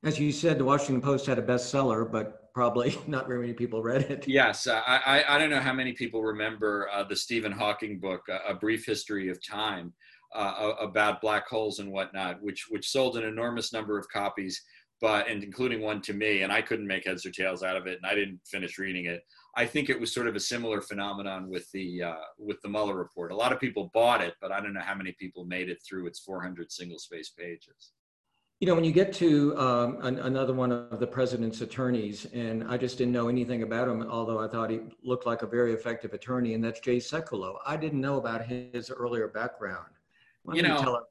As 0.04 0.20
you 0.20 0.32
said, 0.32 0.58
the 0.58 0.66
Washington 0.66 1.00
Post 1.00 1.28
had 1.28 1.38
a 1.38 1.44
bestseller, 1.44 2.12
but 2.12 2.52
probably 2.54 2.98
not 3.08 3.28
very 3.28 3.42
many 3.42 3.54
people 3.54 3.84
read 3.84 4.02
it. 4.04 4.28
Yes, 4.28 4.68
uh, 4.68 4.82
I, 4.86 5.24
I, 5.28 5.38
don't 5.38 5.50
know 5.50 5.60
how 5.60 5.74
many 5.74 5.94
people 5.94 6.24
remember 6.24 6.90
uh, 6.92 7.04
the 7.04 7.16
Stephen 7.16 7.52
Hawking 7.52 8.00
book, 8.00 8.22
uh, 8.30 8.40
A 8.48 8.54
Brief 8.54 8.86
History 8.86 9.30
of 9.30 9.44
Time, 9.46 9.94
uh, 10.34 10.74
about 10.80 11.22
black 11.22 11.48
holes 11.48 11.80
and 11.80 11.92
whatnot, 11.92 12.42
which 12.42 12.68
which 12.70 12.90
sold 12.90 13.18
an 13.18 13.24
enormous 13.24 13.74
number 13.74 13.98
of 13.98 14.08
copies, 14.10 14.62
but 15.02 15.28
and 15.28 15.44
including 15.44 15.82
one 15.82 16.02
to 16.02 16.14
me, 16.14 16.44
and 16.44 16.52
I 16.52 16.62
couldn't 16.62 16.88
make 16.88 17.06
heads 17.06 17.26
or 17.26 17.32
tails 17.32 17.64
out 17.64 17.76
of 17.76 17.88
it, 17.88 17.98
and 18.02 18.06
I 18.06 18.16
didn't 18.16 18.40
finish 18.46 18.78
reading 18.78 19.06
it. 19.06 19.22
I 19.58 19.66
think 19.66 19.90
it 19.90 20.00
was 20.00 20.14
sort 20.14 20.28
of 20.28 20.36
a 20.36 20.40
similar 20.40 20.82
phenomenon 20.82 21.50
with 21.50 21.70
the 21.72 22.04
uh, 22.04 22.16
with 22.38 22.62
the 22.62 22.70
Mueller 22.70 22.96
report. 22.96 23.32
A 23.32 23.36
lot 23.36 23.52
of 23.52 23.60
people 23.60 23.92
bought 23.94 24.22
it, 24.22 24.36
but 24.40 24.52
I 24.52 24.62
don't 24.62 24.74
know 24.74 24.82
how 24.82 24.96
many 24.96 25.14
people 25.20 25.44
made 25.44 25.70
it 25.70 25.80
through 25.88 26.08
its 26.08 26.20
400 26.20 26.72
single 26.72 27.00
space 27.00 27.30
pages. 27.30 27.92
You 28.62 28.68
know, 28.68 28.76
when 28.76 28.84
you 28.84 28.92
get 28.92 29.12
to 29.14 29.58
um, 29.58 29.98
an, 30.02 30.20
another 30.20 30.54
one 30.54 30.72
of 30.72 31.00
the 31.00 31.08
president's 31.08 31.62
attorneys, 31.62 32.26
and 32.26 32.64
I 32.66 32.78
just 32.78 32.96
didn't 33.00 33.12
know 33.12 33.28
anything 33.28 33.64
about 33.64 33.88
him, 33.88 34.04
although 34.04 34.38
I 34.38 34.48
thought 34.48 34.70
he 34.70 34.82
looked 35.04 35.26
like 35.26 35.42
a 35.42 35.48
very 35.48 35.74
effective 35.74 36.14
attorney, 36.14 36.54
and 36.54 36.64
that's 36.64 36.80
Jay 36.80 36.98
Sekulow. 36.98 37.56
I 37.66 37.76
didn't 37.76 38.00
know 38.00 38.18
about 38.18 38.46
his 38.46 38.92
earlier 38.92 39.28
background. 39.28 39.88
Why 40.44 40.56
you 40.56 40.62
know, 40.64 41.02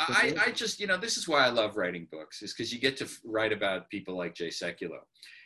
I, 0.00 0.34
I 0.46 0.50
just, 0.50 0.80
you 0.80 0.86
know, 0.86 0.96
this 0.96 1.16
is 1.16 1.28
why 1.28 1.44
I 1.44 1.50
love 1.50 1.76
writing 1.76 2.08
books, 2.10 2.42
is 2.42 2.54
because 2.54 2.72
you 2.72 2.78
get 2.78 2.96
to 2.98 3.08
write 3.24 3.52
about 3.52 3.88
people 3.90 4.16
like 4.16 4.34
Jay 4.34 4.48
Sekulow. 4.48 5.00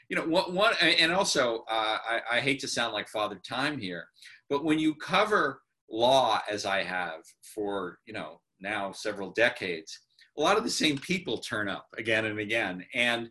You 0.09 0.17
know, 0.17 0.27
what, 0.27 0.53
what, 0.53 0.81
and 0.83 1.13
also, 1.13 1.65
uh, 1.69 1.99
I, 2.07 2.21
I 2.33 2.41
hate 2.41 2.61
to 2.61 2.69
sound 2.69 2.93
like 2.93 3.09
Father 3.09 3.41
Time 3.47 3.79
here, 3.79 4.07
but 4.49 4.65
when 4.65 4.79
you 4.79 4.95
cover 4.95 5.61
law 5.91 6.41
as 6.49 6.67
I 6.67 6.83
have 6.83 7.21
for, 7.55 7.99
you 8.07 8.13
know, 8.13 8.41
now 8.61 8.93
several 8.93 9.31
decades, 9.33 9.99
a 10.39 10.41
lot 10.41 10.57
of 10.57 10.65
the 10.65 10.71
same 10.71 10.99
people 10.99 11.39
turn 11.39 11.69
up 11.69 11.87
again 11.97 12.27
and 12.27 12.39
again. 12.39 12.85
And 12.95 13.31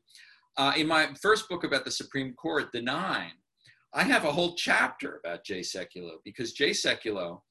uh, 0.57 0.73
in 0.75 0.87
my 0.87 1.09
first 1.21 1.47
book 1.49 1.63
about 1.63 1.85
the 1.85 1.91
Supreme 1.91 2.33
Court, 2.33 2.65
The 2.73 2.81
Nine, 2.81 3.33
I 3.93 4.03
have 4.03 4.25
a 4.25 4.31
whole 4.31 4.55
chapter 4.55 5.19
about 5.23 5.45
Jay 5.45 5.59
Sekulow 5.61 6.17
because 6.25 6.53
Jay 6.53 6.71
Sekulow, 6.71 7.41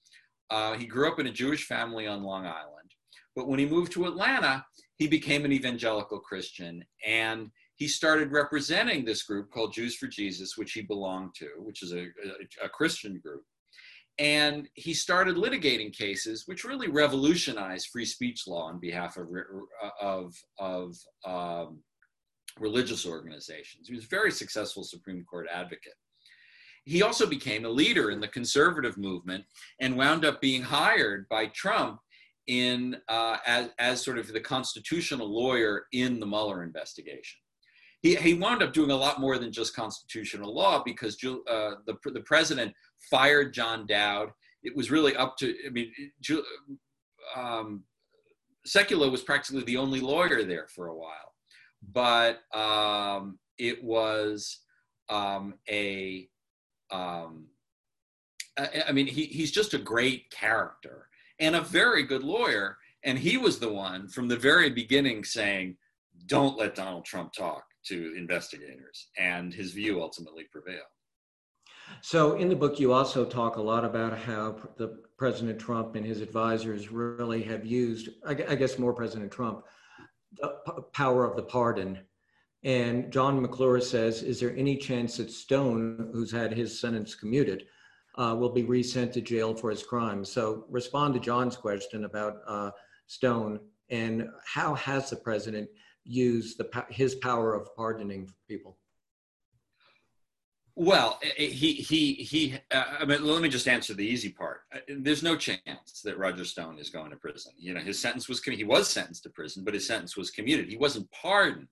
uh, 0.53 0.75
he 0.75 0.87
grew 0.87 1.09
up 1.11 1.19
in 1.19 1.27
a 1.27 1.33
Jewish 1.33 1.65
family 1.65 2.07
on 2.07 2.23
Long 2.23 2.47
Island, 2.47 2.91
but 3.35 3.49
when 3.49 3.59
he 3.59 3.67
moved 3.67 3.93
to 3.93 4.07
Atlanta, 4.07 4.65
he 4.99 5.09
became 5.09 5.45
an 5.45 5.53
evangelical 5.53 6.21
Christian 6.21 6.85
and 7.07 7.51
he 7.77 7.89
started 7.89 8.31
representing 8.31 9.05
this 9.05 9.23
group 9.25 9.51
called 9.51 9.73
Jews 9.73 9.97
for 9.97 10.07
Jesus, 10.07 10.57
which 10.57 10.73
he 10.73 10.83
belonged 10.83 11.35
to, 11.37 11.49
which 11.59 11.83
is 11.83 11.93
a, 11.93 12.03
a, 12.03 12.67
a 12.67 12.69
Christian 12.69 13.19
group. 13.19 13.43
And 14.19 14.69
he 14.75 14.93
started 14.95 15.37
litigating 15.37 15.93
cases 15.93 16.45
which 16.47 16.65
really 16.65 16.89
revolutionized 16.89 17.89
free 17.91 18.05
speech 18.05 18.47
law 18.47 18.69
on 18.69 18.79
behalf 18.79 19.17
of, 19.17 19.27
of, 20.01 20.35
of 20.59 20.95
um, 21.25 21.81
religious 22.61 23.07
organizations. 23.07 23.89
He 23.89 23.95
was 23.95 24.05
a 24.05 24.09
very 24.09 24.31
successful 24.31 24.85
Supreme 24.85 25.25
Court 25.25 25.47
advocate. 25.53 25.95
He 26.85 27.03
also 27.03 27.27
became 27.27 27.65
a 27.65 27.71
leader 27.71 28.11
in 28.11 28.21
the 28.21 28.29
conservative 28.29 28.97
movement 28.99 29.45
and 29.81 29.97
wound 29.97 30.25
up 30.25 30.41
being 30.41 30.63
hired 30.63 31.29
by 31.29 31.47
Trump 31.47 32.01
in 32.49 32.97
uh, 33.09 33.37
as, 33.47 33.71
as 33.79 34.05
sort 34.05 34.19
of 34.19 34.33
the 34.33 34.41
constitutional 34.41 35.33
lawyer 35.33 35.87
in 35.93 36.19
the 36.19 36.27
Mueller 36.27 36.65
investigation 36.65 37.39
he, 38.03 38.17
he 38.17 38.35
wound 38.35 38.63
up 38.63 38.73
doing 38.73 38.91
a 38.91 38.97
lot 38.97 39.21
more 39.21 39.39
than 39.39 39.53
just 39.53 39.77
constitutional 39.77 40.55
law 40.55 40.83
because 40.85 41.15
uh, 41.25 41.75
the, 41.87 41.97
the 42.05 42.21
president 42.27 42.75
fired 43.11 43.55
John 43.55 43.87
Dowd. 43.87 44.31
It 44.65 44.77
was 44.77 44.91
really 44.91 45.17
up 45.17 45.37
to, 45.39 45.55
I 45.67 45.71
mean, 45.71 45.93
um, 47.37 47.85
was 48.75 49.23
practically 49.23 49.63
the 49.63 49.77
only 49.77 50.01
lawyer 50.01 50.45
there 50.45 50.67
for 50.75 50.89
a 50.89 50.97
while. 50.97 51.33
But 51.93 52.41
um, 52.57 53.39
it 53.59 53.83
was 53.83 54.59
um, 55.09 55.55
a, 55.71 56.29
um, 56.93 57.47
I, 58.59 58.85
I 58.89 58.93
mean, 58.93 59.07
he, 59.07 59.25
he's 59.27 59.51
just 59.51 59.75
a 59.75 59.79
great 59.79 60.31
character 60.31 61.09
and 61.39 61.57
a 61.57 61.61
very 61.61 62.05
good 62.05 62.23
lawyer. 62.23 62.77
And 63.05 63.19
he 63.19 63.37
was 63.37 63.59
the 63.59 63.73
one 63.73 64.09
from 64.09 64.29
the 64.29 64.37
very 64.37 64.71
beginning 64.71 65.25
saying, 65.25 65.77
don't 66.27 66.59
let 66.59 66.75
Donald 66.75 67.05
Trump 67.05 67.33
talk 67.33 67.65
to 67.87 68.15
investigators, 68.17 69.09
and 69.19 69.53
his 69.53 69.73
view 69.73 70.01
ultimately 70.01 70.45
prevailed. 70.53 70.83
So, 72.01 72.37
in 72.37 72.49
the 72.49 72.55
book, 72.55 72.79
you 72.79 72.93
also 72.93 73.25
talk 73.25 73.57
a 73.57 73.63
lot 73.63 73.85
about 73.85 74.17
how 74.17 74.57
the 74.77 75.01
President 75.19 75.59
Trump 75.59 75.97
and 75.97 76.07
his 76.07 76.21
advisors 76.21 76.91
really 76.91 77.43
have 77.43 77.67
used, 77.67 78.09
I 78.27 78.35
guess, 78.35 78.79
more 78.79 78.93
President 78.93 79.33
Trump, 79.33 79.65
the 80.41 80.83
power 80.93 81.25
of 81.25 81.37
the 81.37 81.43
pardon. 81.43 81.99
And 82.65 83.13
John 83.13 83.41
McClure 83.41 83.81
says, 83.81 84.23
"Is 84.23 84.39
there 84.39 84.55
any 84.57 84.77
chance 84.77 85.17
that 85.17 85.31
Stone, 85.31 86.11
who's 86.13 86.31
had 86.31 86.53
his 86.53 86.79
sentence 86.79 87.15
commuted, 87.15 87.67
uh, 88.17 88.37
will 88.39 88.53
be 88.53 88.63
resent 88.63 89.13
to 89.15 89.21
jail 89.21 89.55
for 89.55 89.71
his 89.71 89.83
crime? 89.83 90.25
So, 90.25 90.65
respond 90.69 91.15
to 91.15 91.21
John's 91.21 91.57
question 91.57 92.05
about 92.05 92.41
uh, 92.47 92.71
Stone 93.07 93.61
and 93.93 94.29
how 94.45 94.75
has 94.75 95.11
the 95.11 95.17
president 95.17 95.69
used 96.05 96.59
the 96.59 96.87
his 96.91 97.15
power 97.17 97.55
of 97.55 97.75
pardoning 97.77 98.29
people? 98.49 98.79
Well, 100.75 101.21
he 101.37 101.75
he 101.75 102.15
he. 102.15 102.55
Uh, 102.71 102.85
I 103.01 103.05
mean, 103.05 103.25
let 103.25 103.43
me 103.43 103.51
just 103.51 103.69
answer 103.69 103.93
the 103.93 104.07
easy 104.07 104.31
part. 104.31 104.63
Uh, 104.75 104.79
there's 104.89 105.23
no 105.23 105.37
chance 105.37 106.01
that 106.03 106.19
Roger 106.19 106.47
Stone 106.47 106.79
is 106.79 106.89
going 106.89 107.11
to 107.11 107.17
prison. 107.17 107.53
You 107.59 107.75
know, 107.75 107.81
his 107.81 108.01
sentence 108.01 108.29
was 108.29 108.43
he 108.43 108.65
was 108.65 108.89
sentenced 108.89 109.25
to 109.25 109.31
prison, 109.31 109.65
but 109.65 109.75
his 109.75 109.87
sentence 109.87 110.17
was 110.17 110.31
commuted. 110.31 110.69
He 110.69 110.79
wasn't 110.79 111.11
pardoned. 111.11 111.69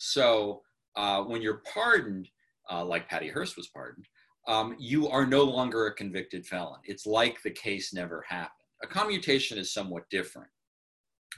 So 0.00 0.62
uh, 0.96 1.22
when 1.22 1.42
you're 1.42 1.62
pardoned, 1.72 2.28
uh, 2.70 2.84
like 2.84 3.08
Patty 3.08 3.28
Hearst 3.28 3.56
was 3.56 3.68
pardoned, 3.68 4.06
um, 4.48 4.74
you 4.78 5.08
are 5.08 5.26
no 5.26 5.44
longer 5.44 5.86
a 5.86 5.94
convicted 5.94 6.46
felon. 6.46 6.80
It's 6.84 7.06
like 7.06 7.42
the 7.42 7.50
case 7.50 7.94
never 7.94 8.24
happened. 8.28 8.50
A 8.82 8.86
commutation 8.86 9.58
is 9.58 9.72
somewhat 9.72 10.04
different 10.10 10.48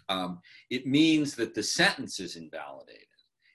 um, 0.08 0.40
it 0.70 0.86
means 0.86 1.34
that 1.36 1.54
the 1.54 1.62
sentence 1.62 2.20
is 2.20 2.36
invalidated, 2.36 3.06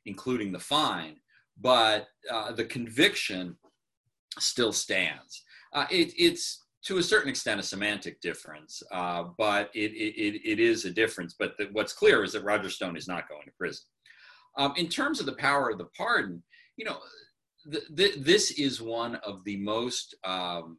including 0.05 0.51
the 0.51 0.60
fine, 0.60 1.18
but 1.60 2.08
uh, 2.32 2.51
the 2.51 2.66
conviction 2.66 3.58
still 4.39 4.72
stands. 4.72 5.43
Uh, 5.74 5.86
it, 5.89 6.14
it's 6.18 6.66
to 6.86 6.99
a 6.99 7.03
certain 7.03 7.30
extent 7.30 7.60
a 7.60 7.64
semantic 7.64 8.22
difference, 8.22 8.82
uh, 8.91 9.26
but 9.38 9.70
it, 9.74 9.91
it, 9.91 10.41
it 10.49 10.60
is 10.60 10.86
a 10.86 10.91
difference. 10.91 11.36
But 11.38 11.58
the, 11.58 11.70
what's 11.72 11.93
clear 11.93 12.24
is 12.24 12.34
that 12.34 12.43
Roger 12.43 12.70
Stone 12.70 12.95
is 12.95 13.08
not 13.08 13.28
going 13.28 13.45
to 13.45 13.51
prison. 13.58 13.84
Um, 14.58 14.74
in 14.76 14.88
terms 14.88 15.20
of 15.20 15.26
the 15.26 15.34
power 15.34 15.70
of 15.70 15.78
the 15.78 15.88
pardon, 15.97 16.43
you 16.78 16.86
know, 16.86 16.97
th- 17.72 17.86
th- 17.95 18.16
this 18.20 18.51
is 18.51 18.82
one 18.82 19.16
of 19.16 19.43
the 19.43 19.58
most 19.58 20.16
um, 20.24 20.78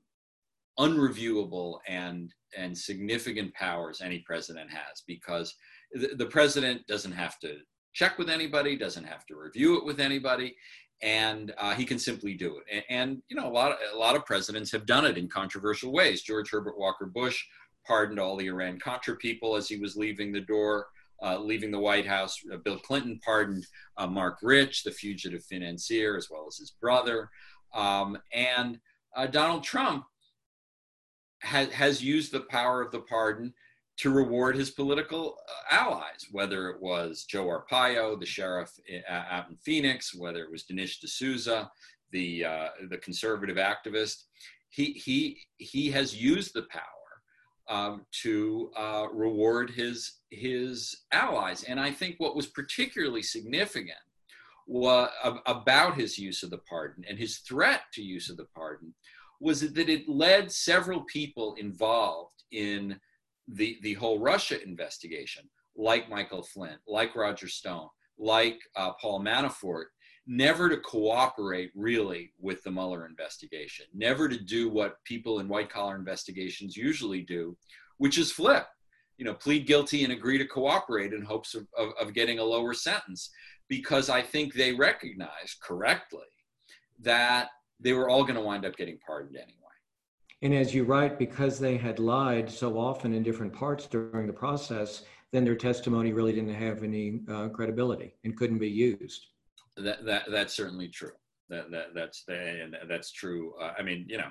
unreviewable 0.78 1.78
and 1.86 2.32
and 2.56 2.76
significant 2.76 3.52
powers 3.54 4.00
any 4.00 4.20
president 4.20 4.70
has 4.70 5.02
because 5.06 5.54
the, 5.92 6.14
the 6.16 6.26
president 6.26 6.86
doesn't 6.86 7.12
have 7.12 7.38
to 7.40 7.58
check 7.92 8.18
with 8.18 8.30
anybody, 8.30 8.76
doesn't 8.76 9.04
have 9.04 9.26
to 9.26 9.36
review 9.36 9.76
it 9.76 9.84
with 9.84 10.00
anybody, 10.00 10.56
and 11.02 11.52
uh, 11.58 11.74
he 11.74 11.84
can 11.84 11.98
simply 11.98 12.34
do 12.34 12.58
it. 12.58 12.64
And, 12.72 12.84
and, 12.88 13.22
you 13.28 13.36
know, 13.36 13.48
a 13.48 13.52
lot 13.52 13.72
of 13.72 13.78
a 13.94 13.98
lot 13.98 14.16
of 14.16 14.24
presidents 14.24 14.72
have 14.72 14.86
done 14.86 15.04
it 15.04 15.18
in 15.18 15.28
controversial 15.28 15.92
ways. 15.92 16.22
George 16.22 16.50
Herbert 16.50 16.78
Walker 16.78 17.06
Bush 17.06 17.42
pardoned 17.86 18.20
all 18.20 18.36
the 18.36 18.46
Iran 18.46 18.78
Contra 18.78 19.16
people 19.16 19.56
as 19.56 19.68
he 19.68 19.78
was 19.78 19.96
leaving 19.96 20.32
the 20.32 20.40
door, 20.40 20.86
uh, 21.22 21.38
leaving 21.38 21.70
the 21.70 21.78
White 21.78 22.06
House. 22.06 22.38
Uh, 22.52 22.56
Bill 22.58 22.78
Clinton 22.78 23.20
pardoned 23.24 23.66
uh, 23.96 24.06
Marc 24.06 24.38
Rich, 24.42 24.84
the 24.84 24.90
fugitive 24.90 25.44
financier, 25.44 26.16
as 26.16 26.28
well 26.30 26.46
as 26.48 26.56
his 26.56 26.70
brother. 26.70 27.30
Um, 27.74 28.18
and 28.32 28.78
uh, 29.16 29.26
Donald 29.26 29.64
Trump 29.64 30.04
has, 31.40 31.68
has 31.70 32.02
used 32.02 32.32
the 32.32 32.40
power 32.40 32.82
of 32.82 32.92
the 32.92 33.00
pardon 33.00 33.52
to 33.98 34.10
reward 34.10 34.56
his 34.56 34.70
political 34.70 35.36
uh, 35.48 35.74
allies, 35.74 36.26
whether 36.30 36.70
it 36.70 36.80
was 36.80 37.24
Joe 37.24 37.46
Arpaio, 37.46 38.18
the 38.18 38.26
sheriff 38.26 38.70
out 39.08 39.50
in 39.50 39.56
Phoenix, 39.56 40.14
whether 40.14 40.42
it 40.42 40.50
was 40.50 40.64
Dinesh 40.64 41.00
D'Souza, 41.00 41.70
the 42.12 42.44
uh, 42.44 42.68
the 42.88 42.98
conservative 42.98 43.56
activist. 43.56 44.24
He 44.70 44.92
he 44.92 45.40
he 45.56 45.90
has 45.90 46.14
used 46.14 46.54
the 46.54 46.66
power 46.70 46.97
um, 47.68 48.06
to 48.22 48.70
uh, 48.76 49.06
reward 49.12 49.70
his 49.70 50.18
his 50.30 51.04
allies, 51.12 51.64
and 51.64 51.80
I 51.80 51.90
think 51.90 52.16
what 52.18 52.36
was 52.36 52.46
particularly 52.46 53.22
significant 53.22 53.98
was, 54.66 55.08
about 55.46 55.96
his 55.96 56.18
use 56.18 56.42
of 56.42 56.50
the 56.50 56.58
pardon 56.58 57.04
and 57.08 57.18
his 57.18 57.38
threat 57.38 57.82
to 57.94 58.02
use 58.02 58.28
of 58.28 58.36
the 58.36 58.46
pardon 58.54 58.94
was 59.40 59.60
that 59.72 59.88
it 59.88 60.08
led 60.08 60.52
several 60.52 61.02
people 61.02 61.54
involved 61.58 62.42
in 62.52 62.98
the, 63.46 63.78
the 63.82 63.94
whole 63.94 64.18
Russia 64.18 64.62
investigation, 64.62 65.48
like 65.76 66.10
Michael 66.10 66.42
Flynn, 66.42 66.76
like 66.86 67.16
Roger 67.16 67.48
Stone, 67.48 67.88
like 68.18 68.58
uh, 68.76 68.92
Paul 69.00 69.20
Manafort, 69.22 69.86
never 70.28 70.68
to 70.68 70.76
cooperate 70.76 71.72
really 71.74 72.32
with 72.38 72.62
the 72.62 72.70
Mueller 72.70 73.06
investigation, 73.06 73.86
never 73.94 74.28
to 74.28 74.38
do 74.38 74.68
what 74.68 75.02
people 75.04 75.40
in 75.40 75.48
white 75.48 75.70
collar 75.70 75.96
investigations 75.96 76.76
usually 76.76 77.22
do, 77.22 77.56
which 77.96 78.18
is 78.18 78.30
flip, 78.30 78.66
you 79.16 79.24
know, 79.24 79.32
plead 79.32 79.66
guilty 79.66 80.04
and 80.04 80.12
agree 80.12 80.36
to 80.36 80.44
cooperate 80.44 81.14
in 81.14 81.22
hopes 81.22 81.54
of, 81.54 81.66
of, 81.76 81.92
of 81.98 82.12
getting 82.12 82.38
a 82.38 82.44
lower 82.44 82.74
sentence. 82.74 83.30
Because 83.68 84.08
I 84.10 84.22
think 84.22 84.52
they 84.52 84.72
recognize 84.72 85.56
correctly 85.62 86.20
that 87.00 87.48
they 87.80 87.92
were 87.92 88.08
all 88.08 88.22
going 88.22 88.34
to 88.34 88.40
wind 88.40 88.66
up 88.66 88.76
getting 88.76 88.98
pardoned 89.06 89.36
anyway. 89.36 89.54
And 90.42 90.54
as 90.54 90.74
you 90.74 90.84
write, 90.84 91.18
because 91.18 91.58
they 91.58 91.76
had 91.76 91.98
lied 91.98 92.50
so 92.50 92.78
often 92.78 93.12
in 93.12 93.22
different 93.22 93.52
parts 93.52 93.86
during 93.86 94.26
the 94.26 94.32
process, 94.32 95.02
then 95.32 95.44
their 95.44 95.56
testimony 95.56 96.12
really 96.12 96.32
didn't 96.32 96.54
have 96.54 96.82
any 96.82 97.20
uh, 97.30 97.48
credibility 97.48 98.14
and 98.24 98.36
couldn't 98.36 98.58
be 98.58 98.68
used. 98.68 99.26
That, 99.82 100.04
that 100.04 100.24
that's 100.30 100.54
certainly 100.54 100.88
true. 100.88 101.12
That, 101.48 101.70
that 101.70 101.94
that's 101.94 102.24
and 102.28 102.76
that's 102.88 103.12
true. 103.12 103.54
Uh, 103.60 103.72
I 103.78 103.82
mean, 103.82 104.06
you 104.08 104.18
know, 104.18 104.30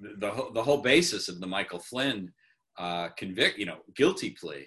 the 0.00 0.50
the 0.54 0.62
whole 0.62 0.80
basis 0.80 1.28
of 1.28 1.40
the 1.40 1.46
Michael 1.46 1.78
Flynn 1.80 2.32
uh, 2.78 3.08
convict, 3.18 3.58
you 3.58 3.66
know, 3.66 3.78
guilty 3.96 4.30
plea 4.30 4.66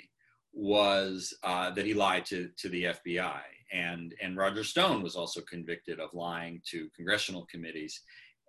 was 0.54 1.34
uh, 1.44 1.72
that 1.72 1.86
he 1.86 1.94
lied 1.94 2.26
to 2.26 2.50
to 2.58 2.70
the 2.70 2.84
FBI, 2.86 3.42
and 3.72 4.14
and 4.22 4.38
Roger 4.38 4.64
Stone 4.64 5.02
was 5.02 5.16
also 5.16 5.42
convicted 5.42 6.00
of 6.00 6.14
lying 6.14 6.62
to 6.72 6.90
congressional 6.96 7.48
committees 7.50 8.02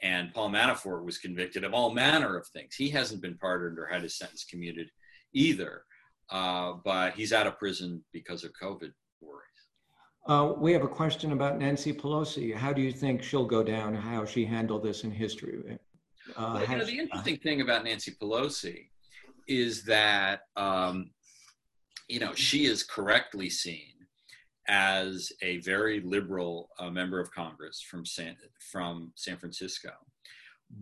and 0.02 0.32
Paul 0.32 0.50
Manafort 0.50 1.04
was 1.04 1.18
convicted 1.18 1.64
of 1.64 1.74
all 1.74 1.92
manner 1.92 2.36
of 2.36 2.46
things. 2.48 2.74
He 2.74 2.88
hasn't 2.90 3.22
been 3.22 3.36
pardoned 3.36 3.78
or 3.78 3.86
had 3.86 4.02
his 4.02 4.16
sentence 4.16 4.44
commuted 4.44 4.90
either, 5.32 5.82
uh, 6.30 6.74
but 6.84 7.14
he's 7.14 7.32
out 7.32 7.46
of 7.46 7.58
prison 7.58 8.04
because 8.12 8.44
of 8.44 8.52
COVID 8.60 8.92
worries. 9.20 9.57
Uh, 10.28 10.52
we 10.58 10.74
have 10.74 10.84
a 10.84 10.88
question 10.88 11.32
about 11.32 11.58
Nancy 11.58 11.90
Pelosi. 11.90 12.54
How 12.54 12.70
do 12.70 12.82
you 12.82 12.92
think 12.92 13.22
she'll 13.22 13.46
go 13.46 13.62
down? 13.62 13.94
How 13.94 14.26
she 14.26 14.44
handled 14.44 14.82
this 14.82 15.04
in 15.04 15.10
history? 15.10 15.78
Uh, 16.36 16.50
well, 16.54 16.70
you 16.70 16.76
know, 16.76 16.84
the 16.84 16.98
interesting 16.98 17.38
thing 17.38 17.62
about 17.62 17.84
Nancy 17.84 18.12
Pelosi 18.20 18.90
is 19.46 19.84
that 19.84 20.40
um, 20.56 21.10
you 22.08 22.20
know 22.20 22.34
she 22.34 22.66
is 22.66 22.82
correctly 22.82 23.48
seen 23.48 23.94
as 24.68 25.32
a 25.40 25.58
very 25.60 26.00
liberal 26.00 26.68
uh, 26.78 26.90
member 26.90 27.18
of 27.18 27.32
Congress 27.32 27.80
from 27.80 28.04
San, 28.04 28.36
from 28.70 29.10
San 29.14 29.38
Francisco. 29.38 29.92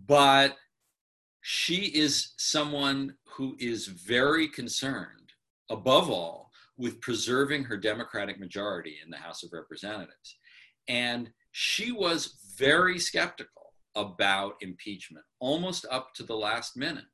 But 0.09 0.57
she 1.42 1.84
is 1.86 2.32
someone 2.36 3.14
who 3.28 3.55
is 3.61 3.86
very 3.86 4.49
concerned, 4.49 5.30
above 5.70 6.11
all, 6.11 6.45
with 6.79 7.01
preserving 7.01 7.64
her 7.64 7.77
Democratic 7.77 8.39
majority 8.39 8.97
in 9.03 9.11
the 9.11 9.16
House 9.16 9.43
of 9.43 9.53
Representatives. 9.53 10.37
And 10.89 11.31
she 11.53 11.93
was 11.93 12.37
very 12.59 12.99
skeptical 12.99 13.72
about 13.95 14.55
impeachment, 14.61 15.24
almost 15.41 15.87
up 15.91 16.12
to 16.14 16.22
the 16.22 16.37
last 16.37 16.77
minute, 16.77 17.07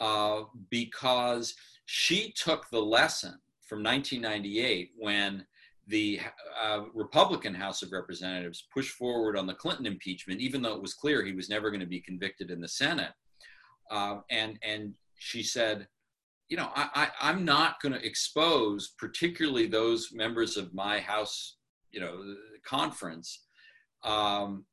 uh, 0.00 0.42
because 0.70 1.54
she 1.86 2.32
took 2.36 2.68
the 2.70 2.80
lesson 2.80 3.38
from 3.66 3.82
1998 3.82 4.90
when 4.96 5.44
the 5.86 6.20
uh, 6.62 6.82
Republican 6.94 7.54
House 7.54 7.82
of 7.82 7.92
Representatives 7.92 8.66
pushed 8.72 8.92
forward 8.92 9.38
on 9.38 9.46
the 9.46 9.54
Clinton 9.54 9.86
impeachment, 9.86 10.40
even 10.40 10.60
though 10.60 10.74
it 10.74 10.82
was 10.82 10.94
clear 10.94 11.24
he 11.24 11.32
was 11.32 11.48
never 11.48 11.70
going 11.70 11.80
to 11.80 11.86
be 11.86 12.00
convicted 12.00 12.50
in 12.50 12.60
the 12.60 12.68
Senate. 12.68 13.12
Uh, 13.90 14.18
and 14.30 14.58
and 14.62 14.92
she 15.16 15.42
said, 15.42 15.88
you 16.48 16.56
know, 16.56 16.70
I, 16.74 17.08
I, 17.20 17.30
am 17.30 17.44
not 17.44 17.80
going 17.82 17.92
to 17.92 18.04
expose 18.04 18.94
particularly 18.98 19.66
those 19.66 20.10
members 20.12 20.56
of 20.56 20.72
my 20.72 20.98
House, 20.98 21.56
you 21.90 22.00
know, 22.00 22.22
conference 22.64 23.44
um, 24.02 24.64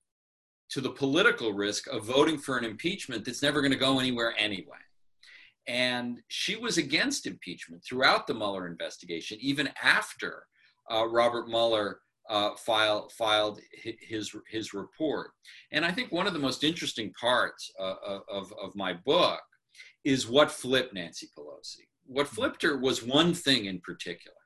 to 0.70 0.80
the 0.80 0.92
political 0.92 1.52
risk 1.54 1.88
of 1.88 2.06
voting 2.06 2.38
for 2.38 2.58
an 2.58 2.64
impeachment 2.64 3.26
that's 3.26 3.42
never 3.42 3.62
going 3.62 3.74
to 3.74 3.78
go 3.78 4.00
anywhere 4.00 4.34
anyway. 4.38 4.78
And 5.68 6.20
she 6.30 6.56
was 6.56 6.78
against 6.78 7.28
impeachment 7.28 7.84
throughout 7.84 8.28
the 8.28 8.34
Mueller 8.34 8.68
investigation, 8.68 9.38
even 9.42 9.70
after 9.82 10.46
uh, 10.92 11.08
Robert 11.08 11.50
Mueller 11.50 12.00
uh, 12.30 12.52
file, 12.56 13.10
filed 13.10 13.60
his, 13.74 14.34
his 14.50 14.74
report. 14.74 15.32
And 15.72 15.84
I 15.84 15.92
think 15.92 16.12
one 16.12 16.28
of 16.28 16.34
the 16.34 16.40
most 16.40 16.64
interesting 16.64 17.12
parts 17.20 17.70
uh, 17.80 17.96
of, 18.30 18.54
of 18.62 18.76
my 18.76 18.94
book 18.94 19.42
is 20.06 20.28
what 20.28 20.52
flipped 20.52 20.94
Nancy 20.94 21.28
Pelosi. 21.38 21.88
What 22.06 22.28
flipped 22.28 22.62
her 22.62 22.78
was 22.78 23.04
one 23.04 23.34
thing 23.34 23.66
in 23.66 23.82
particular. 23.82 24.38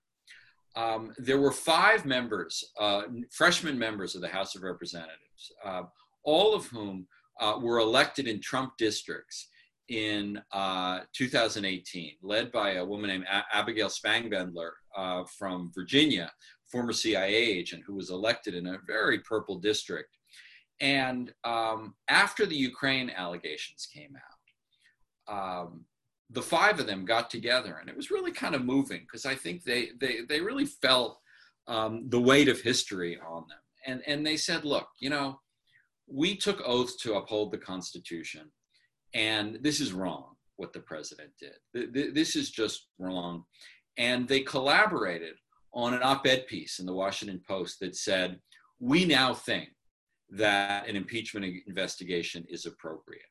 Um, 0.76 1.14
there 1.18 1.39
were 1.39 1.51
five 1.51 2.05
members, 2.05 2.64
uh, 2.80 3.03
freshman 3.32 3.78
members 3.78 4.16
of 4.16 4.22
the 4.22 4.30
House 4.30 4.55
of 4.55 4.64
Representatives, 4.64 5.51
uh, 5.66 5.84
all 6.24 6.55
of 6.55 6.66
whom 6.68 7.05
uh, 7.41 7.57
were 7.62 7.80
elected 7.80 8.28
in 8.28 8.39
Trump 8.39 8.74
districts 8.78 9.49
in 9.89 10.41
uh, 10.53 10.99
2018, 11.14 12.14
led 12.22 12.51
by 12.51 12.74
a 12.74 12.86
woman 12.86 13.10
named 13.10 13.26
a- 13.30 13.57
Abigail 13.57 13.89
Spangenberger 13.89 14.72
uh, 14.95 15.24
from 15.38 15.72
Virginia, 15.74 16.32
former 16.72 16.93
CIA 16.93 17.34
agent 17.36 17.84
who 17.86 17.95
was 17.95 18.12
elected 18.12 18.53
in 18.53 18.68
a 18.68 18.78
very 18.88 19.20
purple 19.20 19.57
district. 19.57 20.16
And 20.80 21.34
um, 21.43 21.95
after 22.07 22.45
the 22.45 22.55
Ukraine 22.55 23.10
allegations 23.10 23.88
came 23.91 24.16
out, 24.16 24.39
um, 25.30 25.86
the 26.30 26.42
five 26.42 26.80
of 26.80 26.88
them 26.88 27.06
got 27.06 27.30
together, 27.30 27.78
and 27.80 27.90
it 27.90 27.96
was 27.96 28.12
really 28.12 28.32
kind 28.32 28.56
of 28.56 28.66
moving 28.66 29.02
because 29.02 29.26
I 29.26 29.36
think 29.36 29.64
they 29.64 29.90
they 30.00 30.22
they 30.28 30.42
really 30.42 30.66
felt 30.66 31.20
um, 31.68 32.10
the 32.10 32.20
weight 32.20 32.50
of 32.50 32.62
history 32.62 33.20
on 33.20 33.46
them, 33.48 33.60
and 33.86 34.02
and 34.08 34.26
they 34.26 34.38
said, 34.38 34.66
look, 34.66 34.88
you 35.00 35.10
know, 35.10 35.40
we 36.08 36.36
took 36.36 36.62
oaths 36.66 36.96
to 36.98 37.16
uphold 37.16 37.52
the 37.52 37.58
Constitution 37.58 38.52
and 39.14 39.60
this 39.62 39.80
is 39.80 39.94
wrong 39.94 40.36
what 40.58 40.74
the 40.74 40.80
president 40.80 41.30
did. 41.40 42.14
This 42.14 42.36
is 42.36 42.52
just 42.52 42.88
wrong. 42.98 43.46
And 43.98 44.28
they 44.28 44.42
collaborated 44.42 45.36
on 45.74 45.94
an 45.94 46.02
op 46.04 46.28
ed 46.28 46.48
piece 46.48 46.80
in 46.80 46.86
the 46.86 46.94
Washington 46.94 47.42
Post 47.48 47.80
that 47.80 47.96
said, 47.96 48.40
We 48.80 49.06
now 49.06 49.34
think 49.34 49.70
that 50.32 50.88
an 50.88 50.96
impeachment 50.96 51.46
investigation 51.68 52.46
is 52.50 52.66
appropriate. 52.66 53.22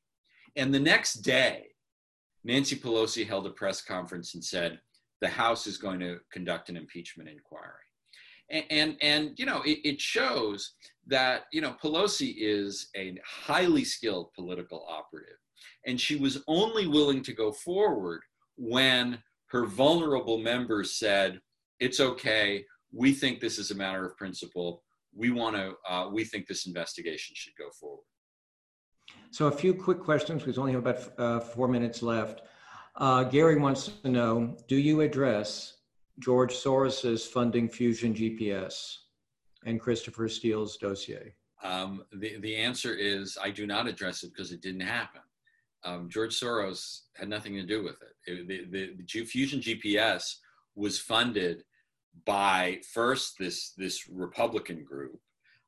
And 0.57 0.73
the 0.73 0.81
next 0.81 1.15
day, 1.17 1.67
Nancy 2.45 2.77
Pelosi 2.77 3.27
held 3.27 3.47
a 3.47 3.51
press 3.51 3.83
conference 3.83 4.35
and 4.35 4.45
said, 4.45 4.81
The 5.21 5.29
House 5.29 5.67
is 5.67 5.79
going 5.79 6.01
to 6.01 6.19
conduct 6.33 6.69
an 6.69 6.77
impeachment 6.77 7.29
inquiry. 7.29 7.73
And, 8.51 8.65
and, 8.71 8.97
and 9.03 9.39
you 9.39 9.45
know, 9.45 9.63
it, 9.63 9.79
it 9.85 10.01
shows 10.01 10.73
that, 11.07 11.43
you 11.53 11.61
know, 11.61 11.77
Pelosi 11.83 12.35
is 12.39 12.89
a 12.97 13.17
highly 13.27 13.85
skilled 13.85 14.33
political 14.35 14.87
operative 14.89 15.37
and 15.87 16.01
she 16.01 16.17
was 16.17 16.43
only 16.47 16.87
willing 16.87 17.23
to 17.23 17.33
go 17.33 17.53
forward 17.53 18.23
when 18.57 19.19
her 19.47 19.67
vulnerable 19.67 20.39
members 20.39 20.99
said, 20.99 21.41
It's 21.81 22.01
okay. 22.01 22.65
We 22.93 23.13
think 23.13 23.41
this 23.41 23.59
is 23.59 23.71
a 23.71 23.75
matter 23.75 24.05
of 24.05 24.17
principle. 24.17 24.83
We 25.15 25.31
want 25.31 25.57
to, 25.57 25.75
uh, 25.89 26.09
we 26.11 26.25
think 26.25 26.47
this 26.47 26.67
investigation 26.67 27.35
should 27.37 27.55
go 27.59 27.71
forward. 27.71 28.05
So, 29.31 29.47
a 29.47 29.53
few 29.53 29.75
quick 29.75 30.01
questions. 30.01 30.47
We 30.47 30.55
only 30.57 30.73
have 30.73 30.87
about 30.87 31.19
uh, 31.19 31.41
four 31.41 31.69
minutes 31.69 32.03
left. 32.03 32.43
Uh, 32.97 33.25
Gary 33.25 33.59
wants 33.59 33.89
to 34.03 34.09
know 34.09 34.57
Do 34.67 34.77
you 34.77 35.03
address 35.03 35.75
George 36.19 36.55
Soros's 36.55 37.27
funding 37.27 37.69
Fusion 37.69 38.15
GPS 38.15 38.97
and 39.65 39.81
Christopher 39.81 40.29
Steele's 40.29 40.77
dossier? 40.77 41.35
Um, 41.63 42.05
the, 42.13 42.39
the 42.39 42.57
answer 42.57 42.95
is 42.95 43.37
I 43.43 43.51
do 43.51 43.67
not 43.67 43.87
address 43.87 44.23
it 44.23 44.33
because 44.33 44.53
it 44.53 44.63
didn't 44.63 44.81
happen. 44.81 45.21
Um, 45.85 46.09
George 46.09 46.39
Soros 46.39 47.03
had 47.15 47.29
nothing 47.29 47.55
to 47.55 47.63
do 47.65 47.83
with 47.83 47.97
it. 48.03 48.31
it 48.31 48.49
the, 48.49 48.65
the, 48.71 48.97
the 48.97 49.25
Fusion 49.25 49.61
GPS 49.61 50.37
was 50.75 50.99
funded 50.99 51.65
by 52.25 52.81
first 52.93 53.39
this 53.39 53.73
this 53.77 54.09
Republican 54.09 54.85
group, 54.85 55.21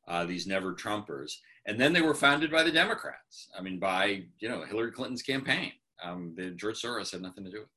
uh, 0.09 0.25
these 0.25 0.47
never 0.47 0.75
Trumpers, 0.75 1.35
and 1.67 1.79
then 1.79 1.93
they 1.93 2.03
were 2.03 2.15
founded 2.15 2.51
by 2.51 2.63
the 2.63 2.73
Democrats. 2.73 3.49
I 3.57 3.63
mean, 3.63 3.79
by 3.79 4.25
you 4.39 4.49
know 4.49 4.65
Hillary 4.65 4.93
Clinton's 4.93 5.23
campaign. 5.23 5.73
Um, 6.03 6.35
the, 6.37 6.51
George 6.51 6.81
Soros 6.81 7.13
had 7.13 7.21
nothing 7.21 7.45
to 7.45 7.51
do 7.51 7.59
with 7.59 7.67
it. 7.67 7.73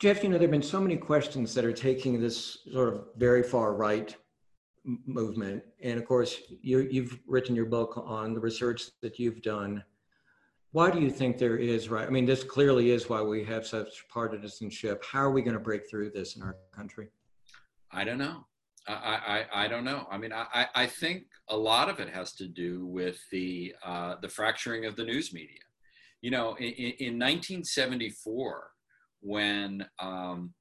Jeff, 0.00 0.22
you 0.22 0.28
know, 0.28 0.38
there 0.38 0.46
have 0.46 0.50
been 0.50 0.62
so 0.62 0.80
many 0.80 0.96
questions 0.96 1.54
that 1.54 1.64
are 1.64 1.72
taking 1.72 2.20
this 2.20 2.58
sort 2.72 2.94
of 2.94 3.04
very 3.16 3.42
far 3.42 3.74
right 3.74 4.14
movement. 5.06 5.62
And 5.82 5.98
of 5.98 6.06
course, 6.06 6.40
you, 6.62 6.80
you've 6.90 7.18
written 7.26 7.56
your 7.56 7.66
book 7.66 8.02
on 8.06 8.34
the 8.34 8.40
research 8.40 8.84
that 9.02 9.18
you've 9.18 9.42
done. 9.42 9.82
Why 10.72 10.90
do 10.90 11.00
you 11.00 11.10
think 11.10 11.38
there 11.38 11.56
is 11.56 11.88
right? 11.88 12.06
I 12.06 12.10
mean, 12.10 12.26
this 12.26 12.44
clearly 12.44 12.90
is 12.90 13.08
why 13.08 13.22
we 13.22 13.42
have 13.44 13.66
such 13.66 14.06
partisanship. 14.08 15.02
How 15.04 15.20
are 15.20 15.30
we 15.30 15.42
going 15.42 15.54
to 15.54 15.60
break 15.60 15.88
through 15.88 16.10
this 16.10 16.36
in 16.36 16.42
our 16.42 16.56
country? 16.72 17.08
I 17.90 18.04
don't 18.04 18.18
know. 18.18 18.44
I, 18.88 19.46
I, 19.52 19.64
I 19.64 19.68
don't 19.68 19.84
know. 19.84 20.06
I 20.10 20.18
mean, 20.18 20.32
I, 20.32 20.66
I 20.74 20.86
think 20.86 21.24
a 21.48 21.56
lot 21.56 21.88
of 21.88 21.98
it 21.98 22.08
has 22.08 22.32
to 22.34 22.46
do 22.46 22.86
with 22.86 23.18
the, 23.32 23.74
uh, 23.84 24.16
the 24.22 24.28
fracturing 24.28 24.84
of 24.84 24.96
the 24.96 25.04
news 25.04 25.32
media. 25.32 25.58
You 26.22 26.30
know, 26.30 26.54
in, 26.56 26.72
in 26.98 27.18
1974, 27.18 28.70
when 29.20 29.84
um, 29.98 30.54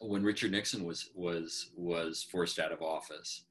when 0.00 0.22
Richard 0.22 0.52
Nixon 0.52 0.84
was 0.84 1.10
was 1.14 1.70
was 1.76 2.26
forced 2.30 2.58
out 2.58 2.72
of 2.72 2.82
office. 2.82 3.44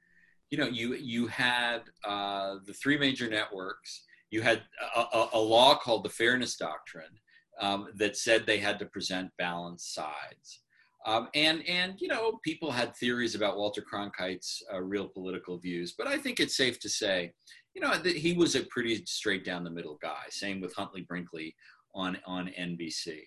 You 0.50 0.58
know, 0.58 0.68
you 0.68 0.96
you 0.96 1.28
had 1.28 1.82
uh, 2.06 2.56
the 2.66 2.74
three 2.74 2.98
major 2.98 3.30
networks. 3.30 4.06
You 4.32 4.42
had 4.42 4.64
a, 4.96 5.00
a, 5.00 5.30
a 5.34 5.40
law 5.40 5.76
called 5.76 6.04
the 6.04 6.10
Fairness 6.10 6.56
Doctrine 6.56 7.20
um, 7.60 7.90
that 7.98 8.18
said 8.18 8.46
they 8.46 8.60
had 8.60 8.80
to 8.80 8.86
present 8.86 9.32
balanced 9.38 9.94
sides. 9.94 10.62
Um, 11.06 11.30
and 11.34 11.66
and 11.68 11.96
you 12.00 12.08
know 12.10 12.40
people 12.44 12.72
had 12.72 12.96
theories 12.96 13.36
about 13.36 13.58
Walter 13.58 13.82
Cronkite's 13.82 14.62
uh, 14.74 14.82
real 14.82 15.08
political 15.08 15.58
views, 15.58 15.94
but 15.98 16.08
I 16.08 16.18
think 16.18 16.40
it's 16.40 16.58
safe 16.58 16.80
to 16.82 16.90
say, 16.90 17.32
you 17.74 17.82
know, 17.82 17.98
that 17.98 18.16
he 18.18 18.34
was 18.34 18.56
a 18.56 18.66
pretty 18.66 19.04
straight 19.06 19.46
down 19.46 19.64
the 19.64 19.70
middle 19.70 19.98
guy. 20.02 20.24
Same 20.30 20.60
with 20.60 20.76
Huntley 20.76 21.02
Brinkley 21.02 21.56
on 21.96 22.18
on 22.26 22.48
NBC 22.48 23.22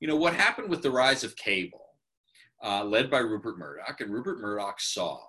you 0.00 0.08
know, 0.08 0.16
what 0.16 0.34
happened 0.34 0.68
with 0.68 0.82
the 0.82 0.90
rise 0.90 1.22
of 1.22 1.36
cable, 1.36 1.84
uh, 2.64 2.84
led 2.84 3.10
by 3.10 3.18
Rupert 3.18 3.58
Murdoch, 3.58 4.00
and 4.00 4.10
Rupert 4.10 4.40
Murdoch 4.40 4.80
saw 4.80 5.20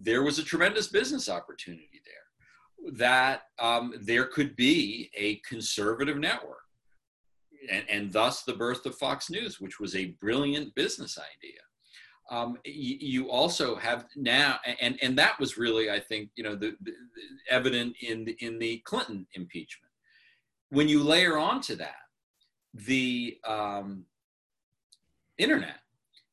there 0.00 0.22
was 0.22 0.38
a 0.38 0.44
tremendous 0.44 0.88
business 0.88 1.28
opportunity 1.28 2.00
there, 2.04 2.92
that 2.98 3.42
um, 3.58 3.94
there 4.00 4.26
could 4.26 4.54
be 4.54 5.10
a 5.16 5.36
conservative 5.48 6.18
network, 6.18 6.65
and, 7.70 7.88
and, 7.88 8.12
thus 8.12 8.42
the 8.42 8.54
birth 8.54 8.86
of 8.86 8.96
Fox 8.96 9.30
News, 9.30 9.60
which 9.60 9.80
was 9.80 9.94
a 9.94 10.16
brilliant 10.20 10.74
business 10.74 11.18
idea. 11.18 11.60
Um, 12.30 12.58
you, 12.64 12.96
you, 13.00 13.30
also 13.30 13.76
have 13.76 14.06
now, 14.16 14.58
and, 14.80 14.98
and 15.00 15.16
that 15.18 15.38
was 15.38 15.56
really, 15.56 15.90
I 15.90 16.00
think, 16.00 16.30
you 16.34 16.42
know, 16.42 16.56
the, 16.56 16.76
the, 16.82 16.90
the 16.90 17.50
evident 17.50 17.96
in 18.00 18.24
the, 18.24 18.36
in 18.40 18.58
the 18.58 18.78
Clinton 18.84 19.26
impeachment. 19.34 19.92
When 20.70 20.88
you 20.88 21.04
layer 21.04 21.38
onto 21.38 21.76
that 21.76 21.94
the 22.74 23.38
um, 23.46 24.04
internet 25.38 25.78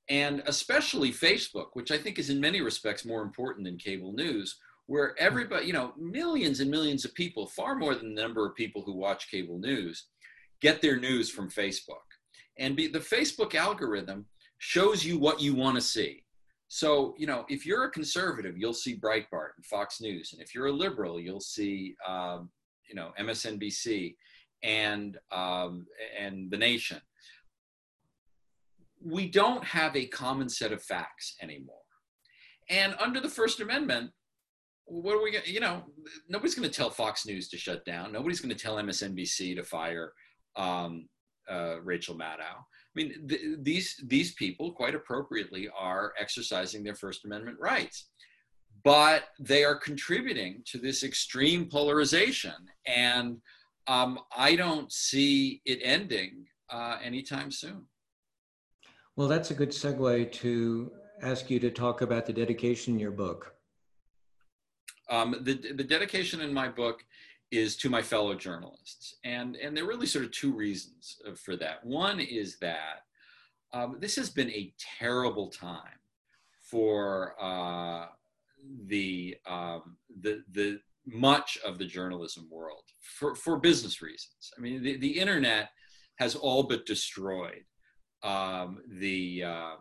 and 0.10 0.44
especially 0.48 1.12
Facebook, 1.12 1.68
which 1.74 1.92
I 1.92 1.98
think 1.98 2.20
is 2.20 2.30
in 2.30 2.40
many 2.40 2.62
respects 2.62 3.06
more 3.06 3.22
important 3.22 3.66
than 3.66 3.78
cable 3.78 4.12
news, 4.14 4.58
where 4.86 5.16
everybody, 5.18 5.66
you 5.66 5.74
know, 5.74 5.94
millions 5.98 6.60
and 6.60 6.70
millions 6.70 7.06
of 7.06 7.14
people, 7.14 7.48
far 7.48 7.76
more 7.76 7.96
than 7.96 8.14
the 8.14 8.22
number 8.22 8.46
of 8.46 8.56
people 8.56 8.82
who 8.82 8.94
watch 8.94 9.32
cable 9.32 9.58
news, 9.58 10.08
get 10.64 10.82
their 10.82 10.98
news 10.98 11.30
from 11.30 11.50
Facebook. 11.50 12.08
And 12.58 12.76
be, 12.76 12.88
the 12.88 13.00
Facebook 13.00 13.54
algorithm 13.54 14.26
shows 14.58 15.06
you 15.06 15.20
what 15.20 15.42
you 15.42 15.54
want 15.54 15.76
to 15.76 15.82
see. 15.82 16.24
So, 16.70 17.14
you 17.18 17.28
know, 17.28 17.46
if 17.50 17.66
you're 17.66 17.84
a 17.84 17.92
conservative, 17.92 18.58
you'll 18.58 18.74
see 18.74 18.98
Breitbart 18.98 19.52
and 19.58 19.66
Fox 19.66 20.02
News. 20.02 20.32
And 20.34 20.42
if 20.42 20.56
you're 20.56 20.68
a 20.68 20.72
liberal, 20.72 21.20
you'll 21.20 21.42
see, 21.42 21.96
um, 22.08 22.50
you 22.90 22.96
know, 22.96 23.12
MSNBC 23.20 24.16
and 24.64 25.18
um, 25.32 25.86
and 26.18 26.50
the 26.50 26.58
nation. 26.58 27.02
We 29.06 29.30
don't 29.30 29.64
have 29.66 29.96
a 29.98 30.06
common 30.08 30.48
set 30.48 30.72
of 30.72 30.82
facts 30.82 31.36
anymore. 31.42 31.76
And 32.70 32.96
under 33.00 33.20
the 33.20 33.30
First 33.30 33.60
Amendment, 33.60 34.12
what 34.86 35.16
are 35.16 35.22
we 35.22 35.32
going 35.32 35.44
to, 35.44 35.52
you 35.52 35.60
know, 35.60 35.84
nobody's 36.30 36.56
going 36.56 36.68
to 36.68 36.74
tell 36.74 36.90
Fox 36.90 37.26
News 37.26 37.50
to 37.50 37.58
shut 37.58 37.84
down. 37.86 38.14
Nobody's 38.14 38.40
going 38.40 38.56
to 38.56 38.62
tell 38.62 38.78
MSNBC 38.78 39.56
to 39.58 39.64
fire 39.64 40.14
um, 40.56 41.08
uh, 41.50 41.82
Rachel 41.82 42.16
Maddow. 42.16 42.42
I 42.42 42.94
mean, 42.96 43.28
th- 43.28 43.42
these, 43.62 44.02
these 44.06 44.34
people, 44.34 44.72
quite 44.72 44.96
appropriately, 44.96 45.70
are 45.78 46.14
exercising 46.20 46.84
their 46.84 46.96
First 46.96 47.26
Amendment 47.26 47.58
rights. 47.60 48.10
But 48.84 49.24
they 49.40 49.64
are 49.64 49.76
contributing 49.76 50.62
to 50.66 50.78
this 50.78 51.04
extreme 51.04 51.68
polarization. 51.70 52.54
And 52.86 53.38
um, 53.88 54.20
I 54.36 54.56
don't 54.56 54.92
see 54.92 55.62
it 55.66 55.80
ending 55.84 56.46
uh, 56.70 56.98
anytime 57.02 57.52
soon. 57.52 57.86
Well, 59.16 59.28
that's 59.28 59.52
a 59.52 59.54
good 59.54 59.70
segue 59.70 60.32
to 60.34 60.92
ask 61.22 61.50
you 61.50 61.60
to 61.60 61.72
talk 61.72 62.02
about 62.02 62.26
the 62.26 62.34
dedication 62.34 62.96
in 62.96 63.00
your 63.00 63.12
book. 63.12 63.54
Um, 65.10 65.36
the, 65.42 65.54
the 65.54 65.84
dedication 65.84 66.42
in 66.42 66.54
my 66.54 66.68
book 66.68 67.04
is 67.52 67.76
to 67.78 67.90
my 67.90 68.02
fellow 68.02 68.34
journalists. 68.34 69.16
And, 69.24 69.56
and 69.56 69.76
there 69.76 69.84
are 69.84 69.88
really 69.88 70.08
sort 70.08 70.26
of 70.26 70.32
two 70.32 70.54
reasons 70.54 71.18
for 71.36 71.56
that. 71.58 71.86
One 71.86 72.20
is 72.20 72.58
that 72.60 73.04
um, 73.74 73.98
this 74.00 74.16
has 74.16 74.30
been 74.30 74.50
a 74.52 74.74
terrible 75.00 75.50
time 75.50 76.00
for 76.62 77.36
uh, 77.40 78.08
the, 78.88 79.38
um, 79.46 79.98
the, 80.22 80.44
the, 80.52 80.80
much 81.06 81.58
of 81.66 81.78
the 81.78 81.86
journalism 81.86 82.48
world 82.50 82.84
for, 83.02 83.36
for 83.36 83.60
business 83.60 84.02
reasons. 84.02 84.52
I 84.58 84.62
mean, 84.62 84.82
the, 84.82 84.98
the 84.98 85.20
internet 85.20 85.70
has 86.16 86.34
all 86.34 86.64
but 86.64 86.86
destroyed 86.86 87.66
um, 88.24 88.80
the, 88.88 89.44
uh, 89.46 89.76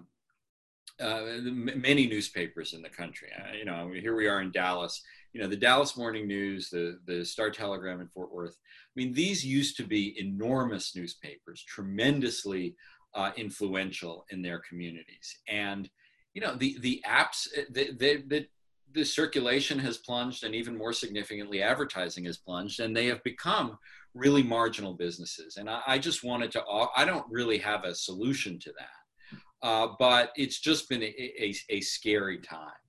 uh, 1.01 1.25
the, 1.25 1.53
many 1.77 2.07
newspapers 2.07 2.73
in 2.75 2.83
the 2.83 2.89
country. 2.89 3.29
Uh, 3.37 3.55
you 3.57 3.65
know, 3.65 3.93
here 3.93 4.17
we 4.17 4.27
are 4.27 4.41
in 4.43 4.51
Dallas. 4.51 5.01
You 5.33 5.41
know, 5.41 5.49
the 5.49 5.57
Dallas 5.57 5.97
Morning 5.97 6.27
News, 6.27 6.69
the 6.69 6.99
the 7.07 7.25
Star 7.25 7.51
Telegram 7.51 8.01
in 8.01 8.09
Fort 8.09 8.33
Worth. 8.33 8.57
I 8.57 8.93
mean, 8.97 9.13
these 9.13 9.45
used 9.45 9.77
to 9.79 9.85
be 9.85 10.19
enormous 10.21 10.95
newspapers, 10.95 11.65
tremendously 11.67 12.77
uh, 13.15 13.31
influential 13.37 14.27
in 14.31 14.43
their 14.43 14.61
communities, 14.69 15.39
and 15.49 15.89
you 16.35 16.41
know, 16.41 16.55
the 16.55 16.77
the 16.81 17.03
apps, 17.07 17.49
the, 17.71 17.93
the, 17.93 18.23
the 18.27 18.47
the 18.93 19.05
circulation 19.05 19.79
has 19.79 19.99
plunged 19.99 20.45
and 20.45 20.55
even 20.55 20.77
more 20.77 20.93
significantly 20.93 21.63
advertising 21.63 22.25
has 22.25 22.37
plunged 22.37 22.81
and 22.81 22.97
they 22.97 23.07
have 23.07 23.23
become 23.25 23.79
really 24.15 24.43
marginal 24.43 24.93
businesses. 24.93 25.57
And 25.57 25.69
i, 25.69 25.81
I 25.87 25.99
just 25.99 26.23
wanted 26.23 26.53
to 26.53 26.63
i 26.97 27.05
don't 27.05 27.27
really 27.31 27.59
have 27.59 27.85
a 27.85 27.95
solution 27.95 28.59
to 28.61 28.73
that. 28.79 29.39
Uh, 29.67 29.89
but 29.99 30.33
it's 30.35 30.59
just 30.61 30.89
been 30.89 31.03
a, 31.03 31.15
a, 31.39 31.55
a 31.71 31.81
scary 31.81 32.39
time 32.39 32.82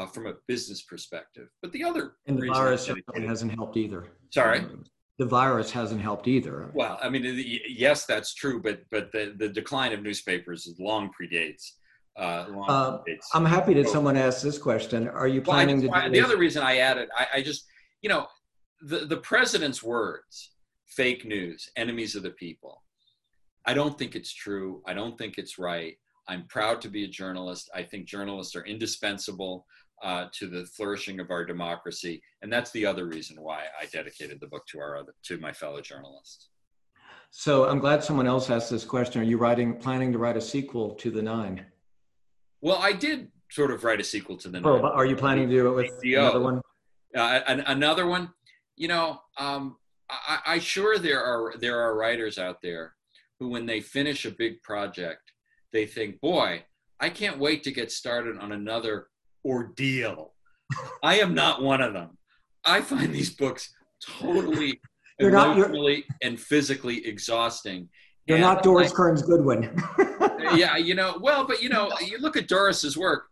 uh, 0.00 0.06
from 0.06 0.26
a 0.26 0.34
business 0.46 0.82
perspective 0.82 1.48
but 1.62 1.72
the 1.72 1.84
other 1.84 2.12
and 2.26 2.40
the 2.40 2.46
virus 2.48 2.90
hasn't 3.26 3.52
helped 3.54 3.76
either 3.76 4.08
sorry 4.30 4.64
the 5.18 5.26
virus 5.26 5.70
hasn't 5.70 6.00
helped 6.00 6.26
either 6.26 6.70
well 6.74 6.98
i 7.02 7.08
mean 7.08 7.22
yes 7.68 8.06
that's 8.06 8.34
true 8.34 8.60
but 8.60 8.80
but 8.90 9.12
the, 9.12 9.34
the 9.38 9.48
decline 9.48 9.92
of 9.92 10.02
newspapers 10.02 10.72
long 10.78 11.10
predates 11.18 11.72
uh, 12.18 12.46
uh, 12.68 12.98
I'm 13.32 13.44
happy 13.44 13.72
that 13.74 13.88
someone 13.88 14.16
asked 14.16 14.42
this 14.42 14.58
question. 14.58 15.08
Are 15.08 15.28
you 15.28 15.40
planning 15.40 15.86
well, 15.88 15.94
I, 15.94 16.06
to? 16.06 16.10
the 16.10 16.20
other 16.20 16.36
reason 16.36 16.62
I 16.62 16.78
added, 16.78 17.08
I, 17.16 17.26
I 17.34 17.42
just, 17.42 17.66
you 18.02 18.08
know, 18.08 18.26
the 18.82 19.06
the 19.06 19.16
president's 19.18 19.82
words, 19.82 20.52
fake 20.86 21.24
news, 21.24 21.70
enemies 21.76 22.16
of 22.16 22.22
the 22.22 22.30
people. 22.30 22.82
I 23.64 23.74
don't 23.74 23.98
think 23.98 24.16
it's 24.16 24.34
true. 24.34 24.82
I 24.86 24.92
don't 24.92 25.16
think 25.16 25.38
it's 25.38 25.58
right. 25.58 25.96
I'm 26.30 26.46
proud 26.46 26.80
to 26.82 26.88
be 26.88 27.04
a 27.04 27.08
journalist. 27.08 27.68
I 27.74 27.82
think 27.82 28.06
journalists 28.06 28.54
are 28.54 28.64
indispensable 28.64 29.66
uh, 30.00 30.26
to 30.34 30.46
the 30.46 30.64
flourishing 30.64 31.18
of 31.18 31.32
our 31.32 31.44
democracy, 31.44 32.22
and 32.40 32.52
that's 32.52 32.70
the 32.70 32.86
other 32.86 33.06
reason 33.06 33.36
why 33.42 33.64
I 33.80 33.86
dedicated 33.86 34.38
the 34.40 34.46
book 34.46 34.64
to 34.68 34.78
our 34.78 34.96
other, 34.96 35.12
to 35.24 35.38
my 35.38 35.52
fellow 35.52 35.80
journalists. 35.80 36.50
So 37.32 37.68
I'm 37.68 37.80
glad 37.80 38.04
someone 38.04 38.28
else 38.28 38.48
asked 38.48 38.70
this 38.70 38.84
question. 38.84 39.22
Are 39.22 39.24
you 39.24 39.38
writing, 39.38 39.74
planning 39.74 40.12
to 40.12 40.18
write 40.18 40.36
a 40.36 40.40
sequel 40.40 40.94
to 40.94 41.10
the 41.10 41.20
Nine? 41.20 41.66
Well, 42.60 42.78
I 42.80 42.92
did 42.92 43.28
sort 43.50 43.72
of 43.72 43.82
write 43.82 44.00
a 44.00 44.04
sequel 44.04 44.36
to 44.38 44.48
the. 44.48 44.60
Oh, 44.64 44.80
are 44.80 45.06
you 45.06 45.16
planning 45.16 45.48
to 45.48 45.54
do 45.54 45.68
it 45.68 45.74
with 45.74 46.00
HBO. 46.00 46.20
another 46.20 46.40
one? 46.40 46.60
Uh, 47.14 47.40
another 47.66 48.06
one. 48.06 48.30
You 48.76 48.86
know, 48.86 49.20
um, 49.36 49.76
I, 50.08 50.38
I 50.46 50.58
sure 50.60 50.96
there 50.96 51.22
are 51.22 51.54
there 51.58 51.80
are 51.80 51.96
writers 51.96 52.38
out 52.38 52.62
there 52.62 52.94
who, 53.38 53.48
when 53.48 53.66
they 53.66 53.80
finish 53.80 54.24
a 54.24 54.30
big 54.30 54.62
project, 54.62 55.32
they 55.72 55.86
think, 55.86 56.20
"Boy, 56.20 56.64
I 56.98 57.08
can't 57.10 57.38
wait 57.38 57.62
to 57.64 57.72
get 57.72 57.90
started 57.92 58.38
on 58.38 58.52
another 58.52 59.06
ordeal." 59.44 60.34
I 61.02 61.20
am 61.20 61.34
not 61.34 61.62
one 61.62 61.80
of 61.80 61.92
them. 61.92 62.16
I 62.64 62.80
find 62.80 63.12
these 63.12 63.30
books 63.34 63.72
totally 64.06 64.80
You're 65.20 65.30
not- 65.30 65.56
emotionally 65.56 66.04
and 66.22 66.38
physically 66.38 67.06
exhausting. 67.06 67.88
You're 68.26 68.36
And 68.36 68.42
not 68.42 68.62
Doris 68.62 68.92
I- 68.92 68.94
Kearns 68.94 69.22
Goodwin. 69.22 69.82
yeah, 70.54 70.76
you 70.76 70.94
know, 70.94 71.18
well, 71.20 71.46
but 71.46 71.62
you 71.62 71.68
know, 71.68 71.90
you 72.06 72.18
look 72.18 72.36
at 72.36 72.48
Doris's 72.48 72.96
work, 72.96 73.24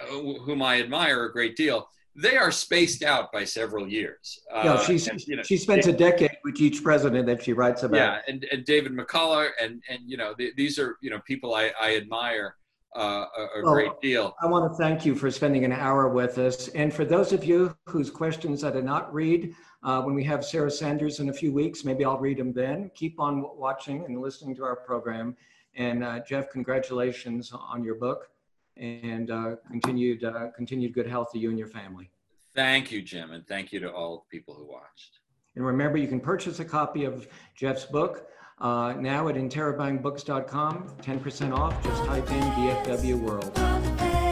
uh, 0.00 0.06
whom 0.14 0.62
I 0.62 0.80
admire 0.80 1.24
a 1.24 1.32
great 1.32 1.56
deal. 1.56 1.88
They 2.16 2.36
are 2.36 2.52
spaced 2.52 3.02
out 3.02 3.32
by 3.32 3.44
several 3.44 3.88
years. 3.88 4.38
Uh, 4.52 4.62
Yeah, 4.64 4.82
she's, 4.84 5.08
and, 5.08 5.20
you 5.26 5.36
know, 5.36 5.42
she 5.42 5.56
spends 5.56 5.86
a 5.88 5.92
decade 5.92 6.36
with 6.44 6.60
each 6.60 6.82
president 6.82 7.26
that 7.26 7.42
she 7.42 7.52
writes 7.52 7.82
about. 7.82 7.96
yeah, 7.96 8.18
and, 8.28 8.46
and 8.52 8.64
David 8.64 8.92
McCullough, 8.92 9.50
and 9.60 9.82
and 9.88 9.98
you 10.06 10.16
know, 10.16 10.32
th- 10.34 10.54
these 10.56 10.78
are 10.78 10.96
you 11.00 11.10
know 11.10 11.20
people 11.26 11.54
I, 11.54 11.72
I 11.80 11.96
admire 11.96 12.54
uh, 12.96 13.00
a, 13.36 13.42
a 13.58 13.62
Well, 13.64 13.74
great 13.74 14.00
deal. 14.00 14.36
I 14.40 14.46
want 14.46 14.70
to 14.70 14.76
thank 14.78 15.04
you 15.04 15.16
for 15.16 15.28
spending 15.30 15.64
an 15.64 15.72
hour 15.72 16.08
with 16.08 16.38
us. 16.38 16.68
And 16.68 16.94
for 16.94 17.04
those 17.04 17.32
of 17.32 17.44
you 17.44 17.76
whose 17.86 18.10
questions 18.10 18.62
I 18.62 18.70
did 18.70 18.84
not 18.84 19.12
read, 19.12 19.52
uh, 19.82 20.00
when 20.02 20.14
we 20.14 20.22
have 20.24 20.44
Sarah 20.44 20.70
Sanders 20.70 21.18
in 21.18 21.28
a 21.28 21.32
few 21.32 21.52
weeks, 21.52 21.84
maybe 21.84 22.04
I'll 22.04 22.18
read 22.18 22.38
them 22.38 22.52
then. 22.52 22.92
Keep 22.94 23.18
on 23.18 23.44
watching 23.58 24.04
and 24.04 24.20
listening 24.20 24.54
to 24.56 24.62
our 24.62 24.76
program. 24.76 25.36
And 25.76 26.04
uh, 26.04 26.20
Jeff, 26.20 26.50
congratulations 26.50 27.50
on 27.52 27.82
your 27.82 27.96
book 27.96 28.28
and 28.76 29.30
uh, 29.30 29.56
continued, 29.70 30.24
uh, 30.24 30.50
continued 30.56 30.92
good 30.94 31.06
health 31.06 31.32
to 31.32 31.38
you 31.38 31.50
and 31.50 31.58
your 31.58 31.68
family. 31.68 32.10
Thank 32.54 32.92
you, 32.92 33.02
Jim, 33.02 33.32
and 33.32 33.46
thank 33.46 33.72
you 33.72 33.80
to 33.80 33.92
all 33.92 34.26
the 34.28 34.36
people 34.36 34.54
who 34.54 34.64
watched. 34.64 35.18
And 35.56 35.64
remember, 35.64 35.98
you 35.98 36.08
can 36.08 36.20
purchase 36.20 36.60
a 36.60 36.64
copy 36.64 37.04
of 37.04 37.26
Jeff's 37.56 37.84
book 37.84 38.28
uh, 38.58 38.94
now 38.98 39.28
at 39.28 39.34
interrobangbooks.com, 39.34 40.96
10% 41.02 41.56
off. 41.56 41.82
Just 41.82 42.04
type 42.04 42.30
in 42.30 42.42
BFW 42.42 43.20
World. 43.20 44.23